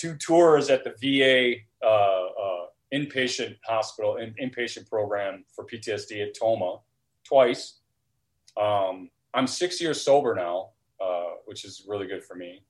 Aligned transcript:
two 0.00 0.16
tours 0.16 0.70
at 0.70 0.82
the 0.82 0.94
VA 1.02 1.56
uh, 1.86 1.86
uh, 1.86 2.66
inpatient 2.92 3.56
hospital, 3.66 4.16
in, 4.16 4.34
inpatient 4.42 4.88
program 4.88 5.44
for 5.54 5.66
PTSD 5.66 6.26
at 6.26 6.34
Tomah 6.34 6.78
twice. 7.22 7.80
Um, 8.60 9.10
I'm 9.34 9.46
six 9.46 9.80
years 9.80 10.00
sober 10.00 10.34
now, 10.34 10.70
uh, 11.04 11.34
which 11.44 11.66
is 11.66 11.84
really 11.86 12.06
good 12.06 12.24
for 12.24 12.34
me. 12.34 12.64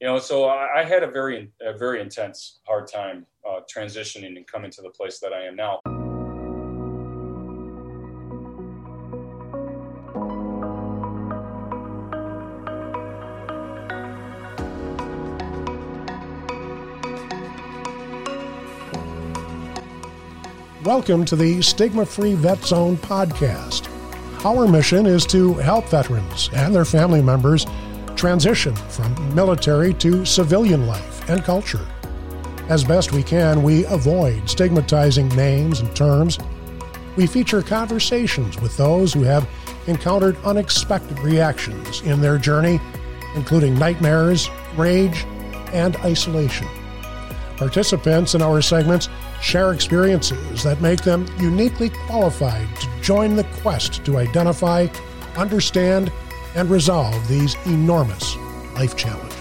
You 0.00 0.06
know, 0.06 0.18
so 0.18 0.44
I, 0.44 0.80
I 0.80 0.84
had 0.84 1.02
a 1.02 1.10
very, 1.10 1.50
a 1.60 1.76
very 1.76 2.00
intense, 2.00 2.60
hard 2.66 2.86
time 2.86 3.26
uh, 3.48 3.60
transitioning 3.74 4.36
and 4.36 4.46
coming 4.46 4.70
to 4.70 4.82
the 4.82 4.90
place 4.90 5.18
that 5.18 5.32
I 5.32 5.44
am 5.44 5.56
now. 5.56 5.80
Welcome 20.86 21.24
to 21.24 21.34
the 21.34 21.60
Stigma 21.62 22.06
Free 22.06 22.34
Vet 22.34 22.62
Zone 22.62 22.96
podcast. 22.96 23.88
Our 24.44 24.68
mission 24.68 25.04
is 25.04 25.26
to 25.26 25.54
help 25.54 25.88
veterans 25.88 26.48
and 26.52 26.72
their 26.72 26.84
family 26.84 27.20
members 27.20 27.66
transition 28.14 28.76
from 28.76 29.34
military 29.34 29.94
to 29.94 30.24
civilian 30.24 30.86
life 30.86 31.28
and 31.28 31.42
culture. 31.42 31.84
As 32.68 32.84
best 32.84 33.10
we 33.10 33.24
can, 33.24 33.64
we 33.64 33.84
avoid 33.86 34.48
stigmatizing 34.48 35.28
names 35.30 35.80
and 35.80 35.94
terms. 35.96 36.38
We 37.16 37.26
feature 37.26 37.62
conversations 37.62 38.60
with 38.60 38.76
those 38.76 39.12
who 39.12 39.24
have 39.24 39.48
encountered 39.88 40.36
unexpected 40.44 41.18
reactions 41.18 42.00
in 42.02 42.20
their 42.20 42.38
journey, 42.38 42.80
including 43.34 43.76
nightmares, 43.76 44.48
rage, 44.76 45.24
and 45.72 45.96
isolation. 45.96 46.68
Participants 47.56 48.34
in 48.34 48.42
our 48.42 48.60
segments 48.60 49.08
share 49.40 49.72
experiences 49.72 50.62
that 50.62 50.80
make 50.80 51.02
them 51.02 51.26
uniquely 51.38 51.90
qualified 52.06 52.68
to 52.76 53.00
join 53.00 53.34
the 53.34 53.44
quest 53.62 54.04
to 54.04 54.18
identify, 54.18 54.86
understand, 55.36 56.12
and 56.54 56.70
resolve 56.70 57.26
these 57.28 57.54
enormous 57.66 58.36
life 58.74 58.96
challenges. 58.96 59.36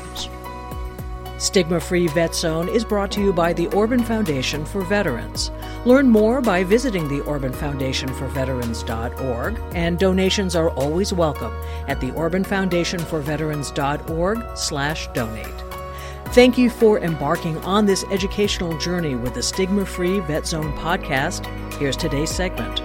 Stigma 1.37 1.79
Free 1.79 2.07
Vet 2.07 2.33
Zone 2.33 2.69
is 2.69 2.85
brought 2.85 3.11
to 3.11 3.21
you 3.21 3.33
by 3.33 3.51
the 3.51 3.67
Orban 3.67 4.01
Foundation 4.01 4.65
for 4.65 4.81
Veterans. 4.81 5.51
Learn 5.85 6.09
more 6.09 6.41
by 6.41 6.63
visiting 6.63 7.07
the 7.09 7.19
Orban 7.21 7.51
Foundation 7.51 8.11
for 8.13 8.27
Veterans.org, 8.27 9.59
and 9.73 9.99
donations 9.99 10.55
are 10.55 10.71
always 10.71 11.11
welcome 11.11 11.53
at 11.87 11.99
the 11.99 12.11
Orban 12.11 12.43
Foundation 12.45 12.99
for 12.99 13.19
Veterans.org 13.19 14.57
slash 14.57 15.07
donate. 15.07 15.64
Thank 16.35 16.57
you 16.57 16.69
for 16.69 16.99
embarking 16.99 17.57
on 17.59 17.85
this 17.85 18.03
educational 18.11 18.77
journey 18.77 19.15
with 19.15 19.35
the 19.35 19.41
Stigma 19.41 19.85
Free 19.85 20.19
Vet 20.19 20.45
Zone 20.45 20.73
podcast. 20.73 21.45
Here's 21.75 21.95
today's 21.95 22.29
segment. 22.29 22.81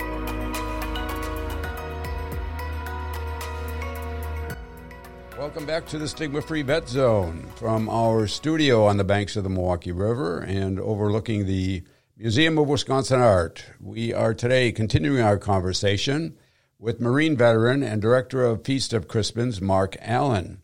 Welcome 5.37 5.67
back 5.67 5.85
to 5.87 5.99
the 5.99 6.07
Stigma 6.07 6.43
Free 6.43 6.63
Vet 6.63 6.89
Zone 6.89 7.51
from 7.57 7.89
our 7.89 8.29
studio 8.29 8.87
on 8.87 8.99
the 8.99 9.03
banks 9.03 9.35
of 9.35 9.43
the 9.43 9.51
Milwaukee 9.51 9.91
River 9.91 10.39
and 10.39 10.79
overlooking 10.79 11.47
the 11.47 11.83
Museum 12.17 12.57
of 12.57 12.69
Wisconsin 12.69 13.19
Art. 13.19 13.65
We 13.81 14.15
are 14.15 14.33
today 14.33 14.71
continuing 14.71 15.23
our 15.23 15.39
conversation 15.39 16.37
with 16.79 17.01
Marine 17.01 17.37
veteran 17.37 17.83
and 17.83 18.01
director 18.01 18.45
of 18.45 18.65
Feast 18.65 18.93
of 18.93 19.09
Crispins, 19.09 19.61
Mark 19.61 19.97
Allen. 20.01 20.63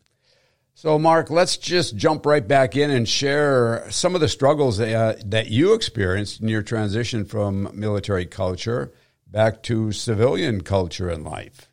So, 0.78 0.98
Mark, 0.98 1.30
let's 1.30 1.56
just 1.56 1.96
jump 1.96 2.26
right 2.26 2.46
back 2.46 2.76
in 2.76 2.90
and 2.90 3.08
share 3.08 3.90
some 3.90 4.14
of 4.14 4.20
the 4.20 4.28
struggles 4.28 4.76
that, 4.76 4.94
uh, 4.94 5.14
that 5.24 5.48
you 5.48 5.72
experienced 5.72 6.42
in 6.42 6.48
your 6.48 6.60
transition 6.60 7.24
from 7.24 7.70
military 7.72 8.26
culture 8.26 8.92
back 9.26 9.62
to 9.62 9.90
civilian 9.90 10.60
culture 10.60 11.08
and 11.08 11.24
life. 11.24 11.70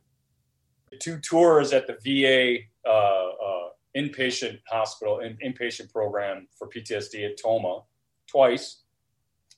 Two 1.01 1.19
tours 1.19 1.73
at 1.73 1.85
the 1.85 1.97
VA 2.01 2.59
uh, 2.89 2.91
uh, 2.93 3.69
inpatient 3.93 4.61
hospital, 4.69 5.19
in, 5.19 5.35
inpatient 5.45 5.91
program 5.91 6.47
for 6.57 6.69
PTSD 6.69 7.29
at 7.29 7.37
Tomah 7.37 7.81
twice. 8.25 8.83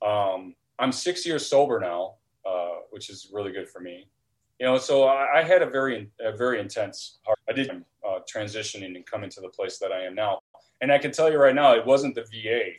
Um, 0.04 0.56
I'm 0.80 0.92
six 0.92 1.24
years 1.24 1.46
sober 1.46 1.80
now, 1.80 2.16
uh, 2.50 2.78
which 2.90 3.12
is 3.12 3.30
really 3.32 3.52
good 3.52 3.70
for 3.70 3.80
me. 3.80 4.10
You 4.60 4.68
know, 4.68 4.78
so 4.78 5.04
I, 5.04 5.40
I 5.40 5.44
had 5.44 5.62
a 5.62 5.70
very, 5.70 6.10
a 6.20 6.36
very 6.36 6.60
intense. 6.60 7.20
Heart. 7.26 7.40
I 7.50 7.54
did 7.54 7.70
uh, 7.70 8.20
transitioning 8.34 8.96
and 8.96 9.06
coming 9.06 9.30
to 9.32 9.42
the 9.42 9.50
place 9.50 9.78
that 9.80 9.92
I 9.92 10.04
am 10.04 10.16
now. 10.16 10.40
And 10.82 10.92
I 10.92 10.98
can 10.98 11.12
tell 11.12 11.32
you 11.32 11.38
right 11.38 11.56
now, 11.56 11.74
it 11.74 11.86
wasn't 11.86 12.16
the 12.16 12.24
VA 12.24 12.72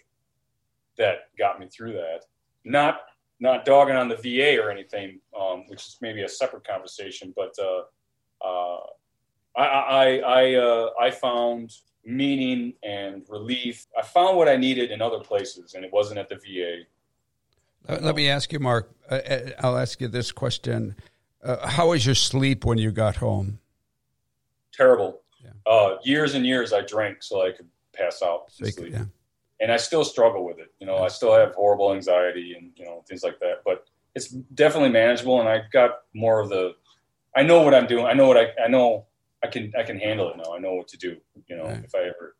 that 0.99 1.29
got 1.39 1.61
me 1.61 1.67
through 1.69 1.93
that. 1.93 2.25
Not 2.65 3.01
not 3.39 3.67
dogging 3.67 3.97
on 3.97 4.09
the 4.09 4.17
VA 4.17 4.63
or 4.63 4.71
anything, 4.71 5.21
um, 5.39 5.65
which 5.69 5.87
is 5.87 5.99
maybe 6.01 6.23
a 6.23 6.29
separate 6.29 6.67
conversation. 6.67 7.35
But 7.37 7.55
uh, 7.59 8.47
uh, 8.47 8.81
I 9.57 9.65
I 9.65 10.17
I, 10.19 10.55
uh, 10.55 10.91
I 11.01 11.11
found 11.11 11.73
meaning 12.05 12.73
and 12.83 13.25
relief. 13.29 13.87
I 13.99 14.03
found 14.03 14.37
what 14.37 14.49
I 14.49 14.57
needed 14.57 14.91
in 14.91 15.03
other 15.03 15.21
places, 15.21 15.75
and 15.75 15.85
it 15.85 15.93
wasn't 15.93 16.19
at 16.19 16.29
the 16.29 16.37
VA. 16.37 16.85
Let, 17.89 18.17
me 18.17 18.29
ask 18.29 18.53
you, 18.53 18.59
Mark. 18.59 18.91
Uh, 19.09 19.15
uh, 19.15 19.51
I'll 19.61 19.79
ask 19.79 20.01
you 20.01 20.09
this 20.09 20.33
question: 20.33 20.97
How 21.47 21.89
was 21.89 22.05
your 22.05 22.15
sleep 22.15 22.65
when 22.65 22.79
you 22.79 22.91
got 22.91 23.17
home? 23.17 23.61
terrible. 24.77 25.23
Yeah. 25.43 25.51
Uh, 25.67 25.97
years 26.03 26.35
and 26.35 26.47
years 26.47 26.73
I 26.73 26.83
drank 26.83 27.23
so 27.23 27.47
I 27.47 27.53
could 27.53 27.69
pass 27.95 28.23
out 28.23 28.51
and 28.61 28.75
sleep. 28.75 28.93
Yeah. 28.93 29.05
And 29.61 29.73
I 29.73 29.79
still 29.79 30.05
struggle 30.05 30.45
with 30.45 30.59
it. 30.59 30.73
You 30.81 30.87
know, 30.87 30.97
yeah. 30.97 31.05
I 31.05 31.09
still 31.09 31.33
have 31.33 31.55
horrible 31.55 31.95
anxiety 31.95 32.55
and 32.59 32.73
you 32.77 32.85
know 32.85 33.03
things 33.09 33.23
like 33.23 33.39
that. 33.41 33.63
But 33.65 33.87
it's 34.15 34.29
definitely 34.29 34.91
manageable, 34.91 35.41
and 35.41 35.49
I 35.49 35.63
got 35.73 36.03
more 36.15 36.41
of 36.41 36.49
the. 36.49 36.75
I 37.35 37.43
know 37.43 37.63
what 37.63 37.75
I'm 37.75 37.87
doing. 37.87 38.07
I 38.07 38.13
know 38.13 38.29
what 38.29 38.37
I. 38.37 38.49
I 38.63 38.69
know 38.69 39.07
I 39.43 39.47
can. 39.47 39.73
I 39.79 39.83
can 39.83 39.99
handle 39.99 40.31
it 40.31 40.37
now. 40.37 40.55
I 40.55 40.59
know 40.59 40.75
what 40.75 40.89
to 40.89 40.99
do. 40.99 41.17
You 41.47 41.57
know, 41.57 41.65
right. 41.65 41.85
if 41.85 41.95
I 41.95 42.01
ever 42.01 42.37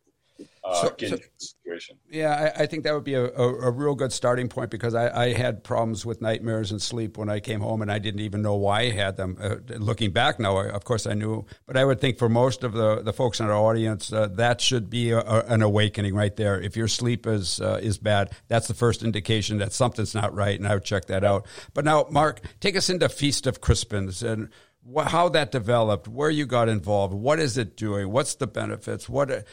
uh, 0.63 0.73
so, 0.81 0.95
so, 1.07 1.17
situation. 1.37 1.97
Yeah, 2.09 2.51
I, 2.57 2.63
I, 2.63 2.65
think 2.65 2.83
that 2.83 2.93
would 2.93 3.03
be 3.03 3.13
a, 3.13 3.25
a, 3.25 3.67
a, 3.67 3.71
real 3.71 3.95
good 3.95 4.11
starting 4.11 4.49
point 4.49 4.69
because 4.69 4.95
I, 4.95 5.25
I, 5.25 5.33
had 5.33 5.63
problems 5.63 6.05
with 6.05 6.21
nightmares 6.21 6.71
and 6.71 6.81
sleep 6.81 7.17
when 7.17 7.29
I 7.29 7.39
came 7.39 7.61
home, 7.61 7.81
and 7.81 7.91
I 7.91 7.99
didn't 7.99 8.19
even 8.21 8.41
know 8.41 8.55
why 8.55 8.81
I 8.81 8.89
had 8.91 9.15
them. 9.15 9.37
Uh, 9.39 9.55
looking 9.77 10.11
back 10.11 10.39
now, 10.39 10.57
of 10.59 10.83
course, 10.83 11.07
I 11.07 11.13
knew, 11.13 11.45
but 11.65 11.77
I 11.77 11.85
would 11.85 12.01
think 12.01 12.17
for 12.17 12.27
most 12.27 12.63
of 12.63 12.73
the, 12.73 13.01
the 13.01 13.13
folks 13.13 13.39
in 13.39 13.45
our 13.45 13.53
audience, 13.53 14.11
uh, 14.11 14.27
that 14.33 14.59
should 14.59 14.89
be 14.89 15.11
a, 15.11 15.19
an 15.21 15.61
awakening 15.61 16.15
right 16.15 16.35
there. 16.35 16.59
If 16.59 16.75
your 16.75 16.87
sleep 16.87 17.25
is 17.25 17.61
uh, 17.61 17.79
is 17.81 17.97
bad, 17.97 18.31
that's 18.47 18.67
the 18.67 18.73
first 18.73 19.03
indication 19.03 19.59
that 19.59 19.71
something's 19.71 20.15
not 20.15 20.33
right, 20.33 20.57
and 20.59 20.67
I 20.67 20.73
would 20.73 20.85
check 20.85 21.05
that 21.05 21.23
out. 21.23 21.45
But 21.73 21.85
now, 21.85 22.07
Mark, 22.09 22.41
take 22.59 22.75
us 22.75 22.89
into 22.89 23.07
Feast 23.07 23.47
of 23.47 23.61
Crispins 23.61 24.21
and 24.21 24.49
how 24.95 25.29
that 25.29 25.51
developed, 25.51 26.07
where 26.07 26.29
you 26.29 26.45
got 26.45 26.69
involved, 26.69 27.13
what 27.13 27.39
is 27.39 27.57
it 27.57 27.75
doing, 27.75 28.09
what's 28.09 28.35
the 28.35 28.47
benefits, 28.47 29.09
what 29.09 29.45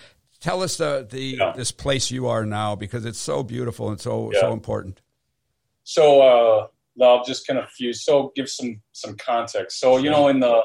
Tell 0.44 0.62
us 0.62 0.76
the, 0.76 1.06
the 1.10 1.36
yeah. 1.38 1.54
this 1.56 1.72
place 1.72 2.10
you 2.10 2.26
are 2.26 2.44
now 2.44 2.76
because 2.76 3.06
it's 3.06 3.18
so 3.18 3.42
beautiful 3.42 3.88
and 3.88 3.98
so 3.98 4.30
yeah. 4.30 4.40
so 4.40 4.52
important. 4.52 5.00
So 5.84 6.20
uh, 6.20 6.66
I'll 7.02 7.24
just 7.24 7.46
kind 7.46 7.58
of 7.58 7.70
fuse. 7.70 8.04
So 8.04 8.30
give 8.36 8.50
some 8.50 8.82
some 8.92 9.16
context. 9.16 9.80
So 9.80 9.96
you 9.96 10.10
know 10.10 10.28
in 10.28 10.40
the 10.40 10.60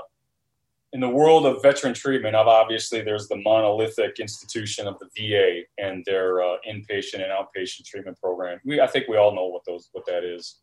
in 0.92 1.00
the 1.00 1.08
world 1.08 1.46
of 1.46 1.62
veteran 1.62 1.94
treatment, 1.94 2.36
obviously 2.36 3.00
there's 3.00 3.30
the 3.30 3.38
monolithic 3.38 4.20
institution 4.20 4.86
of 4.86 4.98
the 5.00 5.08
VA 5.16 5.62
and 5.78 6.04
their 6.06 6.42
uh, 6.42 6.58
inpatient 6.70 7.24
and 7.24 7.32
outpatient 7.32 7.86
treatment 7.86 8.20
program. 8.20 8.60
We 8.66 8.82
I 8.82 8.88
think 8.88 9.08
we 9.08 9.16
all 9.16 9.34
know 9.34 9.46
what 9.46 9.62
those 9.66 9.88
what 9.94 10.06
that 10.08 10.26
is, 10.26 10.56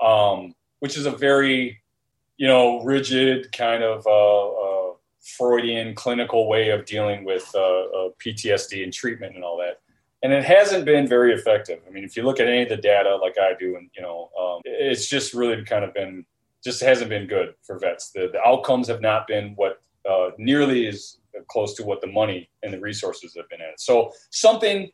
um, 0.00 0.54
which 0.78 0.96
is 0.96 1.04
a 1.04 1.10
very 1.10 1.82
you 2.38 2.48
know 2.48 2.82
rigid 2.82 3.52
kind 3.52 3.82
of 3.82 4.06
uh, 4.06 4.48
uh 4.48 4.73
Freudian 5.24 5.94
clinical 5.94 6.48
way 6.48 6.70
of 6.70 6.84
dealing 6.84 7.24
with 7.24 7.50
uh, 7.54 7.58
uh, 7.58 8.08
PTSD 8.24 8.82
and 8.84 8.92
treatment 8.92 9.34
and 9.34 9.44
all 9.44 9.56
that. 9.58 9.80
And 10.22 10.32
it 10.32 10.44
hasn't 10.44 10.84
been 10.84 11.06
very 11.06 11.34
effective. 11.34 11.80
I 11.86 11.90
mean, 11.90 12.04
if 12.04 12.16
you 12.16 12.22
look 12.22 12.40
at 12.40 12.48
any 12.48 12.62
of 12.62 12.68
the 12.68 12.76
data, 12.76 13.16
like 13.16 13.36
I 13.38 13.52
do, 13.58 13.76
and 13.76 13.90
you 13.94 14.02
know, 14.02 14.30
um, 14.38 14.60
it's 14.64 15.08
just 15.08 15.34
really 15.34 15.62
kind 15.64 15.84
of 15.84 15.92
been 15.92 16.24
just 16.62 16.82
hasn't 16.82 17.10
been 17.10 17.26
good 17.26 17.54
for 17.62 17.78
vets. 17.78 18.10
The, 18.10 18.30
the 18.32 18.40
outcomes 18.40 18.88
have 18.88 19.02
not 19.02 19.26
been 19.26 19.52
what 19.56 19.82
uh, 20.08 20.30
nearly 20.38 20.86
as 20.86 21.18
close 21.48 21.74
to 21.74 21.84
what 21.84 22.00
the 22.00 22.06
money 22.06 22.48
and 22.62 22.72
the 22.72 22.80
resources 22.80 23.34
have 23.36 23.48
been 23.48 23.60
at. 23.60 23.80
So 23.80 24.12
something 24.30 24.90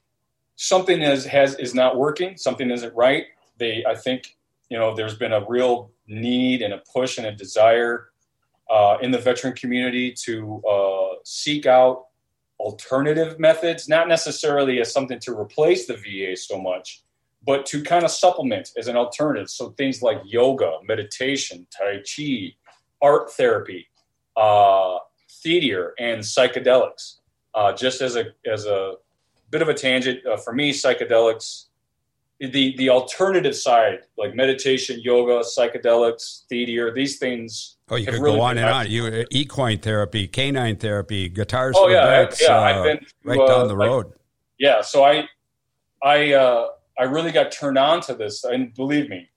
something 0.56 1.00
is 1.00 1.24
has 1.26 1.54
is 1.56 1.74
not 1.74 1.96
working. 1.96 2.36
Something 2.36 2.70
isn't 2.70 2.94
right. 2.94 3.24
They, 3.58 3.84
I 3.86 3.94
think, 3.94 4.36
you 4.68 4.78
know, 4.78 4.94
there's 4.94 5.16
been 5.16 5.32
a 5.32 5.44
real 5.48 5.90
need 6.06 6.62
and 6.62 6.74
a 6.74 6.82
push 6.92 7.18
and 7.18 7.26
a 7.26 7.32
desire 7.32 8.10
uh, 8.70 8.96
in 9.02 9.10
the 9.10 9.18
veteran 9.18 9.52
community 9.54 10.12
to 10.12 10.62
uh, 10.68 11.16
seek 11.24 11.66
out 11.66 12.06
alternative 12.60 13.40
methods, 13.40 13.88
not 13.88 14.06
necessarily 14.06 14.80
as 14.80 14.92
something 14.92 15.18
to 15.18 15.38
replace 15.38 15.86
the 15.86 15.96
VA 15.96 16.36
so 16.36 16.60
much, 16.60 17.02
but 17.44 17.64
to 17.66 17.82
kind 17.82 18.04
of 18.04 18.10
supplement 18.10 18.70
as 18.76 18.86
an 18.86 18.96
alternative. 18.96 19.48
So 19.48 19.70
things 19.70 20.02
like 20.02 20.18
yoga, 20.24 20.78
meditation, 20.86 21.66
Tai 21.76 22.02
Chi, 22.04 22.54
art 23.02 23.32
therapy, 23.32 23.88
uh, 24.36 24.98
theater, 25.42 25.94
and 25.98 26.20
psychedelics, 26.20 27.16
uh, 27.54 27.72
just 27.72 28.02
as 28.02 28.16
a 28.16 28.26
as 28.46 28.66
a 28.66 28.94
bit 29.50 29.62
of 29.62 29.68
a 29.68 29.74
tangent 29.74 30.24
uh, 30.26 30.36
for 30.36 30.52
me. 30.52 30.70
Psychedelics, 30.70 31.66
the 32.38 32.76
the 32.76 32.90
alternative 32.90 33.56
side, 33.56 34.00
like 34.18 34.34
meditation, 34.34 35.00
yoga, 35.00 35.40
psychedelics, 35.40 36.46
theater, 36.48 36.92
these 36.92 37.18
things. 37.18 37.76
Oh, 37.90 37.96
you 37.96 38.06
could 38.06 38.20
really 38.20 38.36
go 38.36 38.42
on 38.42 38.58
and 38.58 38.68
on. 38.68 38.90
You 38.90 39.06
uh, 39.06 39.24
equine 39.30 39.78
therapy, 39.78 40.28
canine 40.28 40.76
therapy, 40.76 41.28
guitars. 41.28 41.74
Oh 41.78 41.88
yeah, 41.88 42.06
vets, 42.06 42.42
yeah. 42.42 42.56
Uh, 42.56 42.60
I've 42.60 42.84
been 42.84 43.06
right 43.24 43.48
down 43.48 43.68
the 43.68 43.76
road. 43.76 44.12
Yeah, 44.58 44.82
so 44.82 45.04
I, 45.04 45.28
I, 46.02 46.32
uh, 46.34 46.68
I 46.98 47.04
really 47.04 47.32
got 47.32 47.50
turned 47.50 47.78
on 47.78 48.00
to 48.02 48.14
this, 48.14 48.44
and 48.44 48.74
believe 48.74 49.08
me, 49.08 49.28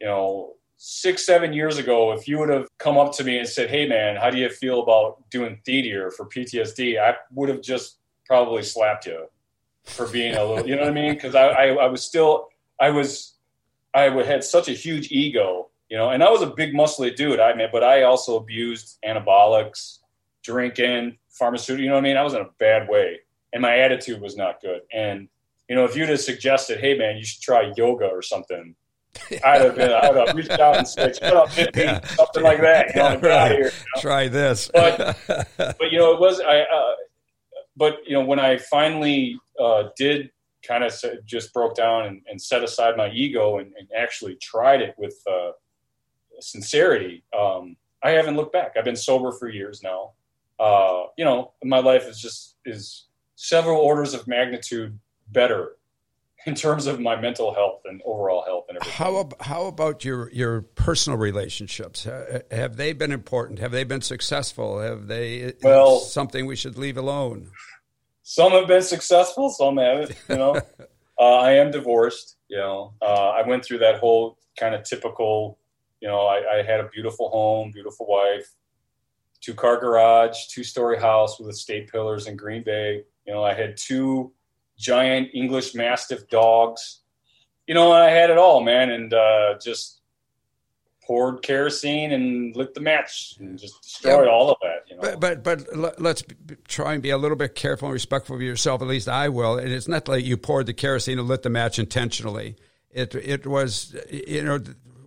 you 0.00 0.06
know, 0.06 0.54
six, 0.76 1.24
seven 1.26 1.52
years 1.52 1.78
ago, 1.78 2.12
if 2.12 2.28
you 2.28 2.38
would 2.38 2.48
have 2.50 2.68
come 2.78 2.96
up 2.96 3.12
to 3.14 3.24
me 3.24 3.38
and 3.38 3.48
said, 3.48 3.70
"Hey, 3.70 3.88
man, 3.88 4.16
how 4.16 4.30
do 4.30 4.38
you 4.38 4.48
feel 4.48 4.82
about 4.82 5.28
doing 5.30 5.60
theater 5.64 6.10
for 6.10 6.26
PTSD?" 6.26 7.00
I 7.00 7.16
would 7.32 7.48
have 7.48 7.62
just 7.62 7.98
probably 8.26 8.62
slapped 8.62 9.06
you 9.06 9.26
for 9.84 10.06
being 10.06 10.36
a 10.36 10.44
little, 10.44 10.68
you 10.68 10.76
know 10.76 10.82
what 10.82 10.90
I 10.90 10.94
mean? 10.94 11.14
Because 11.14 11.34
I, 11.34 11.48
I, 11.48 11.66
I, 11.68 11.86
was 11.86 12.04
still, 12.04 12.48
I 12.78 12.90
was, 12.90 13.34
I 13.94 14.02
had 14.02 14.44
such 14.44 14.68
a 14.68 14.72
huge 14.72 15.10
ego, 15.10 15.69
you 15.90 15.96
know, 15.96 16.10
and 16.10 16.22
I 16.22 16.30
was 16.30 16.40
a 16.40 16.46
big 16.46 16.72
muscly 16.72 17.14
dude. 17.14 17.40
I 17.40 17.54
mean, 17.54 17.68
but 17.72 17.82
I 17.82 18.02
also 18.02 18.36
abused 18.36 18.98
anabolics, 19.04 19.98
drinking, 20.44 21.18
pharmaceutical. 21.30 21.82
You 21.82 21.88
know 21.88 21.96
what 21.96 22.04
I 22.04 22.08
mean? 22.08 22.16
I 22.16 22.22
was 22.22 22.34
in 22.34 22.42
a 22.42 22.50
bad 22.58 22.88
way, 22.88 23.18
and 23.52 23.60
my 23.60 23.78
attitude 23.78 24.20
was 24.20 24.36
not 24.36 24.60
good. 24.60 24.82
And 24.92 25.28
you 25.68 25.74
know, 25.74 25.84
if 25.84 25.96
you'd 25.96 26.08
have 26.08 26.20
suggested, 26.20 26.78
"Hey, 26.78 26.96
man, 26.96 27.16
you 27.16 27.24
should 27.24 27.42
try 27.42 27.72
yoga 27.76 28.06
or 28.06 28.22
something," 28.22 28.76
I'd 29.44 29.62
have 29.62 29.74
been, 29.74 29.92
I'd 29.92 30.14
have 30.14 30.36
reached 30.36 30.50
out 30.50 30.76
and 30.76 30.86
said, 30.86 31.16
"Shut 31.16 31.36
up, 31.36 31.48
yeah. 31.76 32.04
something 32.14 32.42
like 32.44 32.60
that." 32.60 32.94
You 32.94 33.02
know, 33.02 33.18
right. 33.20 33.50
here, 33.50 33.58
you 33.58 33.64
know? 33.64 34.00
Try 34.00 34.28
this. 34.28 34.70
but, 34.72 35.18
but 35.56 35.90
you 35.90 35.98
know, 35.98 36.14
it 36.14 36.20
was 36.20 36.40
I. 36.40 36.60
Uh, 36.60 36.94
but 37.76 37.98
you 38.06 38.12
know, 38.12 38.24
when 38.24 38.38
I 38.38 38.58
finally 38.58 39.36
uh, 39.58 39.84
did 39.96 40.30
kind 40.66 40.84
of 40.84 40.92
just 41.24 41.52
broke 41.52 41.74
down 41.74 42.06
and, 42.06 42.20
and, 42.28 42.40
set 42.40 42.62
aside 42.62 42.94
my 42.94 43.08
ego 43.10 43.58
and, 43.58 43.72
and 43.78 43.88
actually 43.96 44.36
tried 44.42 44.82
it 44.82 44.94
with 44.98 45.18
uh, 45.26 45.52
sincerity, 46.40 47.24
um, 47.38 47.76
I 48.02 48.10
haven't 48.10 48.36
looked 48.36 48.52
back. 48.52 48.72
I've 48.76 48.84
been 48.84 48.96
sober 48.96 49.32
for 49.32 49.48
years 49.48 49.82
now. 49.82 50.12
Uh, 50.58 51.06
you 51.16 51.24
know, 51.24 51.52
my 51.64 51.78
life 51.78 52.06
is 52.06 52.20
just 52.20 52.56
is 52.64 53.06
several 53.36 53.80
orders 53.80 54.12
of 54.12 54.26
magnitude 54.26 54.98
better 55.28 55.76
in 56.46 56.54
terms 56.54 56.86
of 56.86 57.00
my 57.00 57.20
mental 57.20 57.52
health 57.54 57.82
and 57.84 58.00
overall 58.04 58.44
health 58.44 58.66
and 58.68 58.78
everything. 58.78 58.96
How 58.96 59.28
how 59.40 59.66
about 59.66 60.04
your 60.04 60.30
your 60.32 60.62
personal 60.62 61.18
relationships? 61.18 62.06
Have 62.50 62.76
they 62.76 62.92
been 62.92 63.12
important? 63.12 63.58
Have 63.58 63.72
they 63.72 63.84
been 63.84 64.02
successful? 64.02 64.80
Have 64.80 65.06
they 65.06 65.54
well 65.62 65.98
something 65.98 66.46
we 66.46 66.56
should 66.56 66.78
leave 66.78 66.96
alone? 66.96 67.50
Some 68.22 68.52
have 68.52 68.68
been 68.68 68.82
successful, 68.82 69.50
some 69.50 69.76
haven't. 69.76 70.16
You 70.28 70.36
know, 70.36 70.54
uh, 71.18 71.36
I 71.38 71.52
am 71.52 71.70
divorced. 71.70 72.36
You 72.48 72.58
know, 72.58 72.94
uh, 73.02 73.30
I 73.30 73.46
went 73.46 73.64
through 73.64 73.78
that 73.78 73.98
whole 73.98 74.38
kind 74.58 74.74
of 74.74 74.84
typical. 74.84 75.58
You 76.00 76.08
know, 76.08 76.20
I, 76.20 76.58
I 76.58 76.62
had 76.62 76.80
a 76.80 76.88
beautiful 76.88 77.28
home, 77.28 77.70
beautiful 77.72 78.06
wife, 78.06 78.48
two 79.40 79.54
car 79.54 79.78
garage, 79.78 80.46
two 80.48 80.64
story 80.64 80.98
house 80.98 81.38
with 81.38 81.48
estate 81.50 81.90
pillars 81.90 82.26
in 82.26 82.36
Green 82.36 82.62
Bay. 82.62 83.04
You 83.26 83.34
know, 83.34 83.44
I 83.44 83.54
had 83.54 83.76
two 83.76 84.32
giant 84.78 85.28
English 85.34 85.74
Mastiff 85.74 86.28
dogs. 86.28 87.00
You 87.66 87.74
know, 87.74 87.92
I 87.92 88.10
had 88.10 88.30
it 88.30 88.38
all, 88.38 88.62
man, 88.62 88.90
and 88.90 89.12
uh, 89.12 89.58
just 89.62 90.00
poured 91.10 91.42
kerosene 91.42 92.12
and 92.12 92.54
lit 92.54 92.72
the 92.74 92.80
match 92.80 93.34
and 93.40 93.58
just 93.58 93.82
destroyed 93.82 94.26
yeah, 94.26 94.32
all 94.32 94.50
of 94.50 94.56
that. 94.62 94.84
You 94.88 94.96
know? 94.96 95.16
But 95.18 95.42
but, 95.42 95.66
but 95.74 96.00
let's 96.00 96.22
try 96.68 96.94
and 96.94 97.02
be 97.02 97.10
a 97.10 97.18
little 97.18 97.36
bit 97.36 97.54
careful 97.54 97.88
and 97.88 97.92
respectful 97.92 98.36
of 98.36 98.42
yourself. 98.42 98.80
At 98.80 98.88
least 98.88 99.08
I 99.08 99.28
will. 99.28 99.58
And 99.58 99.72
it's 99.72 99.88
not 99.88 100.08
like 100.08 100.24
you 100.24 100.36
poured 100.36 100.66
the 100.66 100.72
kerosene 100.72 101.18
and 101.18 101.26
lit 101.26 101.42
the 101.42 101.50
match 101.50 101.78
intentionally. 101.78 102.56
It 102.90 103.14
it 103.14 103.46
was 103.46 103.96
you 104.10 104.42
know. 104.42 104.60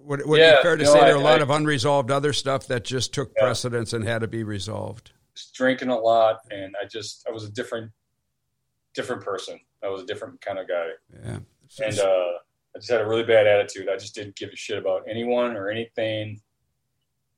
Would, 0.05 0.25
would 0.25 0.39
yeah, 0.39 0.57
be 0.57 0.63
fair 0.63 0.75
to 0.75 0.85
say 0.85 1.00
there 1.00 1.15
are 1.15 1.17
a 1.17 1.21
lot 1.21 1.39
I, 1.39 1.44
of 1.44 1.50
unresolved 1.50 2.11
other 2.11 2.33
stuff 2.33 2.67
that 2.67 2.83
just 2.83 3.13
took 3.13 3.31
yeah. 3.35 3.44
precedence 3.44 3.94
and 3.94 4.03
had 4.03 4.21
to 4.21 4.27
be 4.27 4.44
resolved. 4.44 5.11
Drinking 5.53 5.89
a 5.89 5.97
lot, 5.97 6.39
and 6.51 6.75
I 6.81 6.85
just 6.85 7.25
I 7.27 7.31
was 7.31 7.44
a 7.44 7.51
different 7.51 7.91
different 8.94 9.23
person. 9.23 9.59
I 9.83 9.88
was 9.88 10.01
a 10.01 10.05
different 10.05 10.41
kind 10.41 10.59
of 10.59 10.67
guy. 10.67 10.88
Yeah. 11.25 11.39
And 11.85 12.00
uh, 12.00 12.31
I 12.75 12.79
just 12.79 12.91
had 12.91 13.01
a 13.01 13.07
really 13.07 13.23
bad 13.23 13.47
attitude. 13.47 13.89
I 13.89 13.97
just 13.97 14.13
didn't 14.13 14.35
give 14.35 14.50
a 14.50 14.55
shit 14.55 14.77
about 14.77 15.03
anyone 15.09 15.55
or 15.55 15.69
anything. 15.69 16.39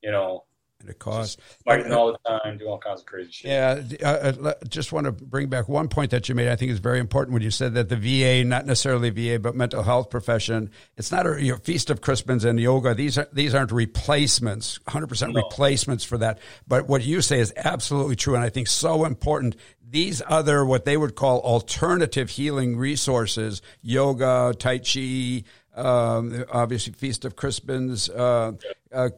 You 0.01 0.11
know, 0.11 0.43
and 0.79 0.89
it 0.89 0.99
costs 0.99 1.37
fighting 1.63 1.91
all 1.91 2.11
the 2.11 2.17
time, 2.27 2.57
doing 2.57 2.69
all 2.69 2.77
kinds 2.77 3.01
of 3.01 3.05
crazy 3.05 3.31
shit. 3.31 3.51
Yeah, 3.51 3.81
uh, 4.03 4.53
just 4.67 4.91
want 4.91 5.05
to 5.05 5.11
bring 5.11 5.47
back 5.47 5.67
one 5.67 5.87
point 5.87 6.11
that 6.11 6.29
you 6.29 6.35
made. 6.35 6.47
I 6.47 6.55
think 6.55 6.71
is 6.71 6.79
very 6.79 6.99
important 6.99 7.33
when 7.33 7.41
you 7.41 7.51
said 7.51 7.73
that 7.75 7.89
the 7.89 7.95
VA, 7.95 8.43
not 8.43 8.65
necessarily 8.65 9.09
VA, 9.09 9.39
but 9.39 9.55
mental 9.55 9.83
health 9.83 10.09
profession, 10.09 10.69
it's 10.97 11.11
not 11.11 11.25
a 11.25 11.41
you 11.41 11.51
know, 11.53 11.57
feast 11.57 11.89
of 11.89 12.01
Crispins 12.01 12.45
and 12.45 12.59
yoga. 12.59 12.93
These 12.93 13.17
are 13.17 13.27
these 13.31 13.55
aren't 13.55 13.71
replacements, 13.71 14.79
hundred 14.87 15.07
percent 15.07 15.33
replacements 15.35 16.03
for 16.03 16.17
that. 16.19 16.39
But 16.67 16.87
what 16.87 17.03
you 17.03 17.21
say 17.21 17.39
is 17.39 17.53
absolutely 17.55 18.15
true, 18.15 18.35
and 18.35 18.43
I 18.43 18.49
think 18.49 18.67
so 18.67 19.05
important. 19.05 19.55
These 19.87 20.21
other 20.27 20.65
what 20.65 20.85
they 20.85 20.97
would 20.97 21.15
call 21.15 21.39
alternative 21.39 22.29
healing 22.29 22.75
resources, 22.75 23.61
yoga, 23.81 24.53
tai 24.57 24.79
chi, 24.79 25.43
um, 25.75 26.43
obviously 26.51 26.93
Feast 26.93 27.25
of 27.25 27.35
Crispins, 27.35 28.09
uh, 28.09 28.53
uh, 28.93 29.09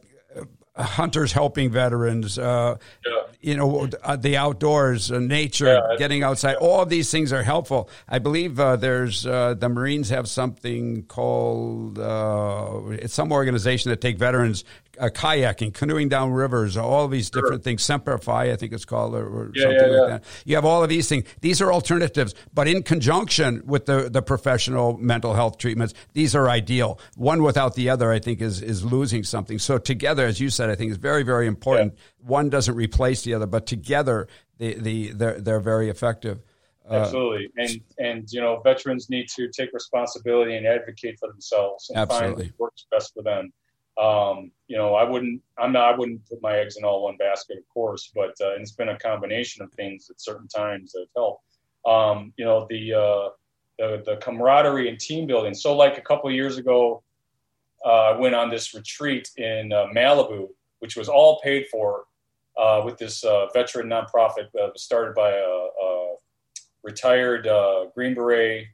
hunters 0.78 1.32
helping 1.32 1.70
veterans, 1.70 2.38
uh, 2.38 2.76
yeah. 3.06 3.17
You 3.40 3.56
know, 3.56 3.88
uh, 4.02 4.16
the 4.16 4.36
outdoors, 4.36 5.12
uh, 5.12 5.18
nature, 5.20 5.66
yeah, 5.66 5.96
getting 5.96 6.22
outside. 6.22 6.56
All 6.56 6.82
of 6.82 6.88
these 6.88 7.10
things 7.10 7.32
are 7.32 7.42
helpful. 7.42 7.88
I 8.08 8.18
believe 8.18 8.58
uh, 8.58 8.76
there's 8.76 9.26
uh, 9.26 9.54
the 9.54 9.68
Marines 9.68 10.08
have 10.10 10.28
something 10.28 11.04
called 11.04 11.98
uh, 11.98 12.80
it's 12.90 13.14
some 13.14 13.30
organization 13.30 13.90
that 13.90 14.00
take 14.00 14.18
veterans 14.18 14.64
uh, 14.98 15.08
kayaking, 15.08 15.72
canoeing 15.72 16.08
down 16.08 16.32
rivers, 16.32 16.76
all 16.76 17.04
of 17.04 17.10
these 17.10 17.30
different 17.30 17.54
sure. 17.54 17.62
things. 17.62 17.82
Semper 17.82 18.18
Fi, 18.18 18.50
I 18.50 18.56
think 18.56 18.72
it's 18.72 18.84
called, 18.84 19.14
or, 19.14 19.26
or 19.26 19.50
yeah, 19.54 19.62
something 19.62 19.92
like 19.92 20.08
that. 20.08 20.24
You 20.44 20.56
have 20.56 20.64
all 20.64 20.82
of 20.82 20.88
these 20.88 21.08
things. 21.08 21.24
These 21.40 21.60
are 21.60 21.72
alternatives, 21.72 22.34
but 22.52 22.68
in 22.68 22.82
conjunction 22.82 23.62
with 23.66 23.86
the, 23.86 24.08
the 24.10 24.22
professional 24.22 24.96
mental 24.98 25.34
health 25.34 25.58
treatments, 25.58 25.94
these 26.12 26.34
are 26.34 26.48
ideal. 26.48 26.98
One 27.16 27.42
without 27.42 27.74
the 27.74 27.90
other, 27.90 28.10
I 28.10 28.18
think, 28.18 28.40
is 28.40 28.60
is 28.62 28.84
losing 28.84 29.24
something. 29.24 29.58
So 29.58 29.78
together, 29.78 30.26
as 30.26 30.40
you 30.40 30.50
said, 30.50 30.70
I 30.70 30.74
think 30.74 30.90
is 30.90 30.96
very 30.96 31.22
very 31.22 31.46
important. 31.46 31.94
One 32.20 32.50
doesn't 32.50 32.74
replace 32.74 33.22
the 33.22 33.27
other, 33.34 33.46
but 33.46 33.66
together, 33.66 34.28
the 34.58 34.74
the 34.74 35.12
they're, 35.12 35.40
they're 35.40 35.60
very 35.60 35.88
effective. 35.88 36.42
Uh, 36.90 36.94
Absolutely, 36.94 37.50
and 37.56 37.80
and 37.98 38.32
you 38.32 38.40
know, 38.40 38.60
veterans 38.60 39.10
need 39.10 39.28
to 39.36 39.48
take 39.48 39.72
responsibility 39.72 40.56
and 40.56 40.66
advocate 40.66 41.18
for 41.18 41.28
themselves 41.28 41.90
and 41.90 41.98
absolutely. 41.98 42.44
find 42.44 42.54
what 42.56 42.66
works 42.66 42.86
best 42.90 43.12
for 43.14 43.22
them. 43.22 43.52
Um, 43.98 44.52
you 44.68 44.76
know, 44.76 44.94
I 44.94 45.02
wouldn't, 45.02 45.42
I'm 45.58 45.72
not, 45.72 45.92
I 45.92 45.98
wouldn't 45.98 46.24
put 46.28 46.40
my 46.40 46.56
eggs 46.56 46.76
in 46.76 46.84
all 46.84 47.02
one 47.02 47.16
basket, 47.16 47.58
of 47.58 47.68
course, 47.68 48.12
but 48.14 48.30
uh, 48.40 48.54
it's 48.54 48.70
been 48.70 48.90
a 48.90 48.98
combination 48.98 49.64
of 49.64 49.72
things 49.72 50.08
at 50.08 50.20
certain 50.20 50.46
times 50.46 50.92
that 50.92 51.00
have 51.00 51.08
helped. 51.16 51.42
Um, 51.84 52.32
you 52.36 52.44
know, 52.44 52.66
the, 52.70 52.94
uh, 52.94 53.28
the, 53.78 54.02
the 54.06 54.16
camaraderie 54.18 54.88
and 54.88 55.00
team 55.00 55.26
building. 55.26 55.54
So, 55.54 55.74
like 55.74 55.98
a 55.98 56.00
couple 56.00 56.30
years 56.30 56.58
ago, 56.58 57.02
uh, 57.84 58.12
I 58.12 58.18
went 58.18 58.36
on 58.36 58.50
this 58.50 58.72
retreat 58.72 59.30
in 59.36 59.72
uh, 59.72 59.86
Malibu, 59.94 60.48
which 60.78 60.96
was 60.96 61.08
all 61.08 61.40
paid 61.40 61.66
for 61.68 62.04
uh, 62.58 62.82
with 62.84 62.98
this 62.98 63.24
uh, 63.24 63.46
veteran 63.54 63.88
nonprofit 63.88 64.48
started 64.76 65.14
by 65.14 65.30
a, 65.30 65.34
a 65.42 66.16
retired 66.82 67.48
Green 67.94 68.14
Beret 68.14 68.66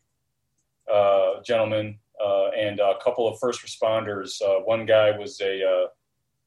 gentleman 1.45 1.99
uh, 2.25 2.49
and 2.51 2.81
a 2.81 2.95
couple 3.03 3.29
of 3.29 3.39
first 3.39 3.65
responders. 3.65 4.41
Uh, 4.41 4.61
one 4.61 4.87
guy 4.87 5.17
was 5.17 5.41
a, 5.41 5.63
uh, 5.63 5.87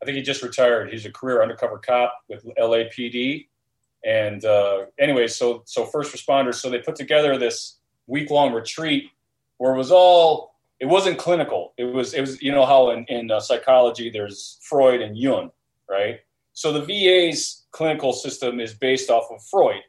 I 0.02 0.06
think 0.06 0.18
he 0.18 0.24
just 0.24 0.42
retired. 0.42 0.92
He's 0.92 1.06
a 1.06 1.12
career 1.12 1.42
undercover 1.42 1.78
cop 1.78 2.14
with 2.30 2.46
LAPD. 2.58 3.48
And 4.06 4.46
uh, 4.46 4.86
anyway, 5.00 5.28
so 5.28 5.64
so 5.66 5.86
first 5.86 6.16
responders. 6.16 6.56
So 6.56 6.70
they 6.70 6.80
put 6.80 6.96
together 6.96 7.38
this 7.38 7.78
week 8.06 8.30
long 8.30 8.54
retreat 8.54 9.10
where 9.58 9.74
it 9.74 9.78
was 9.78 9.92
all. 9.92 10.56
It 10.80 10.86
wasn't 10.86 11.18
clinical. 11.18 11.74
It 11.78 11.86
was 11.86 12.14
it 12.14 12.22
was 12.22 12.42
you 12.42 12.52
know 12.52 12.66
how 12.66 12.92
in 12.92 13.06
in 13.06 13.32
uh, 13.32 13.40
psychology 13.40 14.12
there's 14.12 14.60
Freud 14.62 15.02
and 15.02 15.18
Jung, 15.18 15.52
right? 15.90 16.20
So 16.58 16.74
the 16.74 16.82
VA's 16.82 17.68
clinical 17.70 18.14
system 18.14 18.60
is 18.60 18.74
based 18.74 19.12
off 19.12 19.30
of 19.30 19.44
Freud, 19.44 19.84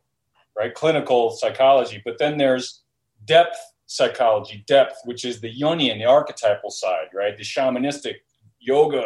right? 0.55 0.75
Clinical 0.75 1.31
psychology. 1.31 2.03
But 2.05 2.19
then 2.19 2.37
there's 2.37 2.83
depth 3.25 3.57
psychology 3.87 4.65
depth, 4.67 4.99
which 5.07 5.25
is 5.25 5.41
the 5.41 5.51
Jungian, 5.51 5.97
the 5.97 6.05
archetypal 6.05 6.71
side, 6.71 7.07
right? 7.15 7.35
The 7.39 7.43
shamanistic 7.43 8.17
yoga, 8.61 9.03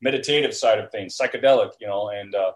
meditative 0.00 0.54
side 0.54 0.78
of 0.78 0.92
things, 0.92 1.18
psychedelic, 1.18 1.72
you 1.80 1.88
know, 1.88 2.10
and 2.10 2.32
uh, 2.32 2.52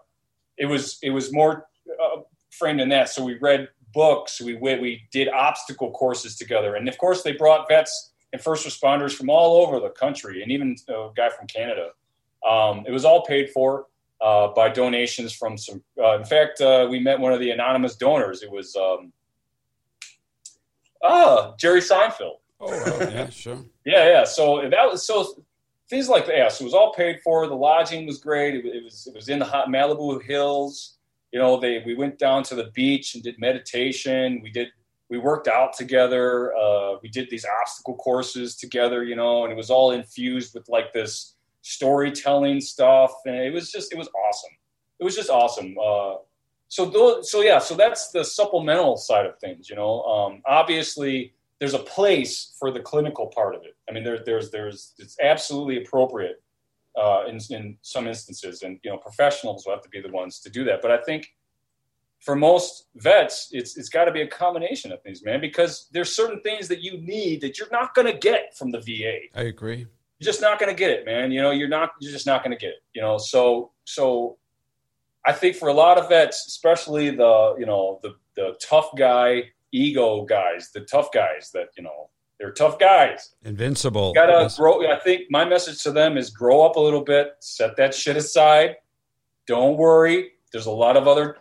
it 0.55 0.67
was 0.67 0.99
it 1.03 1.09
was 1.09 1.33
more 1.33 1.67
uh, 2.01 2.21
framed 2.49 2.79
in 2.79 2.87
that. 2.87 3.09
So 3.09 3.25
we 3.25 3.37
read 3.37 3.67
books, 3.93 4.39
we 4.39 4.55
we 4.55 5.03
did 5.11 5.27
obstacle 5.27 5.91
courses 5.91 6.37
together, 6.37 6.75
and 6.75 6.87
of 6.87 6.97
course 6.97 7.23
they 7.23 7.33
brought 7.33 7.67
vets 7.67 8.13
and 8.31 8.41
first 8.41 8.65
responders 8.65 9.13
from 9.13 9.29
all 9.29 9.67
over 9.67 9.81
the 9.81 9.89
country, 9.89 10.41
and 10.41 10.49
even 10.49 10.77
a 10.87 11.09
guy 11.13 11.27
from 11.27 11.45
Canada. 11.47 11.89
Um, 12.49 12.85
it 12.87 12.91
was 12.91 13.03
all 13.03 13.25
paid 13.25 13.49
for 13.49 13.87
uh, 14.21 14.49
by 14.49 14.69
donations 14.69 15.33
from 15.33 15.57
some. 15.57 15.83
Uh, 15.97 16.17
in 16.17 16.25
fact, 16.25 16.61
uh, 16.61 16.87
we 16.89 16.99
met 16.99 17.19
one 17.19 17.33
of 17.33 17.39
the 17.39 17.51
anonymous 17.51 17.95
donors. 17.95 18.43
It 18.43 18.51
was 18.51 18.75
um, 18.75 19.11
Ah, 21.05 21.53
Jerry 21.57 21.81
Seinfeld. 21.81 22.37
Oh, 22.59 22.69
yeah, 23.11 23.29
sure. 23.29 23.63
Yeah, 23.85 24.07
yeah. 24.07 24.23
So 24.23 24.67
that 24.69 24.89
was 24.89 25.05
so 25.05 25.43
things 25.89 26.09
like 26.09 26.25
that. 26.27 26.37
Yeah, 26.37 26.47
so 26.47 26.63
it 26.63 26.65
was 26.65 26.73
all 26.73 26.93
paid 26.93 27.19
for. 27.23 27.47
The 27.47 27.55
lodging 27.55 28.05
was 28.05 28.17
great. 28.17 28.55
It, 28.55 28.65
it 28.65 28.83
was 28.83 29.07
it 29.07 29.15
was 29.15 29.29
in 29.29 29.39
the 29.39 29.45
hot 29.45 29.67
Malibu 29.67 30.23
hills. 30.23 30.97
You 31.31 31.39
know, 31.39 31.59
they 31.59 31.83
we 31.85 31.95
went 31.95 32.17
down 32.17 32.43
to 32.43 32.55
the 32.55 32.71
beach 32.73 33.13
and 33.13 33.23
did 33.23 33.39
meditation. 33.39 34.39
We 34.41 34.51
did 34.51 34.69
we 35.09 35.17
worked 35.17 35.47
out 35.47 35.73
together. 35.73 36.55
Uh, 36.55 36.95
we 37.03 37.09
did 37.09 37.29
these 37.29 37.45
obstacle 37.61 37.95
courses 37.95 38.55
together. 38.55 39.03
You 39.03 39.15
know, 39.15 39.43
and 39.43 39.51
it 39.51 39.57
was 39.57 39.69
all 39.69 39.91
infused 39.91 40.53
with 40.55 40.67
like 40.69 40.93
this 40.93 41.34
storytelling 41.65 42.61
stuff, 42.61 43.11
and 43.25 43.35
it 43.35 43.51
was 43.51 43.71
just 43.71 43.91
it 43.91 43.97
was 43.97 44.07
awesome. 44.27 44.51
It 44.99 45.03
was 45.03 45.15
just 45.15 45.31
awesome. 45.31 45.75
Uh, 45.83 46.15
so 46.67 46.85
those, 46.85 47.31
so 47.31 47.41
yeah, 47.41 47.59
so 47.59 47.75
that's 47.75 48.11
the 48.11 48.23
supplemental 48.23 48.97
side 48.97 49.25
of 49.25 49.37
things. 49.39 49.69
You 49.69 49.75
know, 49.75 50.03
um, 50.03 50.41
obviously 50.45 51.33
there's 51.59 51.73
a 51.73 51.79
place 51.79 52.55
for 52.59 52.71
the 52.71 52.79
clinical 52.79 53.27
part 53.27 53.55
of 53.55 53.63
it. 53.63 53.75
I 53.89 53.93
mean, 53.93 54.03
there, 54.03 54.19
there's 54.23 54.51
there's 54.51 54.93
it's 54.99 55.17
absolutely 55.19 55.83
appropriate 55.83 56.43
uh, 56.95 57.23
in 57.27 57.39
in 57.49 57.77
some 57.81 58.07
instances, 58.07 58.61
and 58.61 58.79
you 58.83 58.91
know, 58.91 58.97
professionals 58.97 59.65
will 59.65 59.73
have 59.73 59.83
to 59.83 59.89
be 59.89 60.01
the 60.01 60.11
ones 60.11 60.39
to 60.41 60.49
do 60.51 60.63
that. 60.65 60.83
But 60.83 60.91
I 60.91 60.97
think 60.97 61.27
for 62.19 62.35
most 62.35 62.89
vets, 62.95 63.49
it's 63.51 63.75
it's 63.75 63.89
got 63.89 64.05
to 64.05 64.11
be 64.11 64.21
a 64.21 64.27
combination 64.27 64.91
of 64.91 65.01
things, 65.01 65.23
man, 65.23 65.41
because 65.41 65.87
there's 65.91 66.15
certain 66.15 66.41
things 66.41 66.67
that 66.67 66.81
you 66.81 66.99
need 67.01 67.41
that 67.41 67.57
you're 67.57 67.71
not 67.71 67.95
going 67.95 68.07
to 68.07 68.17
get 68.17 68.55
from 68.55 68.69
the 68.69 68.79
VA. 68.81 69.17
I 69.33 69.43
agree. 69.43 69.87
You're 70.19 70.25
just 70.25 70.41
not 70.41 70.59
going 70.59 70.73
to 70.73 70.77
get 70.77 70.91
it, 70.91 71.05
man. 71.05 71.31
You 71.31 71.41
know, 71.41 71.51
you're 71.51 71.67
not 71.67 71.91
you're 71.99 72.11
just 72.11 72.25
not 72.25 72.43
going 72.43 72.55
to 72.55 72.61
get 72.61 72.69
it. 72.69 72.83
You 72.93 73.01
know, 73.01 73.17
so 73.17 73.71
so 73.83 74.37
I 75.25 75.33
think 75.33 75.55
for 75.55 75.69
a 75.69 75.73
lot 75.73 75.97
of 75.97 76.09
vets, 76.09 76.45
especially 76.47 77.09
the 77.09 77.55
you 77.57 77.65
know 77.65 77.99
the 78.03 78.15
the 78.35 78.55
tough 78.61 78.89
guy 78.97 79.51
ego 79.71 80.23
guys, 80.23 80.71
the 80.73 80.81
tough 80.81 81.11
guys 81.11 81.51
that 81.53 81.67
you 81.77 81.83
know 81.83 82.09
they're 82.39 82.51
tough 82.51 82.79
guys. 82.79 83.33
Invincible. 83.43 84.09
You 84.09 84.21
gotta 84.21 84.53
grow. 84.55 84.89
I 84.89 84.99
think 84.99 85.23
my 85.29 85.45
message 85.45 85.81
to 85.83 85.91
them 85.91 86.17
is 86.17 86.29
grow 86.29 86.65
up 86.65 86.75
a 86.75 86.79
little 86.79 87.03
bit, 87.03 87.33
set 87.39 87.75
that 87.77 87.93
shit 87.93 88.17
aside. 88.17 88.75
Don't 89.47 89.77
worry. 89.77 90.31
There's 90.51 90.65
a 90.65 90.71
lot 90.71 90.97
of 90.97 91.07
other 91.07 91.37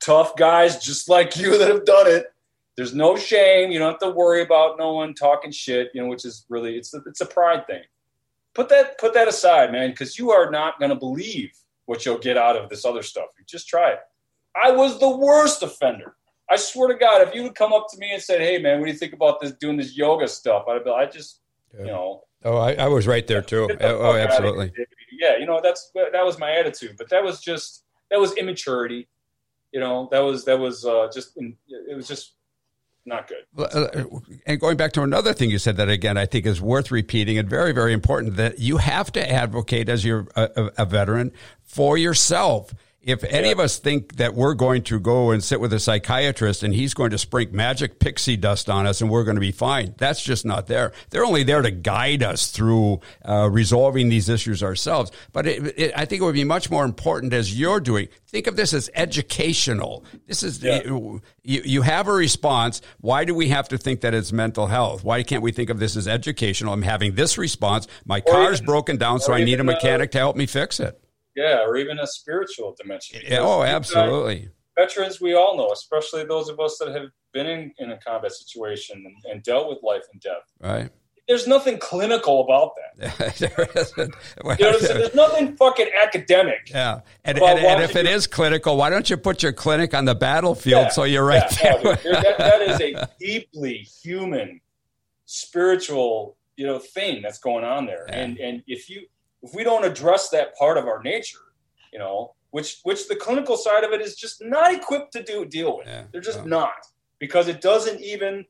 tough 0.00 0.36
guys 0.36 0.84
just 0.84 1.08
like 1.08 1.36
you 1.36 1.58
that 1.58 1.68
have 1.68 1.84
done 1.84 2.06
it. 2.06 2.26
There's 2.76 2.94
no 2.94 3.16
shame. 3.16 3.70
You 3.70 3.78
don't 3.78 3.92
have 3.92 4.00
to 4.00 4.10
worry 4.10 4.42
about 4.42 4.78
no 4.78 4.92
one 4.92 5.14
talking 5.14 5.50
shit. 5.50 5.90
You 5.94 6.02
know, 6.02 6.08
which 6.08 6.24
is 6.24 6.44
really 6.48 6.76
it's 6.76 6.94
a, 6.94 7.00
it's 7.06 7.20
a 7.20 7.26
pride 7.26 7.66
thing. 7.66 7.82
Put 8.56 8.70
that 8.70 8.96
put 8.96 9.12
that 9.12 9.28
aside, 9.28 9.70
man, 9.70 9.90
because 9.90 10.18
you 10.18 10.30
are 10.30 10.50
not 10.50 10.80
going 10.80 10.88
to 10.88 10.96
believe 10.96 11.52
what 11.84 12.06
you'll 12.06 12.16
get 12.16 12.38
out 12.38 12.56
of 12.56 12.70
this 12.70 12.86
other 12.86 13.02
stuff. 13.02 13.26
You 13.38 13.44
just 13.46 13.68
try 13.68 13.90
it. 13.90 13.98
I 14.56 14.72
was 14.72 14.98
the 14.98 15.14
worst 15.14 15.62
offender. 15.62 16.16
I 16.50 16.56
swear 16.56 16.88
to 16.88 16.94
God, 16.94 17.20
if 17.20 17.34
you 17.34 17.42
would 17.42 17.54
come 17.54 17.74
up 17.74 17.88
to 17.90 17.98
me 17.98 18.14
and 18.14 18.22
said, 18.22 18.40
"Hey, 18.40 18.56
man, 18.56 18.78
what 18.78 18.86
do 18.86 18.92
you 18.92 18.96
think 18.96 19.12
about 19.12 19.42
this 19.42 19.52
doing 19.52 19.76
this 19.76 19.94
yoga 19.94 20.26
stuff?" 20.26 20.64
I'd 20.68 20.84
be, 20.84 20.90
I 20.90 21.04
just, 21.04 21.40
yeah. 21.74 21.80
you 21.80 21.86
know. 21.88 22.22
Oh, 22.46 22.56
I, 22.56 22.72
I 22.72 22.88
was 22.88 23.06
right 23.06 23.26
there 23.26 23.42
too. 23.42 23.68
Oh, 23.78 24.16
absolutely. 24.16 24.72
Yeah, 25.12 25.36
you 25.36 25.44
know 25.44 25.60
that's 25.62 25.90
that 25.94 26.24
was 26.24 26.38
my 26.38 26.52
attitude, 26.52 26.94
but 26.96 27.10
that 27.10 27.22
was 27.22 27.42
just 27.42 27.84
that 28.10 28.18
was 28.18 28.32
immaturity. 28.38 29.06
You 29.70 29.80
know, 29.80 30.08
that 30.12 30.20
was 30.20 30.46
that 30.46 30.58
was 30.58 30.86
uh, 30.86 31.10
just 31.12 31.36
it 31.36 31.94
was 31.94 32.08
just 32.08 32.35
not 33.06 33.28
good. 33.28 33.44
Uh, 33.56 34.04
and 34.46 34.60
going 34.60 34.76
back 34.76 34.92
to 34.92 35.02
another 35.02 35.32
thing 35.32 35.50
you 35.50 35.58
said 35.58 35.76
that 35.76 35.88
again, 35.88 36.16
I 36.16 36.26
think 36.26 36.44
is 36.44 36.60
worth 36.60 36.90
repeating 36.90 37.38
and 37.38 37.48
very, 37.48 37.72
very 37.72 37.92
important 37.92 38.36
that 38.36 38.58
you 38.58 38.78
have 38.78 39.12
to 39.12 39.30
advocate 39.30 39.88
as 39.88 40.04
you're 40.04 40.26
a, 40.34 40.70
a 40.78 40.84
veteran 40.84 41.32
for 41.62 41.96
yourself 41.96 42.74
if 43.06 43.22
any 43.22 43.46
yeah. 43.46 43.52
of 43.52 43.60
us 43.60 43.78
think 43.78 44.16
that 44.16 44.34
we're 44.34 44.54
going 44.54 44.82
to 44.82 44.98
go 44.98 45.30
and 45.30 45.42
sit 45.42 45.60
with 45.60 45.72
a 45.72 45.78
psychiatrist 45.78 46.64
and 46.64 46.74
he's 46.74 46.92
going 46.92 47.10
to 47.10 47.18
sprinkle 47.18 47.54
magic 47.54 48.00
pixie 48.00 48.36
dust 48.36 48.68
on 48.68 48.84
us 48.84 49.00
and 49.00 49.08
we're 49.08 49.22
going 49.22 49.36
to 49.36 49.40
be 49.40 49.52
fine, 49.52 49.94
that's 49.96 50.20
just 50.20 50.44
not 50.44 50.66
there. 50.66 50.92
They're 51.10 51.24
only 51.24 51.44
there 51.44 51.62
to 51.62 51.70
guide 51.70 52.24
us 52.24 52.50
through 52.50 53.00
uh, 53.24 53.48
resolving 53.48 54.08
these 54.08 54.28
issues 54.28 54.60
ourselves. 54.60 55.12
But 55.32 55.46
it, 55.46 55.78
it, 55.78 55.92
I 55.96 56.04
think 56.04 56.20
it 56.20 56.24
would 56.24 56.34
be 56.34 56.42
much 56.42 56.68
more 56.68 56.84
important 56.84 57.32
as 57.32 57.56
you're 57.56 57.78
doing. 57.78 58.08
Think 58.26 58.48
of 58.48 58.56
this 58.56 58.74
as 58.74 58.90
educational. 58.94 60.04
This 60.26 60.42
is 60.42 60.60
yeah. 60.60 60.82
you, 60.82 61.22
you 61.44 61.82
have 61.82 62.08
a 62.08 62.12
response. 62.12 62.82
Why 63.00 63.24
do 63.24 63.36
we 63.36 63.50
have 63.50 63.68
to 63.68 63.78
think 63.78 64.00
that 64.00 64.14
it's 64.14 64.32
mental 64.32 64.66
health? 64.66 65.04
Why 65.04 65.22
can't 65.22 65.44
we 65.44 65.52
think 65.52 65.70
of 65.70 65.78
this 65.78 65.96
as 65.96 66.08
educational? 66.08 66.72
I'm 66.72 66.82
having 66.82 67.14
this 67.14 67.38
response. 67.38 67.86
My 68.04 68.20
car's 68.20 68.60
broken 68.60 68.96
down, 68.96 69.20
so 69.20 69.32
I 69.32 69.44
need 69.44 69.60
a 69.60 69.64
mechanic 69.64 70.10
to 70.10 70.18
help 70.18 70.34
me 70.34 70.46
fix 70.46 70.80
it. 70.80 71.00
Yeah, 71.36 71.64
or 71.64 71.76
even 71.76 71.98
a 71.98 72.06
spiritual 72.06 72.74
dimension. 72.80 73.20
Yeah, 73.26 73.40
oh, 73.40 73.62
absolutely. 73.62 74.48
Veterans, 74.76 75.20
we 75.20 75.34
all 75.34 75.56
know, 75.56 75.70
especially 75.70 76.24
those 76.24 76.48
of 76.48 76.58
us 76.58 76.78
that 76.78 76.94
have 76.94 77.10
been 77.32 77.46
in, 77.46 77.72
in 77.78 77.92
a 77.92 77.98
combat 77.98 78.32
situation 78.32 79.04
and, 79.06 79.32
and 79.32 79.42
dealt 79.42 79.68
with 79.68 79.78
life 79.82 80.04
and 80.12 80.20
death. 80.20 80.42
Right 80.60 80.90
there's 81.26 81.46
nothing 81.46 81.78
clinical 81.78 82.40
about 82.40 82.72
that. 82.76 83.36
there 83.38 83.68
isn't. 83.74 84.14
Well, 84.44 84.56
you 84.58 84.70
know, 84.70 84.78
so 84.78 84.94
there's 84.94 85.14
nothing 85.14 85.56
fucking 85.56 85.88
academic. 86.00 86.70
Yeah, 86.70 87.00
and, 87.24 87.38
and, 87.38 87.58
and 87.58 87.82
if 87.82 87.96
it 87.96 88.06
is 88.06 88.26
clinical, 88.26 88.76
why 88.76 88.90
don't 88.90 89.10
you 89.10 89.16
put 89.16 89.42
your 89.42 89.52
clinic 89.52 89.92
on 89.92 90.04
the 90.04 90.14
battlefield 90.14 90.84
yeah, 90.84 90.90
so 90.90 91.04
you're 91.04 91.24
right 91.24 91.42
yeah, 91.62 91.76
there? 91.78 91.98
Yeah, 92.04 92.20
that, 92.22 92.38
that 92.38 92.62
is 92.62 92.80
a 92.80 93.08
deeply 93.20 93.78
human, 93.78 94.60
spiritual, 95.24 96.36
you 96.56 96.66
know, 96.66 96.78
thing 96.78 97.22
that's 97.22 97.38
going 97.38 97.64
on 97.64 97.86
there. 97.86 98.06
And 98.08 98.38
and 98.38 98.62
if 98.66 98.88
you 98.88 99.06
if 99.46 99.54
we 99.54 99.64
don't 99.64 99.84
address 99.84 100.30
that 100.30 100.56
part 100.56 100.76
of 100.76 100.86
our 100.86 101.02
nature, 101.02 101.38
you 101.92 101.98
know, 101.98 102.34
which 102.50 102.80
which 102.82 103.08
the 103.08 103.16
clinical 103.16 103.56
side 103.56 103.84
of 103.84 103.92
it 103.92 104.00
is 104.00 104.16
just 104.16 104.42
not 104.42 104.72
equipped 104.72 105.12
to 105.12 105.22
do 105.22 105.44
deal 105.44 105.78
with. 105.78 105.86
Yeah, 105.86 106.04
They're 106.10 106.20
just 106.20 106.44
not 106.44 106.74
because 107.18 107.48
it 107.48 107.60
doesn't 107.60 108.00
even. 108.00 108.44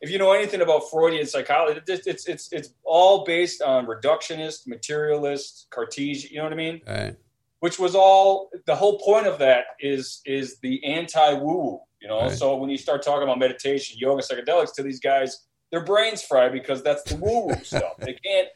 If 0.00 0.10
you 0.10 0.18
know 0.18 0.30
anything 0.30 0.60
about 0.60 0.88
Freudian 0.90 1.26
psychology, 1.26 1.80
it's 1.88 2.06
it's 2.06 2.26
it's, 2.26 2.52
it's 2.52 2.68
all 2.84 3.24
based 3.24 3.62
on 3.62 3.86
reductionist, 3.86 4.68
materialist, 4.68 5.66
Cartesian. 5.70 6.30
You 6.30 6.38
know 6.38 6.44
what 6.44 6.52
I 6.52 6.56
mean? 6.56 6.80
Right. 6.86 7.16
Which 7.58 7.80
was 7.80 7.96
all 7.96 8.50
the 8.66 8.76
whole 8.76 9.00
point 9.00 9.26
of 9.26 9.40
that 9.40 9.64
is 9.80 10.20
is 10.24 10.58
the 10.60 10.84
anti 10.84 11.32
woo 11.32 11.58
woo. 11.58 11.80
You 12.00 12.06
know, 12.06 12.20
right. 12.20 12.30
so 12.30 12.54
when 12.54 12.70
you 12.70 12.78
start 12.78 13.02
talking 13.02 13.24
about 13.24 13.40
meditation, 13.40 13.98
yoga, 13.98 14.22
psychedelics 14.22 14.72
to 14.74 14.84
these 14.84 15.00
guys, 15.00 15.46
their 15.72 15.84
brains 15.84 16.22
fry 16.22 16.48
because 16.48 16.80
that's 16.84 17.02
the 17.02 17.16
woo 17.16 17.48
woo 17.48 17.54
stuff. 17.64 17.96
They 17.98 18.12
can't 18.12 18.48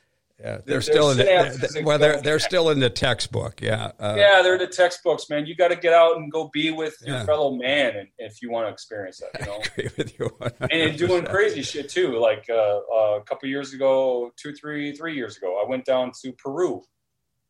yeah, 0.42 0.50
they're, 0.50 0.62
they're 0.66 0.80
still 0.80 1.10
in 1.10 1.18
the 1.18 1.24
they're, 1.72 1.84
well, 1.84 1.98
they're 1.98 2.20
they're 2.20 2.38
still 2.40 2.70
in 2.70 2.80
the 2.80 2.90
textbok. 2.90 3.62
Yeah, 3.62 3.92
uh, 4.00 4.14
yeah, 4.16 4.42
they're 4.42 4.58
the 4.58 4.66
textbooks, 4.66 5.30
man. 5.30 5.46
You 5.46 5.54
got 5.54 5.68
to 5.68 5.76
get 5.76 5.92
out 5.92 6.16
and 6.16 6.32
go 6.32 6.50
be 6.52 6.72
with 6.72 6.96
your 7.04 7.18
yeah. 7.18 7.24
fellow 7.24 7.54
man, 7.54 7.96
and 7.96 8.08
if 8.18 8.42
you 8.42 8.50
want 8.50 8.66
to 8.66 8.72
experience 8.72 9.20
that, 9.20 9.40
you 9.40 9.46
know. 9.52 9.58
I 9.58 9.66
agree 9.66 9.90
with 9.96 10.18
you. 10.18 10.30
100%. 10.40 10.68
And 10.72 10.98
doing 10.98 11.24
crazy 11.24 11.62
shit 11.62 11.88
too. 11.88 12.18
Like 12.18 12.46
uh, 12.50 12.80
uh, 12.92 13.18
a 13.20 13.22
couple 13.24 13.48
years 13.48 13.72
ago, 13.72 14.32
two, 14.36 14.52
three, 14.52 14.92
three 14.96 15.14
years 15.14 15.36
ago, 15.36 15.62
I 15.64 15.68
went 15.68 15.84
down 15.84 16.10
to 16.22 16.32
Peru 16.32 16.82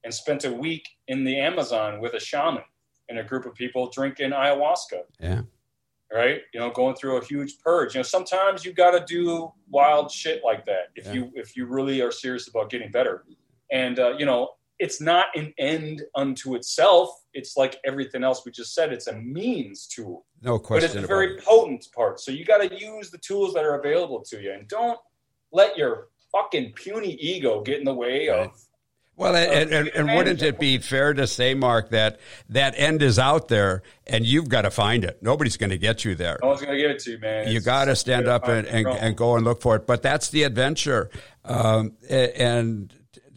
and 0.05 0.13
spent 0.13 0.45
a 0.45 0.53
week 0.53 0.87
in 1.09 1.25
the 1.25 1.39
Amazon 1.39 1.99
with 1.99 2.13
a 2.13 2.21
shaman 2.21 2.65
and 3.09 3.19
a 3.19 3.25
group 3.25 3.47
of 3.47 3.55
people 3.55 3.89
drinking 3.91 4.33
ayahuasca. 4.33 5.03
Yeah 5.19 5.43
right? 6.15 6.43
You 6.53 6.61
know, 6.61 6.71
going 6.71 6.95
through 6.95 7.19
a 7.19 7.25
huge 7.25 7.59
purge. 7.59 7.95
You 7.95 7.99
know, 7.99 8.05
sometimes 8.05 8.65
you 8.65 8.73
got 8.73 8.93
to 8.93 9.05
do 9.05 9.53
wild 9.71 10.11
shit 10.11 10.43
like 10.45 10.67
that 10.67 10.91
if 10.95 11.07
yeah. 11.07 11.13
you 11.13 11.33
if 11.35 11.57
you 11.57 11.67
really 11.67 12.01
are 12.01 12.13
serious 12.13 12.49
about 12.49 12.71
getting 12.71 12.91
better. 12.91 13.25
And 13.71 13.99
uh, 13.99 14.15
you 14.19 14.27
know, 14.27 14.51
it's 14.79 15.01
not 15.01 15.27
an 15.35 15.55
end 15.59 16.03
unto 16.15 16.55
itself. 16.55 17.11
It's 17.35 17.57
like 17.57 17.79
everything 17.85 18.25
else 18.25 18.45
we 18.45 18.53
just 18.53 18.75
said. 18.75 18.93
It's 18.93 19.07
a 19.07 19.15
means 19.15 19.87
to. 19.89 20.23
No 20.43 20.59
question. 20.59 20.89
But 20.89 20.97
it's 20.97 21.05
a 21.05 21.07
very 21.07 21.37
it. 21.37 21.45
potent 21.45 21.87
part. 21.95 22.21
So 22.21 22.33
you 22.33 22.45
got 22.45 22.59
to 22.59 22.79
use 22.79 23.11
the 23.11 23.19
tools 23.19 23.55
that 23.55 23.65
are 23.65 23.79
available 23.79 24.23
to 24.25 24.43
you, 24.43 24.53
and 24.53 24.69
don't 24.69 24.99
let 25.53 25.77
your 25.77 26.09
fucking 26.33 26.73
puny 26.73 27.13
ego 27.21 27.63
get 27.63 27.79
in 27.79 27.85
the 27.85 27.95
way 27.95 28.29
right. 28.29 28.41
of 28.41 28.61
well, 29.17 29.37
and, 29.37 29.71
and, 29.71 29.89
and, 29.89 30.17
wouldn't 30.17 30.43
it 30.43 30.59
be 30.59 30.79
fair 30.79 31.13
to 31.13 31.27
say, 31.27 31.55
Mark, 31.55 31.91
that 31.91 32.19
that 32.49 32.75
end 32.79 33.03
is 33.03 33.19
out 33.19 33.49
there 33.49 33.83
and 34.07 34.25
you've 34.25 34.49
got 34.49 34.63
to 34.63 34.71
find 34.71 35.05
it? 35.05 35.23
Nobody's 35.23 35.59
going 35.59 35.71
to 35.71 35.79
get 35.79 36.05
you 36.05 36.15
there. 36.15 36.39
No 36.43 36.49
one's 36.49 36.63
going 36.63 36.73
to 36.73 36.83
give 36.83 36.91
it 36.91 36.99
to 37.01 37.11
you, 37.13 37.19
man. 37.19 37.49
You 37.49 37.61
got 37.61 37.85
to 37.85 37.97
stand 37.97 38.27
up 38.27 38.49
and, 38.49 38.67
and, 38.67 38.87
and, 38.87 39.17
go 39.17 39.37
and 39.37 39.45
look 39.45 39.61
for 39.61 39.77
it. 39.77 39.87
But 39.87 40.03
that's 40.03 40.31
the 40.31 40.45
adventure. 40.45 41.11
Um, 41.45 41.93
and 42.09 42.93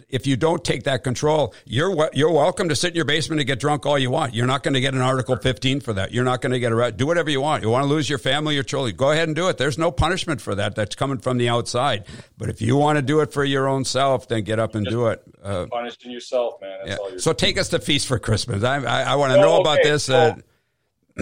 if 0.09 0.27
you 0.27 0.35
don't 0.35 0.63
take 0.63 0.83
that 0.83 1.03
control, 1.03 1.53
you're 1.65 2.09
you're 2.13 2.31
welcome 2.31 2.69
to 2.69 2.75
sit 2.75 2.89
in 2.89 2.95
your 2.95 3.05
basement 3.05 3.39
and 3.39 3.47
get 3.47 3.59
drunk 3.59 3.85
all 3.85 3.97
you 3.97 4.11
want. 4.11 4.33
You're 4.33 4.45
not 4.45 4.63
going 4.63 4.73
to 4.73 4.81
get 4.81 4.93
an 4.93 5.01
Article 5.01 5.35
15 5.35 5.79
for 5.79 5.93
that. 5.93 6.13
You're 6.13 6.23
not 6.23 6.41
going 6.41 6.51
to 6.51 6.59
get 6.59 6.71
a 6.71 6.91
do 6.91 7.07
whatever 7.07 7.29
you 7.29 7.41
want. 7.41 7.63
You 7.63 7.69
want 7.69 7.83
to 7.83 7.89
lose 7.89 8.09
your 8.09 8.19
family, 8.19 8.55
your 8.55 8.63
children, 8.63 8.95
go 8.95 9.11
ahead 9.11 9.27
and 9.27 9.35
do 9.35 9.47
it. 9.49 9.57
There's 9.57 9.77
no 9.77 9.91
punishment 9.91 10.41
for 10.41 10.55
that. 10.55 10.75
That's 10.75 10.95
coming 10.95 11.17
from 11.17 11.37
the 11.37 11.49
outside. 11.49 12.05
But 12.37 12.49
if 12.49 12.61
you 12.61 12.75
want 12.75 12.97
to 12.97 13.01
do 13.01 13.19
it 13.21 13.33
for 13.33 13.43
your 13.43 13.67
own 13.67 13.85
self, 13.85 14.27
then 14.27 14.43
get 14.43 14.59
up 14.59 14.75
and 14.75 14.85
Just 14.85 14.93
do 14.93 15.07
it. 15.07 15.23
Uh, 15.43 15.65
punishing 15.71 16.11
yourself, 16.11 16.61
man. 16.61 16.79
That's 16.85 17.01
yeah. 17.11 17.17
so 17.17 17.33
take 17.33 17.57
us 17.57 17.69
to 17.69 17.79
Feast 17.79 18.07
for 18.07 18.19
Crispins. 18.19 18.63
I, 18.63 18.83
I, 18.83 19.13
I 19.13 19.15
want 19.15 19.33
to 19.33 19.41
know 19.41 19.53
okay. 19.55 19.61
about 19.61 19.79
this. 19.83 20.09
Uh, 20.09 20.35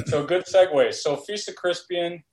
so 0.06 0.26
good 0.26 0.46
segue. 0.46 0.94
So 0.94 1.16
Feast 1.16 1.50
of 1.50 1.56
Crispian, 1.56 2.24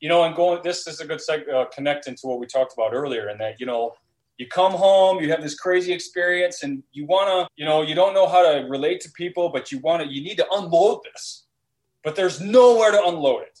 you 0.00 0.08
know, 0.08 0.22
and 0.24 0.34
going. 0.34 0.60
This 0.62 0.86
is 0.86 1.00
a 1.00 1.06
good 1.06 1.20
seg- 1.20 1.52
uh, 1.52 1.66
connecting 1.74 2.14
to 2.16 2.26
what 2.26 2.38
we 2.38 2.46
talked 2.46 2.72
about 2.72 2.94
earlier, 2.94 3.28
and 3.28 3.40
that 3.40 3.58
you 3.58 3.66
know 3.66 3.94
you 4.40 4.46
come 4.46 4.72
home, 4.72 5.22
you 5.22 5.30
have 5.30 5.42
this 5.42 5.54
crazy 5.54 5.92
experience, 5.92 6.62
and 6.62 6.82
you 6.92 7.04
want 7.04 7.28
to, 7.28 7.46
you 7.56 7.66
know, 7.66 7.82
you 7.82 7.94
don't 7.94 8.14
know 8.14 8.26
how 8.26 8.40
to 8.40 8.66
relate 8.70 8.98
to 9.02 9.10
people, 9.12 9.50
but 9.50 9.70
you 9.70 9.78
want 9.80 10.02
to, 10.02 10.08
you 10.08 10.22
need 10.22 10.38
to 10.38 10.46
unload 10.50 11.00
this, 11.12 11.44
but 12.02 12.16
there's 12.16 12.40
nowhere 12.40 12.90
to 12.90 13.04
unload 13.04 13.42
it. 13.42 13.60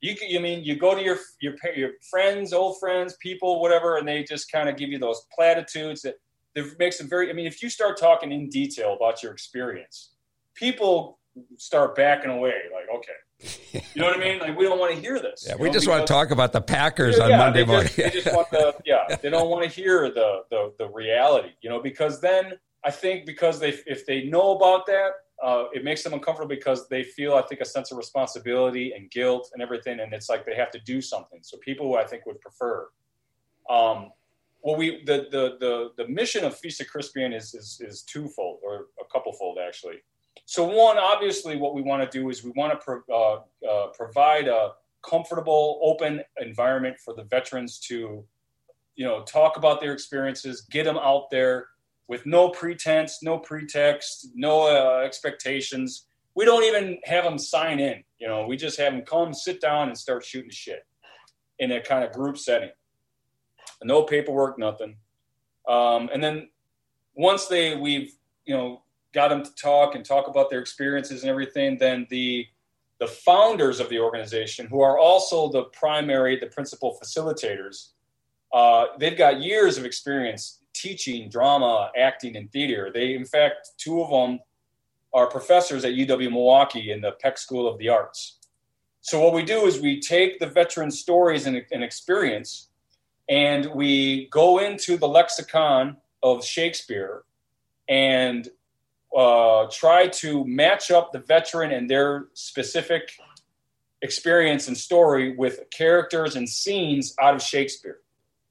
You 0.00 0.16
you 0.26 0.40
mean 0.40 0.64
you 0.64 0.74
go 0.74 0.96
to 0.96 1.00
your 1.00 1.18
your 1.40 1.54
your 1.76 1.90
friends, 2.10 2.52
old 2.52 2.80
friends, 2.80 3.16
people, 3.22 3.60
whatever, 3.60 3.98
and 3.98 4.08
they 4.08 4.24
just 4.24 4.50
kind 4.50 4.68
of 4.68 4.76
give 4.76 4.88
you 4.88 4.98
those 4.98 5.28
platitudes 5.32 6.02
that 6.02 6.16
that 6.56 6.76
makes 6.80 6.98
them 6.98 7.08
very. 7.08 7.30
I 7.30 7.32
mean, 7.32 7.46
if 7.46 7.62
you 7.62 7.70
start 7.70 7.96
talking 7.96 8.32
in 8.32 8.48
detail 8.48 8.94
about 8.94 9.22
your 9.22 9.30
experience, 9.30 10.14
people 10.56 11.20
start 11.56 11.94
backing 11.94 12.32
away. 12.32 12.58
Like, 12.74 12.88
okay, 12.96 13.20
you 13.72 13.80
know 13.96 14.06
what 14.06 14.16
I 14.16 14.20
mean? 14.20 14.38
Like, 14.38 14.56
we 14.56 14.64
don't 14.64 14.78
want 14.78 14.94
to 14.94 15.00
hear 15.00 15.18
this. 15.18 15.44
Yeah, 15.46 15.56
we 15.58 15.68
know, 15.68 15.72
just 15.72 15.88
want 15.88 16.06
to 16.06 16.12
talk 16.12 16.30
about 16.30 16.52
the 16.52 16.60
Packers 16.60 17.18
yeah, 17.18 17.24
on 17.24 17.30
Monday 17.30 17.64
morning. 17.64 17.86
Just, 17.86 17.96
they 17.96 18.10
just 18.10 18.34
want 18.34 18.50
the 18.50 18.74
yeah. 18.84 19.16
They 19.16 19.30
don't 19.30 19.48
want 19.48 19.64
to 19.64 19.70
hear 19.70 20.10
the 20.10 20.42
the 20.50 20.72
the 20.78 20.88
reality. 20.88 21.50
You 21.62 21.70
know, 21.70 21.80
because 21.80 22.20
then 22.20 22.54
I 22.84 22.90
think 22.90 23.26
because 23.26 23.58
they 23.58 23.70
if 23.86 24.06
they 24.06 24.24
know 24.24 24.56
about 24.56 24.86
that, 24.86 25.10
uh, 25.42 25.64
it 25.72 25.84
makes 25.84 26.02
them 26.02 26.12
uncomfortable 26.12 26.48
because 26.48 26.88
they 26.88 27.02
feel 27.02 27.34
I 27.34 27.42
think 27.42 27.60
a 27.60 27.64
sense 27.64 27.90
of 27.90 27.98
responsibility 27.98 28.92
and 28.92 29.10
guilt 29.10 29.50
and 29.54 29.62
everything, 29.62 30.00
and 30.00 30.12
it's 30.12 30.28
like 30.28 30.44
they 30.44 30.54
have 30.54 30.70
to 30.72 30.80
do 30.80 31.00
something. 31.00 31.40
So 31.42 31.56
people 31.58 31.96
I 31.96 32.04
think 32.04 32.26
would 32.26 32.40
prefer. 32.40 32.88
Um, 33.68 34.10
well, 34.62 34.76
we 34.76 35.02
the 35.04 35.28
the 35.30 35.56
the 35.58 35.90
the 35.96 36.08
mission 36.08 36.44
of 36.44 36.56
Feast 36.58 36.80
of 36.80 36.88
Crispian 36.88 37.34
is 37.34 37.54
is 37.54 37.80
is 37.80 38.02
twofold 38.02 38.60
or 38.62 38.86
a 39.00 39.04
couplefold 39.10 39.58
actually. 39.58 40.02
So 40.46 40.64
one, 40.64 40.98
obviously, 40.98 41.56
what 41.56 41.74
we 41.74 41.82
want 41.82 42.02
to 42.02 42.18
do 42.18 42.28
is 42.28 42.42
we 42.42 42.52
want 42.56 42.72
to 42.72 42.78
pro- 42.84 43.02
uh, 43.08 43.68
uh, 43.68 43.86
provide 43.88 44.48
a 44.48 44.72
comfortable, 45.08 45.78
open 45.82 46.22
environment 46.38 46.96
for 46.98 47.14
the 47.14 47.24
veterans 47.24 47.78
to, 47.78 48.24
you 48.96 49.04
know, 49.04 49.22
talk 49.22 49.56
about 49.56 49.80
their 49.80 49.92
experiences, 49.92 50.62
get 50.62 50.84
them 50.84 50.98
out 50.98 51.30
there 51.30 51.68
with 52.08 52.26
no 52.26 52.48
pretense, 52.48 53.22
no 53.22 53.38
pretext, 53.38 54.28
no 54.34 54.62
uh, 54.62 55.02
expectations. 55.04 56.06
We 56.34 56.44
don't 56.44 56.64
even 56.64 56.98
have 57.04 57.24
them 57.24 57.38
sign 57.38 57.78
in. 57.78 58.02
You 58.18 58.26
know, 58.28 58.46
we 58.46 58.56
just 58.56 58.78
have 58.78 58.92
them 58.92 59.02
come, 59.02 59.32
sit 59.32 59.60
down, 59.60 59.88
and 59.88 59.96
start 59.96 60.24
shooting 60.24 60.50
shit 60.50 60.84
in 61.60 61.70
a 61.72 61.80
kind 61.80 62.04
of 62.04 62.12
group 62.12 62.36
setting. 62.36 62.70
No 63.84 64.02
paperwork, 64.02 64.58
nothing. 64.58 64.96
Um, 65.68 66.10
and 66.12 66.22
then 66.22 66.48
once 67.14 67.46
they 67.46 67.76
we've 67.76 68.12
you 68.44 68.54
know 68.56 68.82
got 69.12 69.28
them 69.28 69.42
to 69.42 69.54
talk 69.54 69.94
and 69.94 70.04
talk 70.04 70.28
about 70.28 70.50
their 70.50 70.60
experiences 70.60 71.22
and 71.22 71.30
everything, 71.30 71.78
then 71.78 72.06
the 72.10 72.46
the 72.98 73.06
founders 73.06 73.80
of 73.80 73.88
the 73.88 73.98
organization, 73.98 74.66
who 74.66 74.82
are 74.82 74.98
also 74.98 75.48
the 75.48 75.64
primary, 75.64 76.38
the 76.38 76.46
principal 76.46 76.98
facilitators, 77.02 77.92
uh, 78.52 78.88
they've 78.98 79.16
got 79.16 79.40
years 79.40 79.78
of 79.78 79.86
experience 79.86 80.60
teaching 80.74 81.30
drama, 81.30 81.90
acting, 81.96 82.36
and 82.36 82.52
theater. 82.52 82.90
They, 82.92 83.14
in 83.14 83.24
fact, 83.24 83.70
two 83.78 84.02
of 84.02 84.10
them 84.10 84.40
are 85.14 85.26
professors 85.26 85.84
at 85.84 85.92
UW 85.94 86.30
Milwaukee 86.30 86.92
in 86.92 87.00
the 87.00 87.12
Peck 87.12 87.38
School 87.38 87.66
of 87.66 87.78
the 87.78 87.88
Arts. 87.88 88.38
So 89.00 89.18
what 89.18 89.32
we 89.32 89.42
do 89.42 89.66
is 89.66 89.80
we 89.80 89.98
take 89.98 90.38
the 90.38 90.46
veteran 90.46 90.90
stories 90.90 91.46
and, 91.46 91.64
and 91.72 91.82
experience, 91.82 92.68
and 93.28 93.66
we 93.74 94.28
go 94.28 94.58
into 94.58 94.98
the 94.98 95.08
lexicon 95.08 95.96
of 96.22 96.44
Shakespeare 96.44 97.22
and 97.88 98.48
uh, 99.16 99.66
try 99.72 100.08
to 100.08 100.44
match 100.44 100.90
up 100.90 101.12
the 101.12 101.18
veteran 101.18 101.72
and 101.72 101.90
their 101.90 102.26
specific 102.34 103.10
experience 104.02 104.68
and 104.68 104.76
story 104.76 105.34
with 105.36 105.60
characters 105.70 106.36
and 106.36 106.48
scenes 106.48 107.14
out 107.20 107.34
of 107.34 107.42
Shakespeare. 107.42 107.98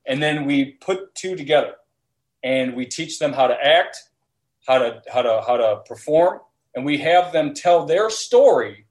And 0.05 0.21
then 0.21 0.45
we 0.45 0.73
put 0.73 1.13
two 1.15 1.35
together 1.35 1.75
and 2.43 2.75
we 2.75 2.85
teach 2.85 3.19
them 3.19 3.33
how 3.33 3.47
to 3.47 3.55
act, 3.55 4.09
how 4.67 4.79
to 4.79 5.01
how 5.11 5.21
to 5.21 5.43
how 5.45 5.57
to 5.57 5.81
perform, 5.85 6.39
and 6.75 6.85
we 6.85 6.97
have 6.99 7.31
them 7.31 7.53
tell 7.53 7.85
their 7.85 8.09
story, 8.09 8.85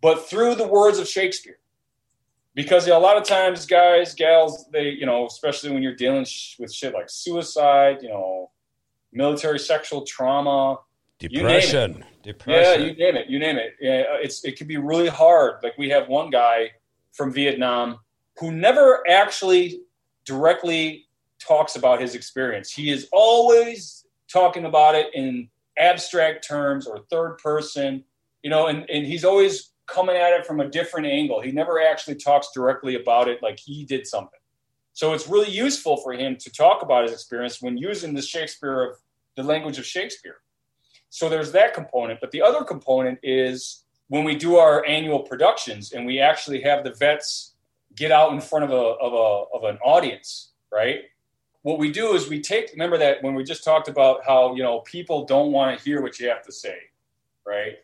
but 0.00 0.28
through 0.28 0.54
the 0.54 0.66
words 0.66 0.98
of 0.98 1.08
Shakespeare. 1.08 1.58
Because 2.54 2.88
a 2.88 2.98
lot 2.98 3.18
of 3.18 3.24
times, 3.24 3.66
guys, 3.66 4.14
gals, 4.14 4.66
they 4.72 4.90
you 4.90 5.06
know, 5.06 5.26
especially 5.26 5.70
when 5.70 5.82
you're 5.82 5.94
dealing 5.94 6.24
sh- 6.24 6.56
with 6.58 6.72
shit 6.72 6.94
like 6.94 7.10
suicide, 7.10 7.98
you 8.02 8.08
know, 8.08 8.50
military 9.12 9.58
sexual 9.58 10.02
trauma, 10.02 10.78
depression, 11.18 12.04
depression. 12.22 12.82
Yeah, 12.82 12.86
you 12.86 12.94
name 12.96 13.16
it. 13.16 13.26
You 13.28 13.38
name 13.38 13.56
it. 13.56 13.74
Yeah, 13.80 14.04
it's 14.20 14.44
it 14.44 14.56
can 14.56 14.66
be 14.66 14.76
really 14.76 15.08
hard. 15.08 15.62
Like 15.62 15.76
we 15.78 15.88
have 15.90 16.08
one 16.08 16.30
guy 16.30 16.70
from 17.12 17.32
Vietnam 17.32 17.98
who 18.38 18.52
never 18.52 19.02
actually 19.08 19.80
directly 20.24 21.06
talks 21.38 21.76
about 21.76 22.00
his 22.00 22.14
experience. 22.14 22.70
He 22.70 22.90
is 22.90 23.08
always 23.12 24.04
talking 24.30 24.64
about 24.64 24.94
it 24.94 25.14
in 25.14 25.48
abstract 25.78 26.46
terms 26.46 26.86
or 26.86 27.00
third 27.10 27.38
person, 27.38 28.04
you 28.42 28.50
know, 28.50 28.66
and, 28.66 28.88
and 28.90 29.06
he's 29.06 29.24
always 29.24 29.72
coming 29.86 30.16
at 30.16 30.32
it 30.32 30.46
from 30.46 30.60
a 30.60 30.68
different 30.68 31.06
angle. 31.06 31.40
He 31.40 31.52
never 31.52 31.80
actually 31.80 32.16
talks 32.16 32.48
directly 32.52 32.96
about 32.96 33.28
it 33.28 33.42
like 33.42 33.58
he 33.58 33.84
did 33.84 34.06
something. 34.06 34.40
So 34.92 35.12
it's 35.12 35.28
really 35.28 35.50
useful 35.50 35.98
for 35.98 36.12
him 36.12 36.36
to 36.36 36.50
talk 36.50 36.82
about 36.82 37.04
his 37.04 37.12
experience 37.12 37.60
when 37.60 37.76
using 37.76 38.14
the 38.14 38.22
Shakespeare 38.22 38.82
of 38.82 38.96
the 39.36 39.42
language 39.42 39.78
of 39.78 39.86
Shakespeare. 39.86 40.38
So 41.16 41.30
there's 41.30 41.50
that 41.52 41.72
component. 41.72 42.20
But 42.20 42.30
the 42.30 42.42
other 42.42 42.62
component 42.62 43.18
is 43.22 43.84
when 44.08 44.22
we 44.22 44.34
do 44.34 44.56
our 44.56 44.84
annual 44.84 45.20
productions 45.20 45.92
and 45.92 46.04
we 46.04 46.20
actually 46.20 46.60
have 46.60 46.84
the 46.84 46.92
vets 46.92 47.54
get 47.94 48.12
out 48.12 48.34
in 48.34 48.40
front 48.42 48.66
of 48.66 48.70
a 48.70 48.74
of 48.74 49.14
a 49.14 49.56
of 49.56 49.64
an 49.64 49.78
audience, 49.78 50.50
right? 50.70 51.04
What 51.62 51.78
we 51.78 51.90
do 51.90 52.12
is 52.12 52.28
we 52.28 52.42
take 52.42 52.70
remember 52.70 52.98
that 52.98 53.22
when 53.22 53.34
we 53.34 53.44
just 53.44 53.64
talked 53.64 53.88
about 53.88 54.26
how, 54.26 54.54
you 54.56 54.62
know, 54.62 54.80
people 54.80 55.24
don't 55.24 55.52
want 55.52 55.78
to 55.78 55.82
hear 55.82 56.02
what 56.02 56.20
you 56.20 56.28
have 56.28 56.42
to 56.42 56.52
say, 56.52 56.76
right? 57.46 57.76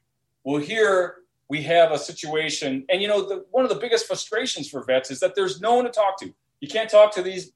Well, 0.45 0.61
here 0.61 1.23
we 1.49 1.62
have 1.62 1.90
a 1.90 1.99
situation 1.99 2.85
and 2.90 3.01
you 3.01 3.09
know, 3.09 3.27
the, 3.27 3.47
one 3.51 3.64
of 3.64 3.71
the 3.71 3.81
biggest 3.81 4.07
frustrations 4.07 4.68
for 4.68 4.85
vets 4.85 5.11
is 5.11 5.21
that 5.21 5.35
there's 5.35 5.59
no 5.59 5.77
one 5.77 5.87
to 5.87 5.90
talk 5.90 6.18
to. 6.21 6.35
You 6.61 6.68
can't 6.68 6.90
talk 6.90 7.14
to 7.14 7.23
these 7.23 7.51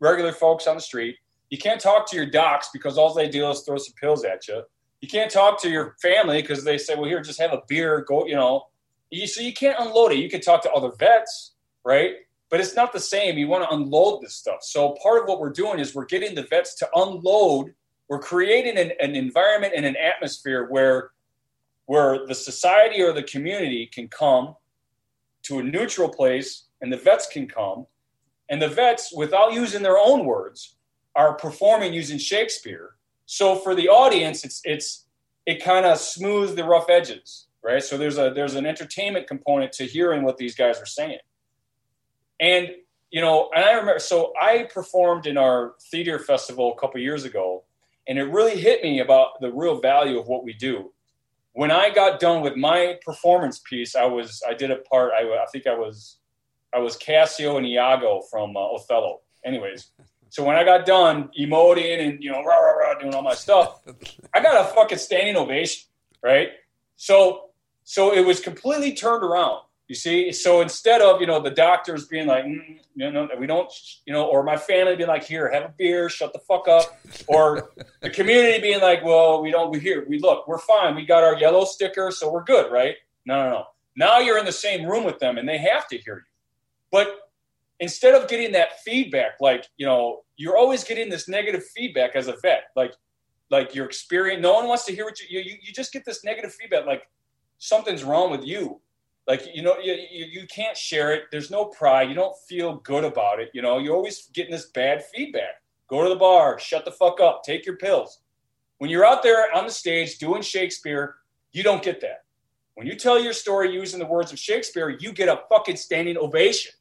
regular 0.00 0.32
folks 0.32 0.66
on 0.66 0.74
the 0.74 0.82
street. 0.82 1.18
You 1.50 1.58
can't 1.58 1.80
talk 1.80 2.10
to 2.10 2.16
your 2.16 2.26
docs 2.26 2.70
because 2.72 2.98
all 2.98 3.14
they 3.14 3.28
do 3.28 3.48
is 3.48 3.60
throw 3.60 3.76
some 3.76 3.94
pills 3.94 4.24
at 4.24 4.48
you. 4.48 4.64
You 5.00 5.08
can't 5.08 5.30
talk 5.30 5.60
to 5.62 5.70
your 5.70 5.96
family 6.02 6.42
because 6.42 6.64
they 6.64 6.78
say, 6.78 6.94
"Well, 6.94 7.04
here, 7.04 7.22
just 7.22 7.40
have 7.40 7.52
a 7.52 7.62
beer, 7.68 8.02
go." 8.06 8.26
You 8.26 8.34
know, 8.34 8.68
you, 9.10 9.26
so 9.26 9.40
you 9.40 9.52
can't 9.52 9.78
unload 9.78 10.12
it. 10.12 10.18
You 10.18 10.28
can 10.28 10.40
talk 10.40 10.62
to 10.62 10.72
other 10.72 10.90
vets, 10.98 11.52
right? 11.84 12.16
But 12.50 12.60
it's 12.60 12.74
not 12.74 12.92
the 12.92 13.00
same. 13.00 13.38
You 13.38 13.48
want 13.48 13.68
to 13.68 13.74
unload 13.74 14.22
this 14.22 14.34
stuff. 14.34 14.62
So 14.62 14.96
part 15.02 15.22
of 15.22 15.28
what 15.28 15.40
we're 15.40 15.52
doing 15.52 15.78
is 15.78 15.94
we're 15.94 16.04
getting 16.04 16.34
the 16.34 16.42
vets 16.42 16.74
to 16.76 16.88
unload. 16.94 17.74
We're 18.08 18.18
creating 18.18 18.76
an, 18.76 18.92
an 19.00 19.14
environment 19.14 19.72
and 19.76 19.86
an 19.86 19.96
atmosphere 19.96 20.66
where 20.68 21.12
where 21.86 22.26
the 22.26 22.34
society 22.34 23.02
or 23.02 23.12
the 23.12 23.22
community 23.22 23.86
can 23.86 24.06
come 24.06 24.54
to 25.42 25.58
a 25.58 25.62
neutral 25.62 26.08
place 26.08 26.66
and 26.80 26.92
the 26.92 26.96
vets 26.96 27.26
can 27.26 27.48
come 27.48 27.86
and 28.48 28.60
the 28.60 28.68
vets 28.68 29.12
without 29.14 29.52
using 29.52 29.82
their 29.82 29.98
own 29.98 30.24
words 30.24 30.76
are 31.14 31.34
performing 31.34 31.92
using 31.92 32.18
shakespeare 32.18 32.89
so 33.38 33.56
for 33.56 33.74
the 33.74 33.88
audience 33.88 34.44
it's 34.44 34.60
it's 34.64 35.06
it 35.46 35.62
kind 35.62 35.86
of 35.86 35.98
smooths 35.98 36.54
the 36.54 36.64
rough 36.64 36.88
edges 36.88 37.46
right? 37.62 37.82
So 37.82 37.98
there's 37.98 38.18
a 38.18 38.32
there's 38.34 38.54
an 38.54 38.66
entertainment 38.66 39.26
component 39.26 39.72
to 39.72 39.84
hearing 39.84 40.22
what 40.22 40.36
these 40.36 40.54
guys 40.54 40.80
are 40.80 40.86
saying. 40.86 41.18
And 42.38 42.70
you 43.10 43.20
know 43.20 43.50
and 43.54 43.64
i 43.64 43.72
remember 43.72 43.98
so 43.98 44.32
i 44.40 44.68
performed 44.72 45.26
in 45.26 45.36
our 45.36 45.74
theater 45.90 46.16
festival 46.18 46.72
a 46.72 46.80
couple 46.80 47.00
years 47.00 47.24
ago 47.24 47.64
and 48.06 48.20
it 48.20 48.22
really 48.22 48.56
hit 48.56 48.84
me 48.84 49.00
about 49.00 49.40
the 49.40 49.52
real 49.52 49.80
value 49.80 50.18
of 50.18 50.28
what 50.28 50.44
we 50.44 50.52
do. 50.52 50.92
When 51.52 51.72
i 51.72 51.90
got 51.90 52.20
done 52.20 52.40
with 52.40 52.54
my 52.54 52.98
performance 53.04 53.58
piece 53.58 53.96
i 53.96 54.04
was 54.04 54.40
i 54.48 54.54
did 54.54 54.70
a 54.70 54.76
part 54.76 55.10
i, 55.12 55.22
I 55.22 55.46
think 55.52 55.66
i 55.66 55.74
was 55.74 56.18
i 56.72 56.78
was 56.78 56.96
cassio 56.96 57.56
and 57.56 57.66
iago 57.66 58.22
from 58.30 58.56
uh, 58.56 58.60
othello. 58.60 59.22
Anyways 59.44 59.90
so 60.30 60.44
when 60.44 60.56
I 60.56 60.64
got 60.64 60.86
done 60.86 61.28
emoting 61.38 62.00
and 62.00 62.22
you 62.22 62.30
know 62.30 62.42
rah, 62.42 62.56
rah, 62.56 62.72
rah, 62.72 62.98
doing 62.98 63.14
all 63.14 63.22
my 63.22 63.34
stuff, 63.34 63.82
I 64.34 64.40
got 64.40 64.64
a 64.64 64.72
fucking 64.74 64.98
standing 64.98 65.36
ovation, 65.36 65.88
right? 66.22 66.50
So 66.96 67.50
so 67.84 68.14
it 68.14 68.24
was 68.24 68.40
completely 68.40 68.94
turned 68.94 69.24
around. 69.24 69.62
You 69.88 69.96
see, 69.96 70.30
so 70.30 70.60
instead 70.60 71.02
of 71.02 71.20
you 71.20 71.26
know 71.26 71.40
the 71.40 71.50
doctors 71.50 72.06
being 72.06 72.28
like, 72.28 72.44
mm, 72.44 72.78
you 72.94 73.10
know, 73.10 73.28
we 73.36 73.48
don't, 73.48 73.72
you 74.06 74.12
know, 74.12 74.24
or 74.24 74.44
my 74.44 74.56
family 74.56 74.94
being 74.94 75.08
like, 75.08 75.24
here, 75.24 75.50
have 75.50 75.64
a 75.64 75.74
beer, 75.76 76.08
shut 76.08 76.32
the 76.32 76.38
fuck 76.38 76.68
up, 76.68 77.00
or 77.26 77.70
the 78.00 78.08
community 78.08 78.60
being 78.60 78.80
like, 78.80 79.04
well, 79.04 79.42
we 79.42 79.50
don't, 79.50 79.72
we 79.72 79.80
here, 79.80 80.06
we 80.08 80.20
look, 80.20 80.46
we're 80.46 80.58
fine, 80.58 80.94
we 80.94 81.04
got 81.04 81.24
our 81.24 81.36
yellow 81.36 81.64
sticker, 81.64 82.12
so 82.12 82.30
we're 82.30 82.44
good, 82.44 82.70
right? 82.70 82.94
No, 83.26 83.42
no, 83.42 83.50
no. 83.50 83.64
Now 83.96 84.20
you're 84.20 84.38
in 84.38 84.44
the 84.44 84.52
same 84.52 84.86
room 84.86 85.02
with 85.02 85.18
them, 85.18 85.38
and 85.38 85.48
they 85.48 85.58
have 85.58 85.88
to 85.88 85.98
hear 85.98 86.18
you. 86.18 86.22
But 86.92 87.29
instead 87.80 88.14
of 88.14 88.28
getting 88.28 88.52
that 88.52 88.80
feedback, 88.80 89.32
like, 89.40 89.66
you 89.76 89.86
know, 89.86 90.20
you're 90.36 90.56
always 90.56 90.84
getting 90.84 91.08
this 91.08 91.28
negative 91.28 91.64
feedback 91.74 92.14
as 92.14 92.28
a 92.28 92.36
vet, 92.42 92.64
like, 92.76 92.94
like 93.50 93.74
your 93.74 93.86
experience. 93.86 94.40
No 94.42 94.54
one 94.54 94.68
wants 94.68 94.84
to 94.84 94.94
hear 94.94 95.04
what 95.04 95.18
you, 95.20 95.40
you, 95.40 95.56
you 95.60 95.72
just 95.72 95.92
get 95.92 96.04
this 96.04 96.22
negative 96.22 96.54
feedback, 96.54 96.86
like 96.86 97.02
something's 97.58 98.04
wrong 98.04 98.30
with 98.30 98.44
you. 98.44 98.80
Like, 99.26 99.42
you 99.54 99.62
know, 99.62 99.78
you, 99.78 99.94
you, 100.10 100.24
you 100.26 100.46
can't 100.46 100.76
share 100.76 101.12
it. 101.12 101.24
There's 101.30 101.50
no 101.50 101.66
pride. 101.66 102.08
You 102.08 102.14
don't 102.14 102.36
feel 102.48 102.76
good 102.76 103.04
about 103.04 103.38
it. 103.40 103.50
You 103.54 103.62
know, 103.62 103.78
you're 103.78 103.94
always 103.94 104.28
getting 104.32 104.52
this 104.52 104.70
bad 104.70 105.04
feedback. 105.14 105.62
Go 105.88 106.02
to 106.02 106.08
the 106.08 106.16
bar, 106.16 106.58
shut 106.58 106.84
the 106.84 106.90
fuck 106.92 107.20
up, 107.20 107.42
take 107.44 107.66
your 107.66 107.76
pills. 107.76 108.20
When 108.78 108.90
you're 108.90 109.04
out 109.04 109.22
there 109.22 109.54
on 109.54 109.66
the 109.66 109.72
stage 109.72 110.18
doing 110.18 110.42
Shakespeare, 110.42 111.16
you 111.52 111.62
don't 111.62 111.82
get 111.82 112.00
that. 112.00 112.24
When 112.74 112.86
you 112.86 112.94
tell 112.94 113.20
your 113.20 113.32
story 113.32 113.72
using 113.72 113.98
the 113.98 114.06
words 114.06 114.32
of 114.32 114.38
Shakespeare, 114.38 114.96
you 115.00 115.12
get 115.12 115.28
a 115.28 115.42
fucking 115.50 115.76
standing 115.76 116.16
ovation. 116.16 116.72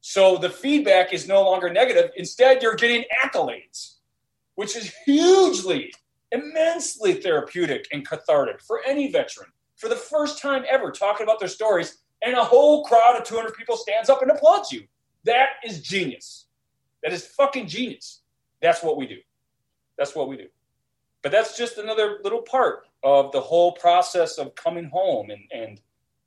So 0.00 0.36
the 0.38 0.50
feedback 0.50 1.12
is 1.12 1.28
no 1.28 1.42
longer 1.42 1.70
negative. 1.70 2.10
Instead, 2.16 2.62
you're 2.62 2.74
getting 2.74 3.04
accolades, 3.22 3.96
which 4.54 4.76
is 4.76 4.92
hugely, 5.04 5.92
immensely 6.32 7.14
therapeutic 7.14 7.86
and 7.92 8.06
cathartic 8.06 8.62
for 8.62 8.80
any 8.86 9.10
veteran. 9.12 9.48
For 9.76 9.88
the 9.88 9.96
first 9.96 10.40
time 10.40 10.64
ever, 10.68 10.90
talking 10.90 11.24
about 11.24 11.38
their 11.38 11.48
stories, 11.48 11.98
and 12.22 12.34
a 12.34 12.44
whole 12.44 12.84
crowd 12.84 13.16
of 13.16 13.24
200 13.24 13.54
people 13.54 13.76
stands 13.76 14.10
up 14.10 14.22
and 14.22 14.30
applauds 14.30 14.72
you. 14.72 14.82
That 15.24 15.50
is 15.64 15.80
genius. 15.82 16.46
That 17.02 17.12
is 17.12 17.26
fucking 17.26 17.66
genius. 17.66 18.22
That's 18.60 18.82
what 18.82 18.96
we 18.96 19.06
do. 19.06 19.18
That's 19.96 20.14
what 20.14 20.28
we 20.28 20.36
do. 20.36 20.46
But 21.22 21.32
that's 21.32 21.56
just 21.56 21.78
another 21.78 22.18
little 22.22 22.42
part 22.42 22.86
of 23.02 23.32
the 23.32 23.40
whole 23.40 23.72
process 23.72 24.38
of 24.38 24.54
coming 24.54 24.86
home 24.86 25.30
and, 25.30 25.42
and 25.52 25.80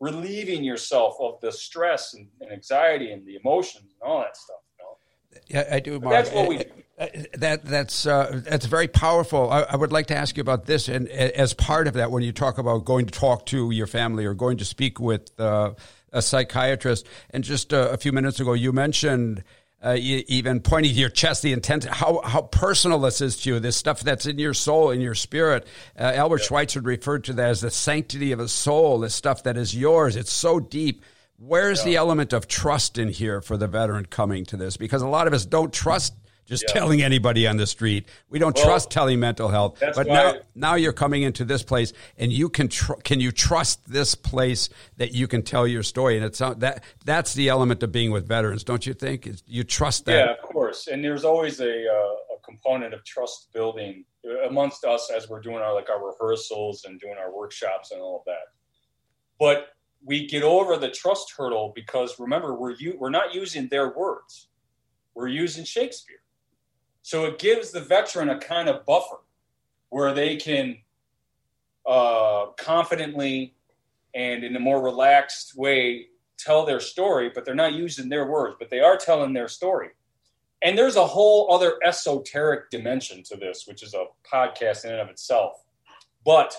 relieving 0.04 0.66
yourself 0.66 1.16
of 1.22 1.40
the 1.40 1.52
stress 1.52 2.14
and, 2.14 2.28
and 2.42 2.52
anxiety 2.52 3.12
and 3.14 3.26
the 3.26 3.36
emotions 3.36 3.94
and 3.94 4.10
all 4.12 4.20
that 4.20 4.36
stuff. 4.36 4.58
You 4.78 4.84
know? 4.84 5.42
Yeah, 5.48 5.76
I 5.76 5.80
do. 5.80 6.00
Mark. 6.00 6.14
That's 6.14 6.32
what 6.36 6.50
we 6.50 6.58
do. 6.58 6.66
Uh, 7.00 7.08
that 7.34 7.66
that's 7.66 8.06
uh, 8.06 8.42
that's 8.44 8.66
very 8.66 8.88
powerful. 8.88 9.50
I, 9.50 9.62
I, 9.62 9.76
would 9.76 9.92
like 9.92 10.08
to 10.08 10.16
ask 10.16 10.38
you 10.38 10.42
about 10.42 10.66
this, 10.66 10.90
and 10.90 11.08
as 11.08 11.54
part 11.54 11.88
of 11.88 11.96
that, 11.96 12.12
when 12.12 12.22
you 12.22 12.32
talk 12.32 12.60
about 12.60 12.86
going 12.86 13.08
to 13.08 13.12
talk 13.12 13.48
to 13.48 13.72
your 13.72 13.88
family 13.88 14.26
or 14.26 14.36
going 14.36 14.58
to 14.58 14.66
speak 14.66 15.00
with 15.00 15.32
uh, 15.40 15.72
a 16.12 16.22
psychiatrist, 16.22 17.08
and 17.32 17.44
just 17.44 17.74
uh, 17.74 17.90
a 17.92 17.98
few 17.98 18.12
minutes 18.12 18.40
ago, 18.40 18.54
you 18.54 18.72
mentioned 18.72 19.44
uh, 19.84 19.96
even 20.00 20.62
pointing 20.62 20.94
to 20.94 21.00
your 21.00 21.10
chest, 21.10 21.42
the 21.42 21.52
intent, 21.52 21.84
how, 21.84 22.22
how 22.24 22.44
personal 22.44 23.00
this 23.00 23.20
is 23.20 23.36
to 23.42 23.50
you, 23.50 23.60
this 23.60 23.76
stuff 23.76 24.00
that's 24.00 24.26
in 24.26 24.40
your 24.40 24.54
soul, 24.54 24.92
in 24.92 25.02
your 25.02 25.16
spirit. 25.16 25.68
Uh, 26.00 26.04
Albert 26.16 26.42
yeah. 26.42 26.48
Schweitzer 26.48 26.82
referred 26.82 27.26
to 27.26 27.34
that 27.34 27.50
as 27.50 27.62
the 27.62 27.70
sanctity 27.70 28.32
of 28.32 28.40
a 28.40 28.48
soul, 28.48 29.00
this 29.00 29.14
stuff 29.14 29.44
that 29.44 29.58
is 29.58 29.76
yours. 29.76 30.16
It's 30.16 30.32
so 30.32 30.60
deep. 30.60 31.04
Where's 31.38 31.80
yeah. 31.80 31.86
the 31.86 31.96
element 31.98 32.32
of 32.32 32.48
trust 32.48 32.98
in 32.98 33.10
here 33.10 33.42
for 33.42 33.58
the 33.58 33.68
veteran 33.68 34.06
coming 34.06 34.46
to 34.46 34.58
this? 34.58 34.78
Because 34.78 35.02
a 35.02 35.08
lot 35.08 35.28
of 35.28 35.34
us 35.34 35.46
don't 35.46 35.74
trust 35.74 36.14
just 36.46 36.66
yeah. 36.68 36.74
telling 36.74 37.02
anybody 37.02 37.48
on 37.48 37.58
the 37.58 37.68
street. 37.68 38.08
We 38.30 38.40
don't 38.40 38.56
well, 38.56 38.66
trust 38.66 38.92
telling 38.92 39.20
mental 39.20 39.50
health. 39.50 39.82
But 39.96 40.08
now, 40.08 40.36
now 40.56 40.76
you're 40.76 40.94
coming 40.94 41.24
into 41.24 41.46
this 41.46 41.64
place, 41.64 41.94
and 42.18 42.32
you 42.32 42.50
can 42.50 42.68
tr- 42.68 42.94
can 43.04 43.20
you 43.20 43.32
trust 43.32 43.86
this 43.90 44.16
place 44.16 44.70
that 44.98 45.14
you 45.14 45.28
can 45.28 45.42
tell 45.42 45.68
your 45.68 45.84
story? 45.84 46.18
And 46.18 46.26
it's 46.26 46.42
uh, 46.42 46.54
that 46.56 46.84
that's 47.06 47.34
the 47.34 47.50
element 47.50 47.84
of 47.84 47.92
being 47.92 48.12
with 48.12 48.28
veterans, 48.28 48.64
don't 48.64 48.86
you 48.86 48.94
think? 48.94 49.28
It's, 49.28 49.44
you 49.48 49.64
trust 49.64 50.06
that. 50.06 50.26
Yeah, 50.26 50.32
of 50.32 50.42
course. 50.42 50.88
And 50.88 51.04
there's 51.04 51.24
always 51.24 51.60
a, 51.60 51.66
uh, 51.66 52.36
a 52.36 52.40
component 52.44 52.94
of 52.94 53.04
trust 53.04 53.52
building 53.54 54.06
amongst 54.48 54.86
us 54.86 55.12
as 55.16 55.30
we're 55.30 55.42
doing 55.42 55.58
our 55.58 55.74
like 55.74 55.90
our 55.90 56.06
rehearsals 56.06 56.86
and 56.86 57.00
doing 57.00 57.16
our 57.18 57.36
workshops 57.36 57.92
and 57.92 58.02
all 58.02 58.20
of 58.20 58.26
that. 58.26 58.52
But 59.40 59.70
we 60.06 60.28
get 60.28 60.44
over 60.44 60.78
the 60.78 60.90
trust 60.90 61.34
hurdle 61.38 61.72
because 61.76 62.20
remember 62.20 62.56
we're 62.56 62.76
u- 62.76 62.98
we're 63.00 63.10
not 63.10 63.34
using 63.34 63.68
their 63.70 63.94
words. 63.96 64.50
We're 65.16 65.28
using 65.28 65.64
Shakespeare. 65.64 66.23
So 67.04 67.26
it 67.26 67.38
gives 67.38 67.72
the 67.72 67.82
veteran 67.82 68.30
a 68.30 68.40
kind 68.40 68.70
of 68.70 68.86
buffer 68.86 69.18
where 69.90 70.14
they 70.14 70.38
can 70.38 70.78
uh, 71.86 72.48
confidently 72.58 73.54
and 74.16 74.44
in 74.44 74.56
a 74.56 74.60
more 74.60 74.82
relaxed 74.82 75.56
way 75.56 76.08
tell 76.38 76.66
their 76.66 76.80
story, 76.80 77.30
but 77.34 77.46
they're 77.46 77.56
not 77.56 77.74
using 77.74 78.10
their 78.10 78.26
words, 78.26 78.56
but 78.58 78.70
they 78.70 78.80
are 78.80 78.98
telling 78.98 79.34
their 79.34 79.50
story. 79.50 79.90
And 80.64 80.78
there's 80.78 80.96
a 80.96 81.06
whole 81.06 81.54
other 81.54 81.78
esoteric 81.84 82.70
dimension 82.70 83.22
to 83.24 83.36
this, 83.36 83.66
which 83.68 83.84
is 83.84 83.94
a 83.94 84.06
podcast 84.26 84.86
in 84.86 84.92
and 84.92 85.02
of 85.02 85.10
itself. 85.10 85.62
But 86.26 86.56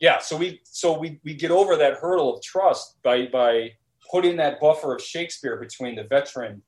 yeah, 0.00 0.20
so 0.20 0.38
we 0.38 0.62
so 0.64 0.98
we 0.98 1.20
we 1.22 1.34
get 1.34 1.50
over 1.50 1.76
that 1.76 1.98
hurdle 1.98 2.34
of 2.34 2.42
trust 2.42 2.96
by 3.02 3.26
by 3.26 3.72
putting 4.10 4.36
that 4.36 4.58
buffer 4.58 4.94
of 4.94 5.02
Shakespeare 5.02 5.58
between 5.58 5.96
the 5.96 6.04
veteran 6.04 6.62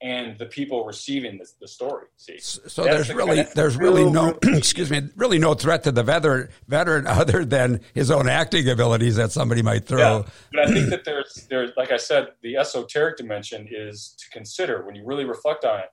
and 0.00 0.36
the 0.38 0.46
people 0.46 0.84
receiving 0.84 1.38
the, 1.38 1.48
the 1.60 1.68
story. 1.68 2.06
See, 2.16 2.38
so 2.38 2.84
that's 2.84 2.94
there's 2.94 3.08
the, 3.08 3.14
really 3.14 3.42
there's 3.54 3.76
really 3.76 4.10
no 4.10 4.38
excuse 4.42 4.90
me 4.90 5.02
really 5.16 5.38
no 5.38 5.54
threat 5.54 5.84
to 5.84 5.92
the 5.92 6.02
veteran 6.02 6.48
veteran 6.68 7.06
other 7.08 7.44
than 7.44 7.80
his 7.94 8.10
own 8.10 8.28
acting 8.28 8.68
abilities 8.68 9.16
that 9.16 9.32
somebody 9.32 9.62
might 9.62 9.86
throw. 9.86 10.18
Yeah, 10.18 10.22
but 10.52 10.68
I 10.68 10.72
think 10.72 10.90
that 10.90 11.04
there's 11.04 11.46
there's 11.48 11.70
like 11.76 11.90
I 11.90 11.96
said, 11.96 12.28
the 12.42 12.56
esoteric 12.56 13.16
dimension 13.16 13.68
is 13.70 14.14
to 14.18 14.28
consider 14.30 14.84
when 14.84 14.94
you 14.94 15.04
really 15.04 15.24
reflect 15.24 15.64
on 15.64 15.80
it. 15.80 15.92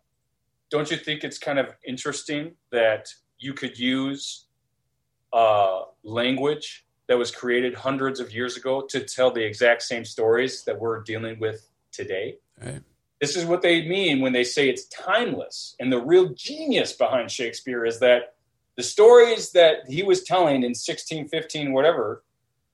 Don't 0.69 0.89
you 0.89 0.97
think 0.97 1.23
it's 1.23 1.37
kind 1.37 1.59
of 1.59 1.73
interesting 1.85 2.55
that 2.71 3.07
you 3.39 3.53
could 3.53 3.77
use 3.77 4.45
uh, 5.33 5.81
language 6.03 6.85
that 7.07 7.17
was 7.17 7.31
created 7.31 7.73
hundreds 7.73 8.19
of 8.19 8.33
years 8.33 8.55
ago 8.55 8.81
to 8.89 9.01
tell 9.01 9.31
the 9.31 9.43
exact 9.43 9.83
same 9.83 10.05
stories 10.05 10.63
that 10.63 10.79
we're 10.79 11.01
dealing 11.03 11.39
with 11.39 11.67
today? 11.91 12.37
Right. 12.61 12.81
This 13.21 13.35
is 13.35 13.45
what 13.45 13.61
they 13.61 13.87
mean 13.87 14.19
when 14.19 14.33
they 14.33 14.43
say 14.43 14.67
it's 14.67 14.85
timeless. 14.85 15.75
And 15.79 15.93
the 15.93 16.01
real 16.01 16.29
genius 16.29 16.91
behind 16.91 17.29
Shakespeare 17.29 17.85
is 17.85 17.99
that 17.99 18.33
the 18.77 18.83
stories 18.83 19.51
that 19.51 19.87
he 19.87 20.01
was 20.01 20.23
telling 20.23 20.63
in 20.63 20.71
1615, 20.71 21.71
whatever, 21.71 22.23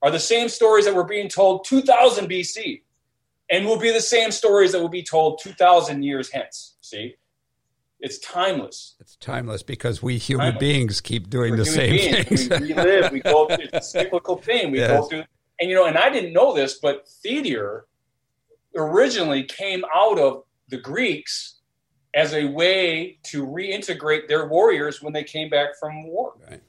are 0.01 0.09
the 0.09 0.19
same 0.19 0.47
stories 0.47 0.85
that 0.85 0.95
were 0.95 1.03
being 1.03 1.27
told 1.27 1.65
2000 1.65 2.29
BC 2.29 2.81
and 3.49 3.65
will 3.65 3.77
be 3.77 3.91
the 3.91 3.99
same 3.99 4.31
stories 4.31 4.71
that 4.71 4.79
will 4.79 4.87
be 4.87 5.03
told 5.03 5.39
2000 5.43 6.03
years 6.03 6.29
hence. 6.29 6.75
See? 6.79 7.15
It's 7.99 8.19
timeless. 8.19 8.95
It's 9.01 9.17
timeless 9.17 9.63
because 9.63 10.01
we 10.01 10.17
human 10.17 10.53
timeless. 10.53 10.59
beings 10.59 11.01
keep 11.01 11.29
doing 11.29 11.51
We're 11.51 11.57
the 11.57 11.65
same 11.65 11.91
beings. 11.91 12.47
things. 12.47 12.61
We, 12.61 12.67
we, 12.67 12.73
live, 12.73 13.11
we 13.11 13.19
go 13.19 13.47
through, 13.47 13.65
it's 13.73 13.73
a 13.95 13.99
cyclical 13.99 14.37
thing. 14.37 14.71
We 14.71 14.79
yes. 14.79 14.91
go 14.91 15.07
through, 15.07 15.23
and 15.59 15.69
you 15.69 15.75
know, 15.75 15.85
and 15.85 15.97
I 15.97 16.09
didn't 16.09 16.31
know 16.31 16.53
this, 16.53 16.75
but 16.75 17.05
Thetir 17.05 17.81
originally 18.77 19.43
came 19.43 19.83
out 19.93 20.19
of 20.19 20.43
the 20.69 20.77
Greeks 20.77 21.55
as 22.13 22.33
a 22.33 22.45
way 22.45 23.19
to 23.23 23.45
reintegrate 23.45 24.27
their 24.27 24.47
warriors 24.47 25.01
when 25.01 25.13
they 25.13 25.23
came 25.23 25.49
back 25.49 25.77
from 25.79 26.07
war. 26.07 26.33
Right. 26.49 26.61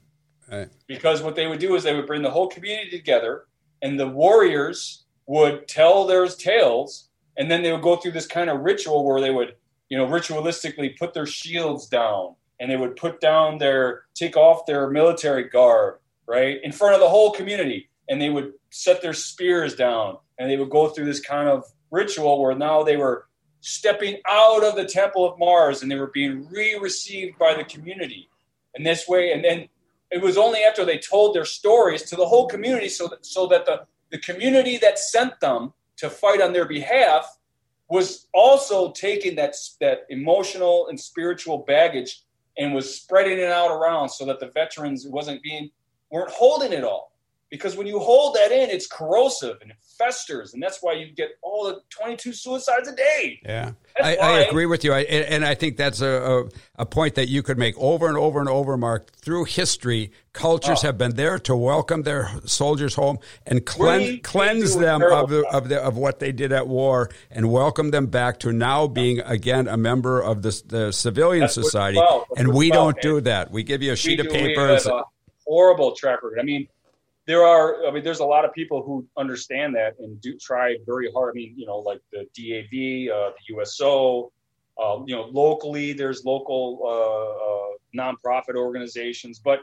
Right. 0.50 0.68
Because 0.86 1.22
what 1.22 1.36
they 1.36 1.46
would 1.46 1.58
do 1.58 1.74
is 1.74 1.82
they 1.82 1.94
would 1.94 2.06
bring 2.06 2.22
the 2.22 2.30
whole 2.30 2.48
community 2.48 2.90
together, 2.90 3.44
and 3.82 4.00
the 4.00 4.08
warriors 4.08 5.04
would 5.26 5.68
tell 5.68 6.06
their 6.06 6.26
tales, 6.26 7.10
and 7.36 7.50
then 7.50 7.62
they 7.62 7.70
would 7.70 7.82
go 7.82 7.96
through 7.96 8.12
this 8.12 8.26
kind 8.26 8.48
of 8.48 8.60
ritual 8.60 9.04
where 9.04 9.20
they 9.20 9.30
would, 9.30 9.56
you 9.90 9.98
know, 9.98 10.06
ritualistically 10.06 10.98
put 10.98 11.12
their 11.12 11.26
shields 11.26 11.86
down, 11.86 12.34
and 12.58 12.70
they 12.70 12.76
would 12.76 12.96
put 12.96 13.20
down 13.20 13.58
their, 13.58 14.04
take 14.14 14.36
off 14.36 14.64
their 14.66 14.88
military 14.88 15.44
garb, 15.44 15.96
right, 16.26 16.58
in 16.62 16.72
front 16.72 16.94
of 16.94 17.00
the 17.00 17.08
whole 17.08 17.30
community, 17.30 17.90
and 18.08 18.20
they 18.20 18.30
would 18.30 18.54
set 18.70 19.02
their 19.02 19.12
spears 19.12 19.74
down, 19.74 20.16
and 20.38 20.50
they 20.50 20.56
would 20.56 20.70
go 20.70 20.88
through 20.88 21.04
this 21.04 21.20
kind 21.20 21.48
of 21.48 21.64
ritual 21.90 22.40
where 22.40 22.54
now 22.54 22.82
they 22.82 22.96
were 22.96 23.26
stepping 23.60 24.18
out 24.28 24.62
of 24.62 24.76
the 24.76 24.84
temple 24.84 25.28
of 25.28 25.38
Mars 25.38 25.82
and 25.82 25.90
they 25.90 25.96
were 25.96 26.10
being 26.12 26.48
re-received 26.50 27.38
by 27.38 27.54
the 27.54 27.64
community. 27.64 28.28
And 28.74 28.86
this 28.86 29.08
way, 29.08 29.32
and 29.32 29.44
then 29.44 29.68
it 30.10 30.22
was 30.22 30.38
only 30.38 30.60
after 30.60 30.84
they 30.84 30.98
told 30.98 31.34
their 31.34 31.44
stories 31.44 32.02
to 32.04 32.16
the 32.16 32.26
whole 32.26 32.46
community 32.46 32.88
so 32.88 33.08
that, 33.08 33.26
so 33.26 33.46
that 33.48 33.66
the, 33.66 33.86
the 34.10 34.18
community 34.18 34.78
that 34.78 34.98
sent 34.98 35.38
them 35.40 35.72
to 35.96 36.08
fight 36.08 36.40
on 36.40 36.52
their 36.52 36.66
behalf 36.66 37.38
was 37.90 38.28
also 38.32 38.92
taking 38.92 39.34
that, 39.36 39.54
that 39.80 40.00
emotional 40.10 40.88
and 40.88 40.98
spiritual 40.98 41.58
baggage 41.58 42.22
and 42.58 42.74
was 42.74 42.94
spreading 42.94 43.38
it 43.38 43.50
out 43.50 43.70
around 43.70 44.08
so 44.08 44.24
that 44.26 44.40
the 44.40 44.50
veterans 44.50 45.06
wasn't 45.06 45.42
being 45.42 45.70
weren't 46.10 46.30
holding 46.30 46.72
it 46.72 46.84
all 46.84 47.12
because 47.50 47.76
when 47.76 47.86
you 47.86 47.98
hold 47.98 48.34
that 48.36 48.52
in, 48.52 48.70
it's 48.70 48.86
corrosive 48.86 49.56
and 49.62 49.70
it 49.70 49.76
festers, 49.98 50.54
and 50.54 50.62
that's 50.62 50.78
why 50.82 50.92
you 50.92 51.12
get 51.12 51.30
all 51.42 51.64
the 51.66 51.80
22 51.90 52.32
suicides 52.32 52.88
a 52.88 52.94
day. 52.94 53.40
Yeah, 53.44 53.72
I, 54.02 54.16
I, 54.16 54.38
agree 54.40 54.66
with 54.66 54.84
you, 54.84 54.92
I, 54.92 55.00
and 55.00 55.44
I 55.44 55.54
think 55.54 55.76
that's 55.76 56.00
a, 56.00 56.08
a, 56.76 56.82
a, 56.82 56.86
point 56.86 57.14
that 57.14 57.28
you 57.28 57.42
could 57.42 57.58
make 57.58 57.76
over 57.78 58.06
and 58.06 58.16
over 58.16 58.38
and 58.40 58.48
over, 58.48 58.76
Mark. 58.76 59.12
Through 59.12 59.44
history, 59.44 60.12
cultures 60.32 60.80
oh. 60.84 60.86
have 60.86 60.98
been 60.98 61.16
there 61.16 61.38
to 61.40 61.56
welcome 61.56 62.02
their 62.02 62.30
soldiers 62.44 62.94
home 62.94 63.18
and 63.46 63.64
cleanse, 63.64 64.20
cleanse 64.22 64.76
them 64.76 65.02
of, 65.02 65.30
the, 65.30 65.46
of, 65.48 65.68
the, 65.68 65.82
of 65.82 65.96
what 65.96 66.20
they 66.20 66.32
did 66.32 66.52
at 66.52 66.68
war 66.68 67.10
and 67.30 67.50
welcome 67.50 67.90
them 67.90 68.06
back 68.06 68.38
to 68.40 68.52
now 68.52 68.86
being 68.86 69.20
again 69.20 69.68
a 69.68 69.76
member 69.76 70.20
of 70.20 70.42
the, 70.42 70.62
the 70.66 70.92
civilian 70.92 71.42
that's 71.42 71.54
society. 71.54 72.00
And 72.36 72.54
we 72.54 72.70
don't 72.70 73.00
do 73.02 73.20
that. 73.22 73.50
We 73.50 73.62
give 73.62 73.82
you 73.82 73.92
a 73.92 73.96
sheet 73.96 74.20
of 74.20 74.28
paper. 74.28 74.78
horrible 75.46 75.92
track 75.92 76.22
record. 76.22 76.38
I 76.38 76.44
mean 76.44 76.68
there 77.28 77.44
are 77.44 77.86
i 77.86 77.90
mean 77.92 78.02
there's 78.02 78.18
a 78.18 78.24
lot 78.24 78.44
of 78.44 78.52
people 78.52 78.82
who 78.82 79.06
understand 79.16 79.76
that 79.76 79.94
and 80.00 80.20
do 80.20 80.36
try 80.38 80.76
very 80.86 81.12
hard 81.12 81.30
i 81.30 81.34
mean 81.34 81.54
you 81.56 81.66
know 81.66 81.78
like 81.78 82.00
the 82.10 82.20
dav 82.34 82.72
uh, 83.16 83.30
the 83.36 83.54
uso 83.54 84.32
uh, 84.82 84.98
you 85.06 85.14
know 85.14 85.24
locally 85.30 85.92
there's 85.92 86.24
local 86.24 86.80
uh, 86.84 87.46
uh, 87.46 87.70
nonprofit 88.02 88.56
organizations 88.56 89.38
but 89.38 89.60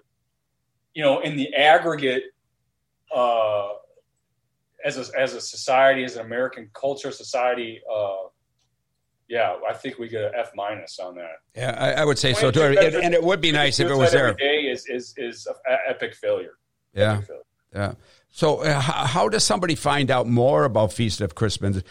you 0.93 1.03
know 1.03 1.19
in 1.19 1.35
the 1.35 1.53
aggregate 1.55 2.23
uh, 3.13 3.69
as 4.85 4.97
a, 4.97 5.19
as 5.19 5.33
a 5.33 5.41
society 5.41 6.03
as 6.03 6.15
an 6.15 6.25
american 6.25 6.69
culture 6.73 7.11
society 7.11 7.81
uh, 7.91 8.27
yeah, 9.27 9.55
I 9.67 9.73
think 9.73 9.97
we 9.97 10.07
get 10.07 10.23
an 10.23 10.33
F 10.37 10.51
minus 10.53 10.99
on 10.99 11.15
that. 11.15 11.37
Yeah, 11.55 11.75
I, 11.79 12.01
I 12.01 12.05
would 12.05 12.19
say 12.19 12.33
so 12.33 12.51
too. 12.51 12.61
And, 12.61 12.77
and, 12.77 13.11
it 13.15 13.23
would 13.23 13.41
be 13.41 13.51
nice 13.51 13.79
if 13.79 13.89
it 13.89 13.95
was 13.95 14.11
there. 14.11 14.31
Day 14.35 14.65
is 14.67 14.85
is 14.85 15.15
is 15.17 15.47
epic 15.89 16.13
failure. 16.13 16.59
Yeah. 16.93 17.13
Epic 17.13 17.25
failure. 17.25 17.44
Yeah. 17.75 17.93
So, 18.31 18.63
uh, 18.63 18.79
how 18.79 19.29
does 19.29 19.43
somebody 19.45 19.75
find 19.75 20.11
out 20.11 20.27
more 20.27 20.65
about 20.65 20.91
Feast 20.91 21.21
of 21.21 21.35
Crispian? 21.35 21.83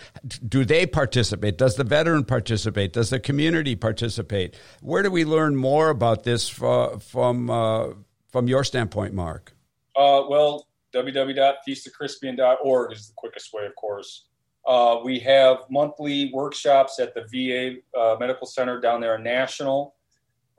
Do 0.46 0.64
they 0.64 0.84
participate? 0.84 1.56
Does 1.56 1.76
the 1.76 1.84
veteran 1.84 2.24
participate? 2.24 2.92
Does 2.92 3.08
the 3.10 3.18
community 3.18 3.76
participate? 3.76 4.54
Where 4.82 5.02
do 5.02 5.10
we 5.10 5.24
learn 5.24 5.56
more 5.56 5.88
about 5.88 6.24
this 6.24 6.48
from 6.48 7.00
from, 7.00 7.48
uh, 7.48 7.88
from 8.28 8.46
your 8.48 8.62
standpoint, 8.64 9.14
Mark? 9.14 9.54
Uh, 9.96 10.24
well, 10.28 10.66
www.feastofcrispian.org 10.94 12.92
is 12.92 13.08
the 13.08 13.14
quickest 13.16 13.54
way, 13.54 13.64
of 13.64 13.74
course. 13.76 14.26
Uh, 14.66 14.98
we 15.04 15.18
have 15.20 15.58
monthly 15.70 16.30
workshops 16.32 16.98
at 16.98 17.14
the 17.14 17.22
VA 17.32 17.76
uh, 17.98 18.16
Medical 18.18 18.46
Center 18.46 18.80
down 18.80 19.00
there 19.00 19.16
in 19.16 19.22
National. 19.22 19.93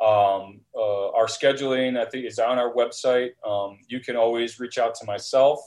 Um, 0.05 0.61
uh, 0.75 1.11
our 1.11 1.25
scheduling, 1.25 1.99
I 1.99 2.05
think, 2.09 2.25
is 2.25 2.37
on 2.37 2.59
our 2.59 2.73
website. 2.73 3.31
Um, 3.45 3.79
you 3.87 3.99
can 3.99 4.15
always 4.15 4.59
reach 4.59 4.77
out 4.77 4.93
to 4.95 5.05
myself 5.05 5.59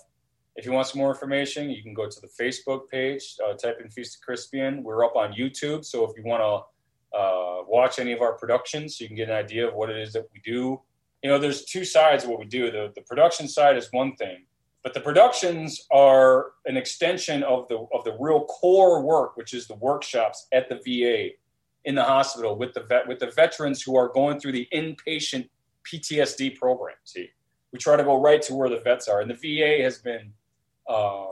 if 0.59 0.67
you 0.67 0.73
want 0.73 0.89
some 0.89 0.99
more 0.99 1.11
information, 1.11 1.71
you 1.71 1.85
can 1.85 1.95
go 1.95 2.09
to 2.09 2.21
the 2.21 2.27
Facebook 2.27 2.89
page, 2.89 3.37
uh, 3.47 3.55
type 3.55 3.79
in 3.81 3.89
Feast 3.91 4.19
of 4.19 4.27
Crispian. 4.29 4.83
We're 4.83 5.05
up 5.05 5.15
on 5.15 5.33
YouTube, 5.33 5.85
so 5.85 6.05
if 6.05 6.17
you 6.17 6.25
want 6.25 6.43
to 6.43 7.17
uh, 7.17 7.63
watch 7.69 8.01
any 8.01 8.11
of 8.11 8.23
our 8.23 8.33
productions, 8.33 9.01
you 9.01 9.07
can 9.07 9.15
get 9.15 9.29
an 9.29 9.37
idea 9.37 9.69
of 9.69 9.75
what 9.75 9.89
it 9.89 9.97
is 9.97 10.13
that 10.15 10.27
we 10.35 10.41
do. 10.41 10.81
You 11.23 11.31
know, 11.31 11.39
there's 11.39 11.65
two 11.65 11.85
sides 11.85 12.25
of 12.25 12.31
what 12.31 12.41
we 12.41 12.45
do. 12.45 12.73
The, 12.73 12.93
the 12.93 13.03
production 13.03 13.47
side 13.47 13.77
is 13.77 13.87
one 13.93 14.17
thing, 14.17 14.47
but 14.83 14.95
the 14.95 15.01
productions 15.01 15.87
are 15.93 16.47
an 16.67 16.77
extension 16.77 17.45
of 17.45 17.69
the 17.69 17.87
of 17.95 18.03
the 18.03 18.17
real 18.19 18.45
core 18.47 19.01
work, 19.01 19.37
which 19.37 19.55
is 19.55 19.69
the 19.69 19.77
workshops 19.77 20.49
at 20.53 20.69
the 20.69 20.81
VA, 20.85 21.37
in 21.85 21.95
the 21.95 22.05
hospital 22.05 22.57
with 22.57 22.75
the 22.75 22.83
vet 22.83 23.07
with 23.07 23.19
the 23.19 23.31
veterans 23.31 23.83
who 23.83 23.97
are 23.97 24.09
going 24.09 24.39
through 24.41 24.53
the 24.53 24.69
inpatient 24.73 25.49
PTSD 25.85 26.57
program. 26.57 26.97
See, 27.05 27.31
we 27.73 27.79
try 27.79 27.97
to 27.97 28.05
go 28.05 28.21
right 28.21 28.43
to 28.43 28.55
where 28.55 28.69
the 28.69 28.81
vets 28.81 29.09
are, 29.09 29.21
and 29.21 29.31
the 29.31 29.35
VA 29.35 29.83
has 29.83 29.99
been 29.99 30.33
uh, 30.89 31.27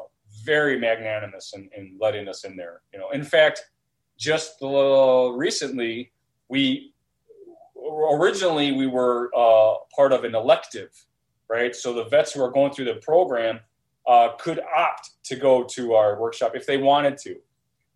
very 0.45 0.79
magnanimous 0.79 1.53
in, 1.55 1.69
in, 1.77 1.97
letting 2.01 2.29
us 2.29 2.45
in 2.45 2.57
there. 2.57 2.83
You 2.93 2.99
know, 2.99 3.11
in 3.11 3.25
fact, 3.25 3.71
just 4.19 4.63
uh, 4.63 5.31
recently 5.35 6.13
we 6.49 6.93
originally 8.13 8.73
we 8.73 8.87
were 8.87 9.31
uh, 9.37 9.75
part 9.95 10.13
of 10.13 10.25
an 10.25 10.35
elective, 10.35 10.91
right? 11.49 11.75
So 11.75 11.93
the 11.93 12.05
vets 12.05 12.33
who 12.33 12.43
are 12.43 12.51
going 12.51 12.73
through 12.73 12.87
the 12.87 12.97
program 12.97 13.61
uh, 14.07 14.31
could 14.39 14.61
opt 14.75 15.11
to 15.25 15.37
go 15.37 15.65
to 15.65 15.95
our 15.95 16.21
workshop 16.21 16.53
if 16.55 16.67
they 16.67 16.77
wanted 16.77 17.19
to, 17.19 17.37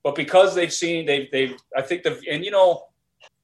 but 0.03 0.15
because 0.15 0.55
they've 0.55 0.73
seen 0.73 1.07
they've 1.07 1.31
they've 1.31 1.57
I 1.77 1.83
think 1.83 2.03
the 2.03 2.21
and 2.31 2.45
you 2.45 2.51
know 2.51 2.87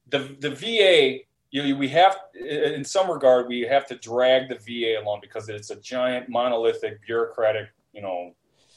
the 0.09 0.35
the 0.39 0.51
VA 0.51 1.19
you 1.51 1.77
we 1.77 1.87
have 1.89 2.17
in 2.33 2.83
some 2.83 3.09
regard 3.09 3.47
we 3.47 3.61
have 3.61 3.87
to 3.87 3.95
drag 3.95 4.49
the 4.49 4.55
VA 4.55 5.01
along 5.01 5.19
because 5.21 5.49
it's 5.49 5.69
a 5.69 5.79
giant 5.79 6.29
monolithic 6.29 7.01
bureaucratic 7.05 7.69
you 7.93 8.01
know 8.01 8.33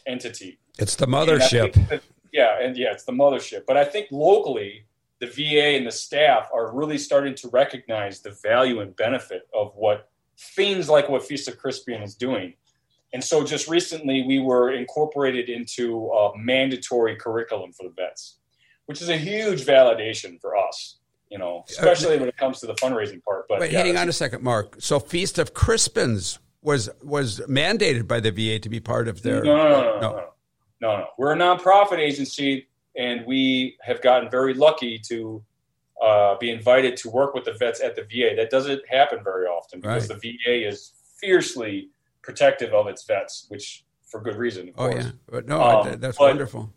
entity. 0.06 0.58
It's 0.78 0.96
the 0.96 1.06
mothership. 1.06 1.74
That, 1.88 2.02
yeah, 2.32 2.60
and 2.60 2.76
yeah, 2.76 2.92
it's 2.92 3.04
the 3.04 3.12
mothership. 3.12 3.64
But 3.66 3.76
I 3.76 3.84
think 3.84 4.08
locally, 4.10 4.86
the 5.20 5.26
VA 5.26 5.76
and 5.76 5.86
the 5.86 5.92
staff 5.92 6.48
are 6.52 6.72
really 6.74 6.98
starting 6.98 7.34
to 7.36 7.48
recognize 7.48 8.20
the 8.20 8.36
value 8.42 8.80
and 8.80 8.94
benefit 8.96 9.48
of 9.52 9.72
what 9.74 10.08
things 10.38 10.88
like 10.88 11.08
what 11.08 11.22
Feast 11.22 11.48
of 11.48 11.58
Crispian 11.58 12.02
is 12.02 12.14
doing. 12.14 12.54
And 13.12 13.22
so, 13.22 13.44
just 13.44 13.68
recently, 13.68 14.24
we 14.26 14.38
were 14.38 14.72
incorporated 14.72 15.48
into 15.48 16.08
a 16.10 16.36
mandatory 16.38 17.16
curriculum 17.16 17.72
for 17.72 17.82
the 17.84 17.94
vets, 17.94 18.38
which 18.86 19.02
is 19.02 19.08
a 19.08 19.16
huge 19.16 19.64
validation 19.64 20.40
for 20.40 20.56
us 20.56 21.00
you 21.30 21.38
know, 21.38 21.64
especially 21.68 22.18
when 22.18 22.28
it 22.28 22.36
comes 22.36 22.58
to 22.60 22.66
the 22.66 22.74
fundraising 22.74 23.22
part. 23.22 23.46
But 23.48 23.60
wait, 23.60 23.70
yeah, 23.72 23.84
hang 23.84 23.96
on 23.96 24.08
a 24.08 24.12
second, 24.12 24.42
Mark. 24.42 24.76
So 24.80 24.98
Feast 24.98 25.38
of 25.38 25.54
Crispians 25.54 26.38
was 26.60 26.90
was 27.02 27.40
mandated 27.48 28.06
by 28.06 28.20
the 28.20 28.32
VA 28.32 28.58
to 28.58 28.68
be 28.68 28.80
part 28.80 29.08
of 29.08 29.22
their. 29.22 29.42
No, 29.42 29.56
no, 29.56 29.68
no, 29.68 29.80
no, 29.80 30.00
no. 30.00 30.30
no, 30.80 30.96
no. 30.98 31.06
We're 31.16 31.32
a 31.32 31.36
nonprofit 31.36 31.98
agency, 31.98 32.68
and 32.96 33.24
we 33.26 33.76
have 33.80 34.02
gotten 34.02 34.28
very 34.28 34.54
lucky 34.54 34.98
to 35.06 35.42
uh, 36.02 36.36
be 36.38 36.50
invited 36.50 36.96
to 36.98 37.10
work 37.10 37.32
with 37.32 37.44
the 37.44 37.52
vets 37.52 37.80
at 37.80 37.94
the 37.94 38.02
VA. 38.02 38.34
That 38.34 38.50
doesn't 38.50 38.82
happen 38.88 39.22
very 39.22 39.46
often 39.46 39.80
because 39.80 40.10
right. 40.10 40.20
the 40.20 40.36
VA 40.44 40.68
is 40.68 40.94
fiercely 41.20 41.90
protective 42.22 42.72
of 42.72 42.86
its 42.86 43.04
vets, 43.04 43.46
which 43.48 43.84
for 44.06 44.20
good 44.20 44.36
reason. 44.36 44.72
oh 44.76 44.88
course. 44.88 45.04
yeah, 45.04 45.10
but 45.28 45.46
no, 45.46 45.62
um, 45.62 46.00
that's 46.00 46.18
but, 46.18 46.28
wonderful. 46.28 46.72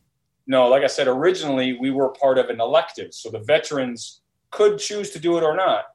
No, 0.45 0.67
like 0.67 0.83
I 0.83 0.87
said, 0.87 1.07
originally 1.07 1.77
we 1.79 1.89
were 1.89 2.09
part 2.09 2.37
of 2.37 2.49
an 2.49 2.59
elective, 2.59 3.13
so 3.13 3.29
the 3.29 3.39
veterans 3.39 4.21
could 4.51 4.77
choose 4.77 5.11
to 5.11 5.19
do 5.19 5.37
it 5.37 5.43
or 5.43 5.55
not. 5.55 5.85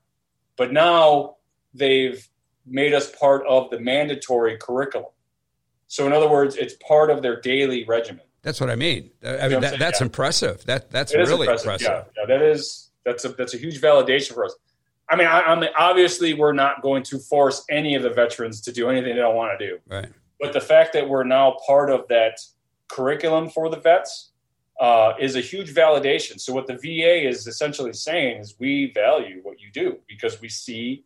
But 0.57 0.73
now 0.73 1.37
they've 1.75 2.27
made 2.67 2.95
us 2.95 3.11
part 3.11 3.47
of 3.47 3.71
the 3.71 3.79
mandatory 3.79 4.57
curriculum. 4.57 5.13
So, 5.87 6.07
in 6.07 6.13
other 6.13 6.29
words, 6.29 6.57
it's 6.57 6.75
part 6.87 7.11
of 7.11 7.23
their 7.23 7.41
daily 7.41 7.85
regimen. 7.85 8.25
That's 8.43 8.61
what 8.61 8.71
I 8.71 8.77
mean. 8.77 9.11
I 9.25 9.49
mean, 9.49 9.61
that, 9.61 9.79
that's 9.79 10.01
yeah. 10.01 10.07
impressive. 10.07 10.65
That 10.67 10.91
that's 10.91 11.15
really 11.15 11.47
impressive. 11.47 11.67
impressive. 11.67 12.13
Yeah. 12.17 12.23
yeah, 12.23 12.27
that 12.27 12.43
is 12.43 12.91
that's 13.05 13.25
a 13.25 13.31
that's 13.31 13.55
a 13.55 13.59
huge 13.59 13.81
validation 13.81 14.35
for 14.35 14.45
us. 14.45 14.55
I 15.11 15.17
mean, 15.17 15.27
I, 15.27 15.41
I 15.41 15.59
mean, 15.59 15.71
obviously, 15.79 16.35
we're 16.35 16.53
not 16.53 16.83
going 16.83 17.03
to 17.05 17.19
force 17.19 17.65
any 17.71 17.95
of 17.95 18.03
the 18.03 18.11
veterans 18.11 18.61
to 18.63 18.73
do 18.73 18.91
anything 18.91 19.15
they 19.15 19.21
don't 19.21 19.35
want 19.35 19.59
to 19.59 19.67
do. 19.67 19.79
Right. 19.89 20.09
But 20.41 20.53
the 20.53 20.61
fact 20.61 20.93
that 20.93 21.09
we're 21.09 21.25
now 21.25 21.57
part 21.67 21.91
of 21.91 22.07
that 22.09 22.39
curriculum 22.89 23.51
for 23.51 23.69
the 23.69 23.79
vets 23.79 24.31
uh, 24.81 25.15
is 25.19 25.35
a 25.35 25.41
huge 25.41 25.75
validation. 25.75 26.41
So 26.41 26.53
what 26.53 26.67
the 26.67 26.75
VA 26.75 27.27
is 27.27 27.47
essentially 27.47 27.93
saying 27.93 28.39
is 28.39 28.55
we 28.59 28.93
value 28.93 29.41
what 29.43 29.61
you 29.61 29.71
do 29.73 29.99
because 30.07 30.41
we 30.41 30.49
see 30.49 31.05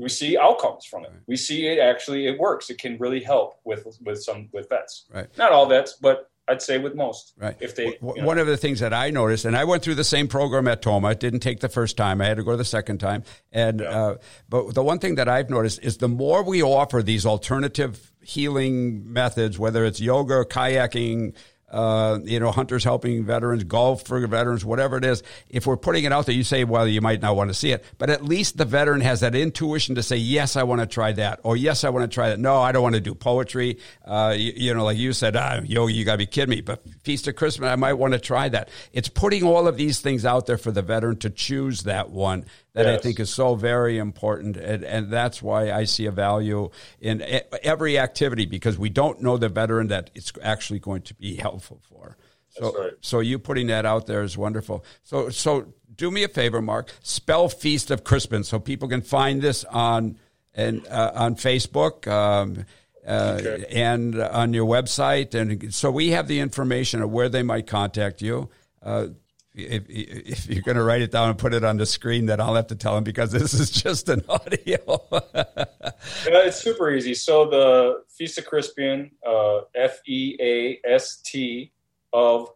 we 0.00 0.08
see 0.08 0.38
outcomes 0.38 0.84
from 0.84 1.04
it. 1.04 1.10
We 1.26 1.36
see 1.36 1.66
it 1.66 1.80
actually 1.80 2.28
it 2.28 2.38
works. 2.38 2.70
It 2.70 2.78
can 2.78 2.98
really 2.98 3.20
help 3.20 3.58
with 3.64 3.86
with 4.04 4.22
some 4.22 4.48
with 4.52 4.68
vets. 4.68 5.06
Right. 5.12 5.26
Not 5.36 5.50
all 5.50 5.66
vets, 5.66 5.94
but 6.00 6.30
I'd 6.48 6.62
say 6.62 6.78
with 6.78 6.94
most. 6.94 7.34
Right. 7.36 7.56
If 7.60 7.76
they 7.76 7.96
w- 8.00 8.24
one 8.24 8.36
know. 8.36 8.42
of 8.42 8.48
the 8.48 8.56
things 8.56 8.80
that 8.80 8.94
I 8.94 9.10
noticed, 9.10 9.44
and 9.44 9.56
I 9.56 9.64
went 9.64 9.82
through 9.82 9.96
the 9.96 10.04
same 10.04 10.28
program 10.28 10.66
at 10.68 10.82
Tomah. 10.82 11.10
It 11.10 11.20
didn't 11.20 11.40
take 11.40 11.60
the 11.60 11.68
first 11.68 11.96
time. 11.96 12.20
I 12.20 12.26
had 12.26 12.38
to 12.38 12.42
go 12.42 12.56
the 12.56 12.64
second 12.64 12.98
time. 12.98 13.24
And 13.52 13.80
yeah. 13.80 13.88
uh, 13.88 14.16
but 14.48 14.74
the 14.74 14.82
one 14.82 14.98
thing 14.98 15.16
that 15.16 15.28
I've 15.28 15.50
noticed 15.50 15.80
is 15.82 15.98
the 15.98 16.08
more 16.08 16.42
we 16.42 16.62
offer 16.62 17.02
these 17.02 17.26
alternative 17.26 18.12
healing 18.22 19.12
methods, 19.12 19.58
whether 19.58 19.84
it's 19.84 20.00
yoga, 20.00 20.44
kayaking, 20.44 21.34
uh, 21.70 22.18
you 22.24 22.40
know, 22.40 22.50
hunters 22.50 22.84
helping 22.84 23.24
veterans, 23.24 23.64
golf 23.64 24.06
for 24.06 24.26
veterans, 24.26 24.64
whatever 24.64 24.96
it 24.96 25.04
is. 25.04 25.22
If 25.48 25.66
we're 25.66 25.76
putting 25.76 26.04
it 26.04 26.12
out 26.12 26.26
there, 26.26 26.34
you 26.34 26.44
say, 26.44 26.64
well, 26.64 26.88
you 26.88 27.00
might 27.00 27.20
not 27.20 27.36
want 27.36 27.50
to 27.50 27.54
see 27.54 27.72
it, 27.72 27.84
but 27.98 28.10
at 28.10 28.24
least 28.24 28.56
the 28.56 28.64
veteran 28.64 29.00
has 29.00 29.20
that 29.20 29.34
intuition 29.34 29.94
to 29.96 30.02
say, 30.02 30.16
yes, 30.16 30.56
I 30.56 30.62
want 30.62 30.80
to 30.80 30.86
try 30.86 31.12
that, 31.12 31.40
or 31.42 31.56
yes, 31.56 31.84
I 31.84 31.90
want 31.90 32.10
to 32.10 32.14
try 32.14 32.30
that. 32.30 32.38
No, 32.38 32.60
I 32.60 32.72
don't 32.72 32.82
want 32.82 32.94
to 32.94 33.00
do 33.00 33.14
poetry. 33.14 33.78
Uh, 34.04 34.34
you, 34.36 34.52
you, 34.56 34.74
know, 34.74 34.84
like 34.84 34.98
you 34.98 35.12
said, 35.12 35.36
ah, 35.36 35.60
yo, 35.64 35.86
you 35.86 36.04
got 36.04 36.12
to 36.12 36.18
be 36.18 36.26
kidding 36.26 36.50
me. 36.50 36.60
But 36.60 36.82
Feast 37.02 37.28
of 37.28 37.34
Crispins, 37.34 37.68
I 37.68 37.76
might 37.76 37.94
want 37.94 38.14
to 38.14 38.20
try 38.20 38.48
that. 38.48 38.70
It's 38.92 39.08
putting 39.08 39.44
all 39.44 39.68
of 39.68 39.76
these 39.76 40.00
things 40.00 40.24
out 40.24 40.46
there 40.46 40.58
for 40.58 40.70
the 40.70 40.82
veteran 40.82 41.18
to 41.18 41.30
choose 41.30 41.82
that 41.82 42.10
one 42.10 42.44
that 42.78 42.86
yes. 42.86 43.00
I 43.00 43.02
think 43.02 43.18
is 43.18 43.28
so 43.28 43.56
very 43.56 43.98
important. 43.98 44.56
And, 44.56 44.84
and 44.84 45.10
that's 45.10 45.42
why 45.42 45.72
I 45.72 45.82
see 45.82 46.06
a 46.06 46.12
value 46.12 46.70
in 47.00 47.24
every 47.60 47.98
activity 47.98 48.46
because 48.46 48.78
we 48.78 48.88
don't 48.88 49.20
know 49.20 49.36
the 49.36 49.48
veteran 49.48 49.88
that 49.88 50.10
it's 50.14 50.32
actually 50.40 50.78
going 50.78 51.02
to 51.02 51.14
be 51.14 51.34
helpful 51.46 51.80
for. 51.90 52.16
So, 52.50 52.72
right. 52.78 52.92
so 53.00 53.18
you 53.18 53.40
putting 53.40 53.66
that 53.66 53.84
out 53.84 54.06
there 54.06 54.22
is 54.22 54.38
wonderful. 54.38 54.84
So, 55.02 55.28
so 55.28 55.72
do 55.96 56.08
me 56.12 56.22
a 56.22 56.28
favor, 56.28 56.62
Mark. 56.62 56.94
Spell 57.02 57.48
Feast 57.48 57.90
of 57.90 58.04
Crispin, 58.04 58.44
so 58.44 58.60
people 58.60 58.88
can 58.88 59.02
find 59.02 59.42
this 59.42 59.64
on 59.64 60.16
and 60.54 60.86
uh, 60.86 61.10
on 61.16 61.34
Facebook. 61.34 62.06
Um, 62.06 62.64
uh, 63.06 63.38
okay. 63.40 63.64
and 63.70 64.20
on 64.20 64.52
your 64.52 64.66
website, 64.66 65.34
and 65.34 65.72
so 65.72 65.90
we 65.90 66.10
have 66.10 66.28
the 66.28 66.40
information 66.40 67.00
of 67.00 67.10
where 67.10 67.30
they 67.30 67.42
might 67.42 67.66
contact 67.66 68.20
you. 68.20 68.50
Uh, 68.82 69.06
if, 69.54 69.84
if 69.88 70.46
you're 70.46 70.62
going 70.62 70.76
to 70.76 70.82
write 70.82 71.02
it 71.02 71.10
down 71.10 71.30
and 71.30 71.38
put 71.38 71.54
it 71.54 71.64
on 71.64 71.76
the 71.76 71.86
screen, 71.86 72.26
then 72.26 72.40
I'll 72.40 72.54
have 72.54 72.68
to 72.68 72.76
tell 72.76 72.96
him 72.96 73.04
because 73.04 73.32
this 73.32 73.54
is 73.54 73.70
just 73.70 74.08
an 74.08 74.22
audio. 74.28 74.78
yeah, 75.10 76.46
it's 76.46 76.60
super 76.60 76.90
easy. 76.90 77.14
So 77.14 77.48
the 77.48 78.04
Feast 78.08 78.38
of 78.38 78.46
Crispian, 78.46 79.10
uh, 79.26 79.62
F 79.74 80.00
E 80.06 80.36
A 80.40 80.80
S 80.88 81.16
T 81.24 81.72
of 82.12 82.50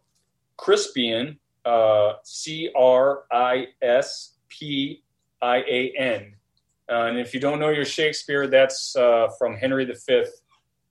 Crispian, 0.58 1.38
uh, 1.64 2.14
C 2.22 2.70
R 2.76 3.24
I 3.32 3.68
S 3.80 4.34
P 4.48 5.02
I 5.40 5.58
A 5.58 5.92
N. 5.98 6.34
Uh, 6.88 7.06
and 7.06 7.18
if 7.18 7.32
you 7.32 7.40
don't 7.40 7.58
know 7.58 7.70
your 7.70 7.84
Shakespeare, 7.84 8.46
that's 8.46 8.94
uh, 8.96 9.28
from 9.38 9.56
Henry 9.56 9.84
V 9.84 9.94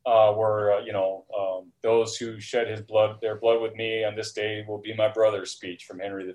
uh, 0.06 0.32
where 0.34 0.74
uh, 0.74 0.80
you 0.82 0.94
know 0.94 1.26
um, 1.38 1.72
those 1.84 2.16
who 2.18 2.40
shed 2.40 2.68
his 2.68 2.82
blood, 2.82 3.20
their 3.22 3.36
blood 3.36 3.62
with 3.62 3.76
me 3.76 4.04
on 4.04 4.16
this 4.16 4.32
day 4.32 4.64
will 4.68 4.80
be 4.80 4.94
my 4.96 5.08
brother's 5.08 5.52
speech 5.52 5.86
from 5.86 6.00
Henry 6.00 6.26
V. 6.26 6.34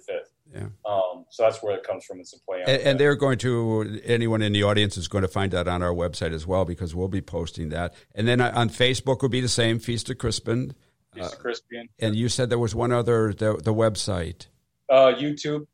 Yeah. 0.54 0.66
Um, 0.84 1.24
so 1.30 1.42
that's 1.42 1.62
where 1.62 1.76
it 1.76 1.82
comes 1.82 2.04
from. 2.04 2.20
It's 2.20 2.32
a 2.34 2.40
play. 2.40 2.62
And, 2.66 2.82
and, 2.82 3.00
they're 3.00 3.16
going 3.16 3.38
to 3.38 4.00
anyone 4.04 4.42
in 4.42 4.52
the 4.52 4.62
audience 4.62 4.96
is 4.96 5.08
going 5.08 5.22
to 5.22 5.28
find 5.28 5.52
that 5.52 5.66
on 5.66 5.82
our 5.82 5.92
website 5.92 6.32
as 6.32 6.46
well 6.46 6.64
because 6.64 6.94
we'll 6.94 7.08
be 7.08 7.20
posting 7.20 7.70
that. 7.70 7.94
And 8.14 8.28
then 8.28 8.40
uh, 8.40 8.52
on 8.54 8.70
Facebook 8.70 9.22
will 9.22 9.28
be 9.28 9.40
the 9.40 9.48
same 9.48 9.78
Feast 9.78 10.08
of 10.10 10.18
Crispian. 10.18 10.74
Feast 11.14 11.34
of 11.34 11.40
Crispian. 11.40 11.84
Uh, 11.84 12.06
and 12.06 12.16
you 12.16 12.28
said 12.28 12.50
there 12.50 12.58
was 12.58 12.74
one 12.74 12.92
other 12.92 13.32
the 13.32 13.54
the 13.56 13.74
website. 13.74 14.46
Uh, 14.88 15.12
YouTube. 15.12 15.66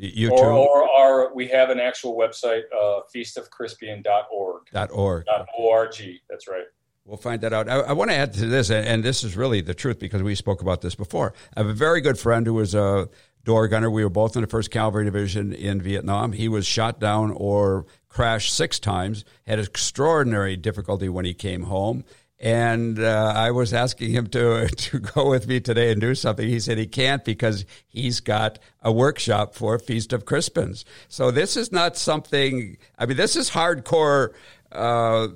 YouTube. 0.00 0.30
Or, 0.30 0.52
or 0.52 0.90
our, 0.90 1.34
we 1.34 1.48
have 1.48 1.68
an 1.68 1.78
actual 1.78 2.16
website, 2.16 2.62
uh, 2.74 3.00
feastofcrispian.org. 3.14 4.62
Dot 4.72 4.88
org. 4.92 5.26
Dot 5.26 5.46
org. 5.58 5.94
That's 6.28 6.48
right. 6.48 6.64
We'll 7.04 7.16
find 7.16 7.40
that 7.40 7.52
out. 7.52 7.68
I, 7.68 7.76
I 7.80 7.92
want 7.92 8.10
to 8.10 8.16
add 8.16 8.34
to 8.34 8.46
this, 8.46 8.70
and 8.70 9.02
this 9.02 9.24
is 9.24 9.36
really 9.36 9.60
the 9.62 9.74
truth 9.74 9.98
because 9.98 10.22
we 10.22 10.34
spoke 10.34 10.60
about 10.60 10.80
this 10.80 10.94
before. 10.94 11.32
I 11.56 11.60
have 11.60 11.68
a 11.68 11.74
very 11.74 12.00
good 12.00 12.18
friend 12.18 12.46
who 12.46 12.54
was 12.54 12.74
a 12.74 13.08
door 13.44 13.68
gunner. 13.68 13.90
We 13.90 14.04
were 14.04 14.10
both 14.10 14.36
in 14.36 14.42
the 14.42 14.48
1st 14.48 14.70
Cavalry 14.70 15.04
Division 15.04 15.52
in 15.52 15.80
Vietnam. 15.80 16.32
He 16.32 16.48
was 16.48 16.66
shot 16.66 17.00
down 17.00 17.30
or 17.32 17.86
crashed 18.08 18.54
six 18.54 18.78
times, 18.78 19.24
had 19.46 19.58
extraordinary 19.58 20.56
difficulty 20.56 21.08
when 21.08 21.24
he 21.24 21.34
came 21.34 21.62
home. 21.62 22.04
And 22.38 22.98
uh, 22.98 23.32
I 23.36 23.50
was 23.50 23.74
asking 23.74 24.12
him 24.12 24.26
to 24.28 24.66
to 24.76 24.98
go 24.98 25.28
with 25.28 25.46
me 25.46 25.60
today 25.60 25.92
and 25.92 26.00
do 26.00 26.14
something. 26.14 26.48
He 26.48 26.60
said 26.60 26.78
he 26.78 26.86
can't 26.86 27.24
because 27.24 27.66
he's 27.86 28.20
got 28.20 28.58
a 28.82 28.90
workshop 28.90 29.54
for 29.54 29.78
Feast 29.78 30.12
of 30.14 30.24
Crispins. 30.24 30.84
So 31.08 31.30
this 31.30 31.56
is 31.56 31.70
not 31.70 31.96
something. 31.96 32.78
I 32.98 33.06
mean, 33.06 33.18
this 33.18 33.36
is 33.36 33.50
hardcore. 33.50 34.32
Uh, 34.72 35.28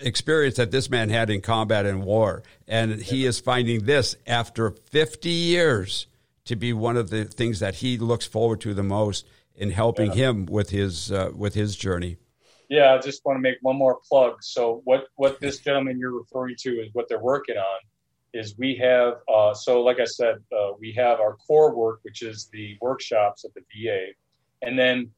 experience 0.00 0.56
that 0.56 0.70
this 0.70 0.90
man 0.90 1.08
had 1.08 1.30
in 1.30 1.40
combat 1.40 1.86
and 1.86 2.04
war. 2.04 2.42
And 2.66 3.00
he 3.00 3.26
is 3.26 3.40
finding 3.40 3.84
this 3.84 4.16
after 4.26 4.70
50 4.70 5.28
years 5.30 6.06
to 6.44 6.56
be 6.56 6.72
one 6.72 6.96
of 6.96 7.10
the 7.10 7.24
things 7.24 7.60
that 7.60 7.76
he 7.76 7.98
looks 7.98 8.26
forward 8.26 8.60
to 8.62 8.74
the 8.74 8.82
most 8.82 9.26
in 9.54 9.70
helping 9.70 10.08
yeah. 10.12 10.30
him 10.30 10.46
with 10.46 10.70
his 10.70 11.12
uh, 11.12 11.30
with 11.34 11.54
his 11.54 11.76
journey. 11.76 12.16
Yeah, 12.68 12.94
I 12.94 12.98
just 12.98 13.24
want 13.24 13.36
to 13.36 13.40
make 13.40 13.58
one 13.62 13.76
more 13.76 13.98
plug. 14.08 14.42
So 14.42 14.80
what 14.84 15.04
what 15.16 15.40
this 15.40 15.58
gentleman 15.58 15.98
you're 15.98 16.16
referring 16.16 16.56
to 16.60 16.70
is 16.80 16.88
what 16.92 17.08
they're 17.08 17.22
working 17.22 17.56
on 17.56 17.80
is 18.32 18.54
we 18.56 18.76
have 18.76 19.14
uh, 19.32 19.54
so 19.54 19.82
like 19.82 20.00
I 20.00 20.04
said 20.04 20.36
uh, 20.56 20.72
we 20.78 20.92
have 20.96 21.20
our 21.20 21.36
core 21.46 21.74
work 21.74 22.00
which 22.02 22.22
is 22.22 22.48
the 22.52 22.76
workshops 22.80 23.44
at 23.44 23.50
the 23.54 23.60
VA, 23.60 24.06
and 24.62 24.78
then 24.78 25.10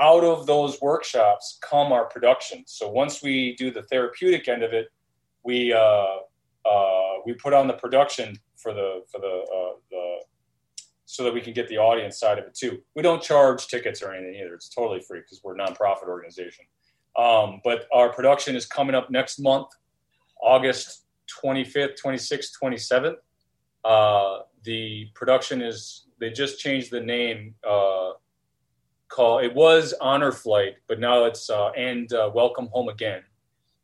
out 0.00 0.24
of 0.24 0.46
those 0.46 0.80
workshops 0.80 1.58
come 1.62 1.92
our 1.92 2.06
production. 2.06 2.64
So 2.66 2.88
once 2.88 3.22
we 3.22 3.54
do 3.56 3.70
the 3.70 3.82
therapeutic 3.82 4.48
end 4.48 4.62
of 4.62 4.72
it, 4.72 4.88
we 5.44 5.72
uh, 5.72 6.16
uh, 6.68 7.12
we 7.26 7.34
put 7.34 7.52
on 7.52 7.66
the 7.66 7.74
production 7.74 8.36
for 8.56 8.72
the 8.72 9.02
for 9.10 9.20
the 9.20 9.26
uh, 9.26 9.76
the 9.90 10.20
so 11.04 11.24
that 11.24 11.34
we 11.34 11.40
can 11.40 11.52
get 11.52 11.68
the 11.68 11.76
audience 11.76 12.18
side 12.18 12.38
of 12.38 12.44
it 12.44 12.54
too. 12.54 12.80
We 12.94 13.02
don't 13.02 13.22
charge 13.22 13.66
tickets 13.66 14.00
or 14.00 14.12
anything 14.12 14.36
either. 14.36 14.54
It's 14.54 14.68
totally 14.68 15.00
free 15.00 15.20
because 15.20 15.40
we're 15.42 15.56
a 15.56 15.58
nonprofit 15.58 16.08
organization. 16.08 16.64
Um, 17.18 17.60
but 17.64 17.86
our 17.92 18.12
production 18.12 18.54
is 18.54 18.64
coming 18.64 18.94
up 18.94 19.10
next 19.10 19.40
month, 19.40 19.66
August 20.40 21.04
25th, 21.42 21.96
26th, 22.00 22.50
27th. 22.62 23.16
Uh, 23.84 24.42
the 24.62 25.08
production 25.14 25.60
is, 25.62 26.06
they 26.20 26.30
just 26.30 26.60
changed 26.60 26.92
the 26.92 27.00
name. 27.00 27.56
Uh, 27.68 28.12
call 29.10 29.40
it 29.40 29.54
was 29.54 29.92
Honor 30.00 30.32
Flight, 30.32 30.76
but 30.88 30.98
now 30.98 31.24
it's 31.24 31.50
uh, 31.50 31.70
and 31.72 32.10
uh, 32.12 32.30
Welcome 32.34 32.68
Home 32.72 32.88
Again. 32.88 33.22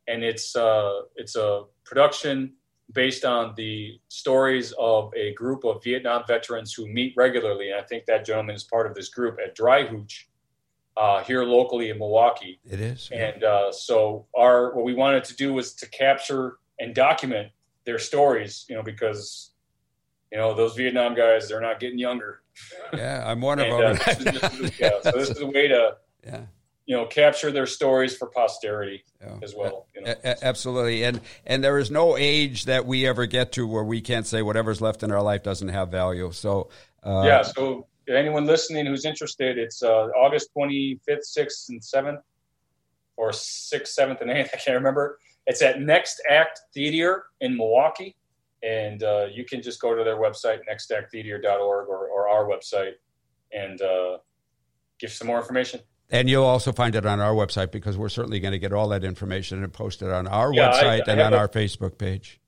And 0.07 0.23
it's 0.23 0.55
uh, 0.55 1.01
it's 1.15 1.35
a 1.35 1.65
production 1.83 2.53
based 2.93 3.25
on 3.25 3.53
the 3.57 3.99
stories 4.07 4.73
of 4.79 5.13
a 5.15 5.33
group 5.33 5.65
of 5.65 5.83
Vietnam 5.83 6.23
veterans 6.25 6.73
who 6.73 6.87
meet 6.87 7.13
regularly. 7.17 7.69
And 7.69 7.79
I 7.79 7.83
think 7.83 8.05
that 8.05 8.25
gentleman 8.25 8.55
is 8.55 8.63
part 8.63 8.87
of 8.87 8.95
this 8.95 9.09
group 9.09 9.37
at 9.45 9.57
Dryhootch 9.57 10.23
uh, 10.95 11.21
here 11.23 11.43
locally 11.43 11.89
in 11.89 11.99
Milwaukee. 11.99 12.59
It 12.65 12.79
is. 12.79 13.09
And 13.11 13.43
uh, 13.43 13.71
so 13.73 14.25
our 14.35 14.73
what 14.73 14.85
we 14.85 14.93
wanted 14.93 15.25
to 15.25 15.35
do 15.35 15.53
was 15.53 15.73
to 15.75 15.89
capture 15.89 16.57
and 16.79 16.95
document 16.95 17.51
their 17.85 17.99
stories, 17.99 18.65
you 18.69 18.75
know, 18.75 18.83
because 18.83 19.51
you 20.31 20.37
know 20.37 20.53
those 20.53 20.75
Vietnam 20.75 21.15
guys 21.15 21.49
they're 21.49 21.61
not 21.61 21.79
getting 21.79 21.99
younger. 21.99 22.41
Yeah, 22.93 23.23
I'm 23.25 23.41
one 23.41 23.59
of 23.59 23.67
them. 23.67 23.99
Uh, 24.05 24.69
yeah, 24.79 24.89
so 25.01 25.11
this 25.11 25.29
is 25.29 25.41
a 25.41 25.45
way 25.45 25.67
to 25.67 25.97
yeah 26.25 26.41
you 26.87 26.95
know 26.95 27.05
capture 27.05 27.51
their 27.51 27.67
stories 27.67 28.15
for 28.15 28.27
posterity 28.27 29.03
yeah. 29.21 29.35
as 29.43 29.53
well 29.53 29.85
you 29.93 30.01
know? 30.01 30.15
a- 30.23 30.43
absolutely 30.43 31.03
and 31.03 31.21
and 31.45 31.63
there 31.63 31.77
is 31.77 31.91
no 31.91 32.17
age 32.17 32.65
that 32.65 32.85
we 32.85 33.05
ever 33.05 33.27
get 33.27 33.51
to 33.51 33.67
where 33.67 33.83
we 33.83 34.01
can't 34.01 34.25
say 34.25 34.41
whatever's 34.41 34.81
left 34.81 35.03
in 35.03 35.11
our 35.11 35.21
life 35.21 35.43
doesn't 35.43 35.67
have 35.67 35.89
value 35.89 36.31
so 36.31 36.69
uh, 37.03 37.23
yeah 37.25 37.43
so 37.43 37.85
anyone 38.09 38.45
listening 38.45 38.85
who's 38.85 39.05
interested 39.05 39.57
it's 39.57 39.83
uh, 39.83 40.07
august 40.17 40.49
25th 40.57 41.27
6th 41.37 41.69
and 41.69 41.81
7th 41.81 42.21
or 43.17 43.31
6th 43.31 43.99
7th 43.99 44.21
and 44.21 44.31
8th 44.31 44.49
i 44.53 44.57
can't 44.57 44.75
remember 44.77 45.19
it's 45.45 45.61
at 45.61 45.81
next 45.81 46.21
act 46.29 46.61
theater 46.73 47.25
in 47.41 47.55
milwaukee 47.55 48.15
and 48.63 49.03
uh, 49.03 49.25
you 49.31 49.45
can 49.45 49.61
just 49.61 49.79
go 49.81 49.95
to 49.95 50.03
their 50.03 50.17
website 50.17 50.59
nextacttheater.org 50.69 51.87
or, 51.87 52.07
or 52.07 52.27
our 52.27 52.45
website 52.45 52.93
and 53.51 53.81
uh, 53.81 54.17
give 54.99 55.11
some 55.11 55.27
more 55.27 55.37
information 55.37 55.79
and 56.09 56.29
you'll 56.29 56.45
also 56.45 56.71
find 56.71 56.95
it 56.95 57.05
on 57.05 57.19
our 57.19 57.33
website 57.33 57.71
because 57.71 57.97
we're 57.97 58.09
certainly 58.09 58.39
going 58.39 58.53
to 58.53 58.59
get 58.59 58.71
all 58.71 58.87
that 58.89 59.03
information 59.03 59.63
and 59.63 59.73
post 59.73 60.01
it 60.01 60.09
on 60.09 60.27
our 60.27 60.53
yeah, 60.53 60.71
website 60.71 60.83
I, 60.83 60.95
I 60.95 61.01
and 61.07 61.21
on 61.21 61.33
a, 61.33 61.37
our 61.37 61.47
Facebook 61.47 61.97
page. 61.97 62.39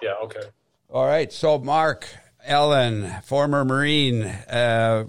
Yeah, 0.00 0.14
okay. 0.24 0.42
All 0.88 1.06
right. 1.06 1.32
So, 1.32 1.58
Mark 1.58 2.06
Ellen, 2.44 3.10
former 3.24 3.64
Marine, 3.64 4.22
uh, 4.22 5.06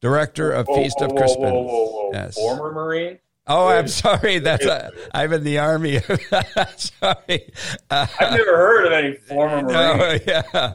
director 0.00 0.52
of 0.52 0.66
whoa, 0.66 0.76
Feast 0.76 0.96
whoa, 1.00 1.06
of 1.06 1.16
Crispin. 1.16 1.42
Whoa, 1.42 1.62
whoa, 1.62 1.86
whoa, 1.86 2.10
yes. 2.12 2.34
Former 2.34 2.72
Marine? 2.72 3.18
Oh, 3.48 3.68
I'm 3.68 3.88
sorry. 3.88 4.38
That's 4.38 4.64
a, 4.64 4.92
I'm 5.12 5.32
in 5.32 5.42
the 5.44 5.58
army. 5.58 5.98
sorry. 6.76 7.50
Uh, 7.90 8.06
I've 8.20 8.32
never 8.32 8.56
heard 8.56 8.86
of 8.86 8.92
any 8.92 9.16
former 9.16 9.62
Marine. 9.62 9.72
No, 9.72 10.18
yeah. 10.26 10.74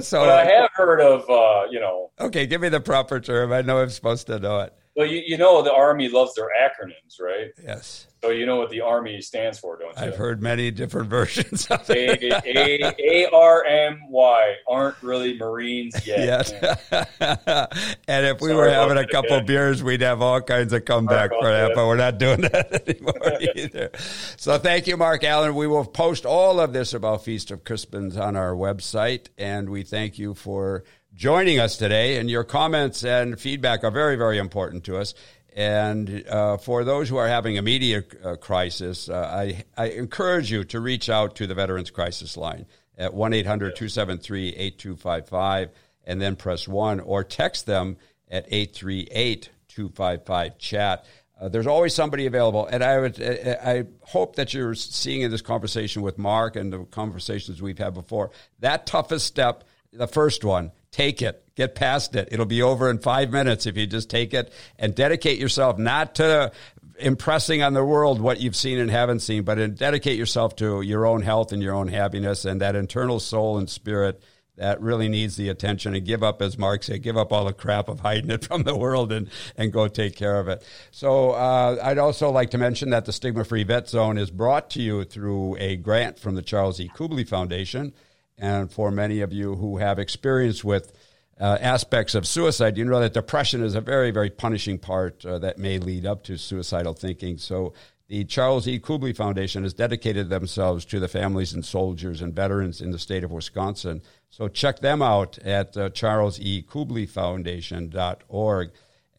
So 0.00 0.20
but 0.20 0.30
I 0.30 0.44
have 0.44 0.70
heard 0.74 1.00
of, 1.00 1.28
uh, 1.28 1.68
you 1.70 1.80
know. 1.80 2.10
Okay, 2.20 2.46
give 2.46 2.60
me 2.60 2.68
the 2.68 2.80
proper 2.80 3.20
term. 3.20 3.52
I 3.52 3.62
know 3.62 3.78
I'm 3.78 3.90
supposed 3.90 4.26
to 4.28 4.38
know 4.38 4.60
it. 4.60 4.72
Well, 4.96 5.06
you, 5.06 5.22
you 5.26 5.36
know 5.36 5.60
the 5.62 5.72
Army 5.72 6.08
loves 6.08 6.34
their 6.34 6.48
acronyms, 6.48 7.20
right? 7.20 7.50
Yes. 7.62 8.06
So 8.22 8.30
you 8.30 8.46
know 8.46 8.56
what 8.56 8.70
the 8.70 8.80
Army 8.80 9.20
stands 9.20 9.58
for, 9.58 9.76
don't 9.76 9.94
you? 9.98 10.02
I've 10.02 10.16
heard 10.16 10.40
many 10.40 10.70
different 10.70 11.10
versions 11.10 11.66
of 11.66 11.84
it. 11.90 12.22
A 12.98 13.26
R 13.30 13.64
M 13.64 14.00
Y 14.08 14.54
aren't 14.66 15.02
really 15.02 15.36
Marines 15.36 16.06
yet. 16.06 16.50
Yes. 16.50 17.10
and 18.08 18.24
if 18.26 18.40
we 18.40 18.48
Sorry 18.48 18.54
were 18.54 18.70
having 18.70 18.96
a 18.96 19.06
couple 19.06 19.40
beers, 19.42 19.82
we'd 19.82 20.00
have 20.00 20.22
all 20.22 20.40
kinds 20.40 20.72
of 20.72 20.84
comeback 20.84 21.30
for 21.30 21.50
that, 21.50 21.68
that, 21.68 21.74
but 21.74 21.86
we're 21.86 21.96
not 21.96 22.16
doing 22.16 22.40
that 22.52 22.88
anymore 22.88 23.40
either. 23.56 23.90
So 24.38 24.56
thank 24.58 24.86
you, 24.86 24.96
Mark 24.96 25.22
Allen. 25.24 25.54
We 25.54 25.66
will 25.66 25.84
post 25.84 26.24
all 26.24 26.60
of 26.60 26.72
this 26.72 26.94
about 26.94 27.24
Feast 27.24 27.50
of 27.50 27.64
Crispins 27.64 28.16
on 28.16 28.36
our 28.36 28.54
website, 28.54 29.26
and 29.36 29.68
we 29.68 29.82
thank 29.82 30.18
you 30.18 30.32
for 30.32 30.84
joining 31.14 31.58
us 31.58 31.76
today. 31.76 32.18
And 32.18 32.30
your 32.30 32.44
comments 32.44 33.04
and 33.04 33.38
feedback 33.38 33.84
are 33.84 33.90
very, 33.90 34.16
very 34.16 34.38
important 34.38 34.84
to 34.84 34.96
us. 34.96 35.14
And 35.54 36.26
uh, 36.28 36.56
for 36.56 36.82
those 36.82 37.08
who 37.08 37.16
are 37.16 37.28
having 37.28 37.58
a 37.58 37.62
media 37.62 38.02
uh, 38.24 38.34
crisis, 38.36 39.08
uh, 39.08 39.14
I, 39.14 39.64
I 39.76 39.90
encourage 39.90 40.50
you 40.50 40.64
to 40.64 40.80
reach 40.80 41.08
out 41.08 41.36
to 41.36 41.46
the 41.46 41.54
Veterans 41.54 41.90
Crisis 41.90 42.36
Line 42.36 42.66
at 42.98 43.14
1 43.14 43.32
800 43.32 43.76
273 43.76 44.48
8255 44.48 45.70
and 46.04 46.20
then 46.20 46.36
press 46.36 46.66
1 46.66 47.00
or 47.00 47.22
text 47.22 47.66
them 47.66 47.96
at 48.28 48.46
838 48.48 49.50
255 49.68 50.58
chat. 50.58 51.06
Uh, 51.40 51.48
there's 51.48 51.66
always 51.66 51.94
somebody 51.94 52.26
available, 52.26 52.66
and 52.66 52.82
I 52.84 52.98
would 53.00 53.20
I 53.20 53.84
hope 54.02 54.36
that 54.36 54.54
you're 54.54 54.76
seeing 54.76 55.22
in 55.22 55.32
this 55.32 55.42
conversation 55.42 56.02
with 56.02 56.16
Mark 56.16 56.54
and 56.54 56.72
the 56.72 56.84
conversations 56.84 57.60
we've 57.60 57.78
had 57.78 57.92
before 57.92 58.30
that 58.60 58.86
toughest 58.86 59.26
step, 59.26 59.64
the 59.92 60.06
first 60.06 60.44
one, 60.44 60.70
take 60.94 61.22
it, 61.22 61.44
get 61.56 61.74
past 61.74 62.14
it. 62.14 62.28
It'll 62.30 62.46
be 62.46 62.62
over 62.62 62.88
in 62.88 62.98
five 62.98 63.30
minutes 63.30 63.66
if 63.66 63.76
you 63.76 63.84
just 63.84 64.08
take 64.08 64.32
it 64.32 64.52
and 64.78 64.94
dedicate 64.94 65.40
yourself 65.40 65.76
not 65.76 66.14
to 66.16 66.52
impressing 67.00 67.64
on 67.64 67.74
the 67.74 67.84
world 67.84 68.20
what 68.20 68.40
you've 68.40 68.54
seen 68.54 68.78
and 68.78 68.88
haven't 68.88 69.18
seen, 69.18 69.42
but 69.42 69.56
dedicate 69.74 70.16
yourself 70.16 70.54
to 70.56 70.82
your 70.82 71.04
own 71.04 71.22
health 71.22 71.50
and 71.50 71.60
your 71.60 71.74
own 71.74 71.88
happiness 71.88 72.44
and 72.44 72.60
that 72.60 72.76
internal 72.76 73.18
soul 73.18 73.58
and 73.58 73.68
spirit 73.68 74.22
that 74.56 74.80
really 74.80 75.08
needs 75.08 75.34
the 75.34 75.48
attention 75.48 75.96
and 75.96 76.06
give 76.06 76.22
up, 76.22 76.40
as 76.40 76.56
Mark 76.56 76.84
said, 76.84 77.02
give 77.02 77.16
up 77.16 77.32
all 77.32 77.44
the 77.44 77.52
crap 77.52 77.88
of 77.88 77.98
hiding 77.98 78.30
it 78.30 78.44
from 78.46 78.62
the 78.62 78.76
world 78.76 79.10
and, 79.10 79.28
and 79.56 79.72
go 79.72 79.88
take 79.88 80.14
care 80.14 80.38
of 80.38 80.46
it. 80.46 80.64
So 80.92 81.30
uh, 81.30 81.76
I'd 81.82 81.98
also 81.98 82.30
like 82.30 82.50
to 82.50 82.58
mention 82.58 82.90
that 82.90 83.04
the 83.04 83.12
Stigma 83.12 83.42
Free 83.44 83.64
Vet 83.64 83.88
Zone 83.88 84.16
is 84.16 84.30
brought 84.30 84.70
to 84.70 84.80
you 84.80 85.02
through 85.02 85.56
a 85.58 85.74
grant 85.74 86.20
from 86.20 86.36
the 86.36 86.42
Charles 86.42 86.78
E. 86.78 86.88
Kubly 86.88 87.24
Foundation. 87.26 87.92
And 88.38 88.70
for 88.70 88.90
many 88.90 89.20
of 89.20 89.32
you 89.32 89.56
who 89.56 89.78
have 89.78 89.98
experience 89.98 90.64
with 90.64 90.92
uh, 91.40 91.58
aspects 91.60 92.14
of 92.14 92.26
suicide, 92.26 92.76
you 92.76 92.84
know 92.84 93.00
that 93.00 93.14
depression 93.14 93.62
is 93.62 93.74
a 93.74 93.80
very, 93.80 94.10
very 94.10 94.30
punishing 94.30 94.78
part 94.78 95.24
uh, 95.24 95.38
that 95.40 95.58
may 95.58 95.78
lead 95.78 96.06
up 96.06 96.22
to 96.24 96.36
suicidal 96.36 96.94
thinking. 96.94 97.38
So 97.38 97.72
the 98.08 98.24
Charles 98.24 98.68
E. 98.68 98.78
Kubly 98.78 99.16
Foundation 99.16 99.62
has 99.62 99.72
dedicated 99.72 100.28
themselves 100.28 100.84
to 100.86 100.98
the 101.00 101.08
families 101.08 101.54
and 101.54 101.64
soldiers 101.64 102.20
and 102.20 102.34
veterans 102.34 102.80
in 102.80 102.90
the 102.90 102.98
state 102.98 103.22
of 103.24 103.32
Wisconsin. 103.32 104.02
So 104.30 104.48
check 104.48 104.80
them 104.80 105.00
out 105.00 105.38
at 105.38 105.76
uh, 105.76 105.90
charlesekublyfoundation.org. 105.90 108.70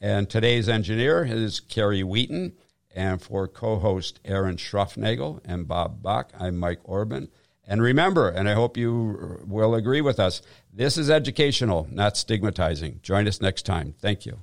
And 0.01 0.29
today's 0.29 0.67
engineer 0.69 1.25
is 1.25 1.59
Kerry 1.59 2.03
Wheaton. 2.03 2.53
And 2.93 3.21
for 3.21 3.47
co 3.47 3.79
host 3.79 4.19
Erin 4.23 4.57
Schraufnagel 4.57 5.41
and 5.43 5.67
Bob 5.67 6.01
Bach, 6.01 6.31
I'm 6.39 6.57
Mike 6.57 6.79
Orban. 6.83 7.29
And 7.67 7.81
remember, 7.81 8.29
and 8.29 8.47
I 8.47 8.53
hope 8.53 8.77
you 8.77 9.41
will 9.45 9.73
agree 9.73 10.01
with 10.01 10.19
us, 10.19 10.41
this 10.71 10.97
is 10.97 11.09
educational, 11.09 11.87
not 11.89 12.15
stigmatizing. 12.17 12.99
Join 13.01 13.27
us 13.27 13.41
next 13.41 13.63
time. 13.63 13.95
Thank 13.99 14.25
you. 14.25 14.39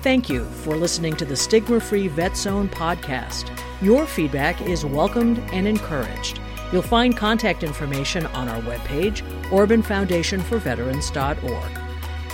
Thank 0.00 0.30
you 0.30 0.44
for 0.44 0.74
listening 0.76 1.16
to 1.16 1.26
the 1.26 1.36
Stigma 1.36 1.80
Free 1.80 2.08
Vet 2.08 2.34
Zone 2.34 2.68
podcast. 2.70 3.50
Your 3.82 4.06
feedback 4.06 4.62
is 4.62 4.84
welcomed 4.84 5.38
and 5.52 5.68
encouraged 5.68 6.40
You'll 6.72 6.82
find 6.82 7.16
contact 7.16 7.62
information 7.62 8.26
on 8.26 8.48
our 8.48 8.60
webpage, 8.62 9.22
OrbanFoundationForVeterans.org. 9.50 11.78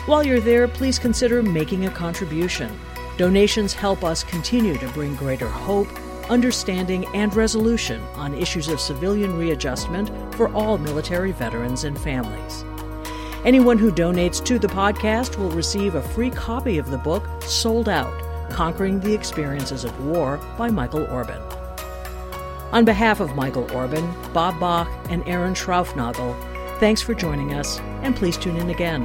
While 0.06 0.24
you're 0.24 0.40
there, 0.40 0.68
please 0.68 0.98
consider 0.98 1.42
making 1.42 1.86
a 1.86 1.90
contribution. 1.90 2.78
Donations 3.16 3.72
help 3.72 4.02
us 4.02 4.24
continue 4.24 4.76
to 4.76 4.88
bring 4.88 5.14
greater 5.14 5.48
hope, 5.48 5.88
understanding, 6.28 7.06
and 7.14 7.34
resolution 7.34 8.02
on 8.14 8.34
issues 8.34 8.68
of 8.68 8.80
civilian 8.80 9.38
readjustment 9.38 10.10
for 10.34 10.52
all 10.52 10.78
military 10.78 11.32
veterans 11.32 11.84
and 11.84 11.98
families. 11.98 12.64
Anyone 13.44 13.78
who 13.78 13.92
donates 13.92 14.44
to 14.46 14.58
the 14.58 14.68
podcast 14.68 15.38
will 15.38 15.50
receive 15.50 15.94
a 15.94 16.02
free 16.02 16.30
copy 16.30 16.78
of 16.78 16.90
the 16.90 16.98
book 16.98 17.24
Sold 17.42 17.88
Out 17.88 18.20
Conquering 18.50 19.00
the 19.00 19.14
Experiences 19.14 19.84
of 19.84 20.04
War 20.04 20.38
by 20.58 20.70
Michael 20.70 21.06
Orban. 21.06 21.40
On 22.74 22.84
behalf 22.84 23.20
of 23.20 23.36
Michael 23.36 23.70
Orban, 23.70 24.12
Bob 24.32 24.58
Bach, 24.58 24.88
and 25.08 25.22
Erin 25.28 25.54
Schraufnagel, 25.54 26.34
thanks 26.80 27.00
for 27.00 27.14
joining 27.14 27.54
us, 27.54 27.78
and 28.02 28.16
please 28.16 28.36
tune 28.36 28.56
in 28.56 28.68
again. 28.68 29.02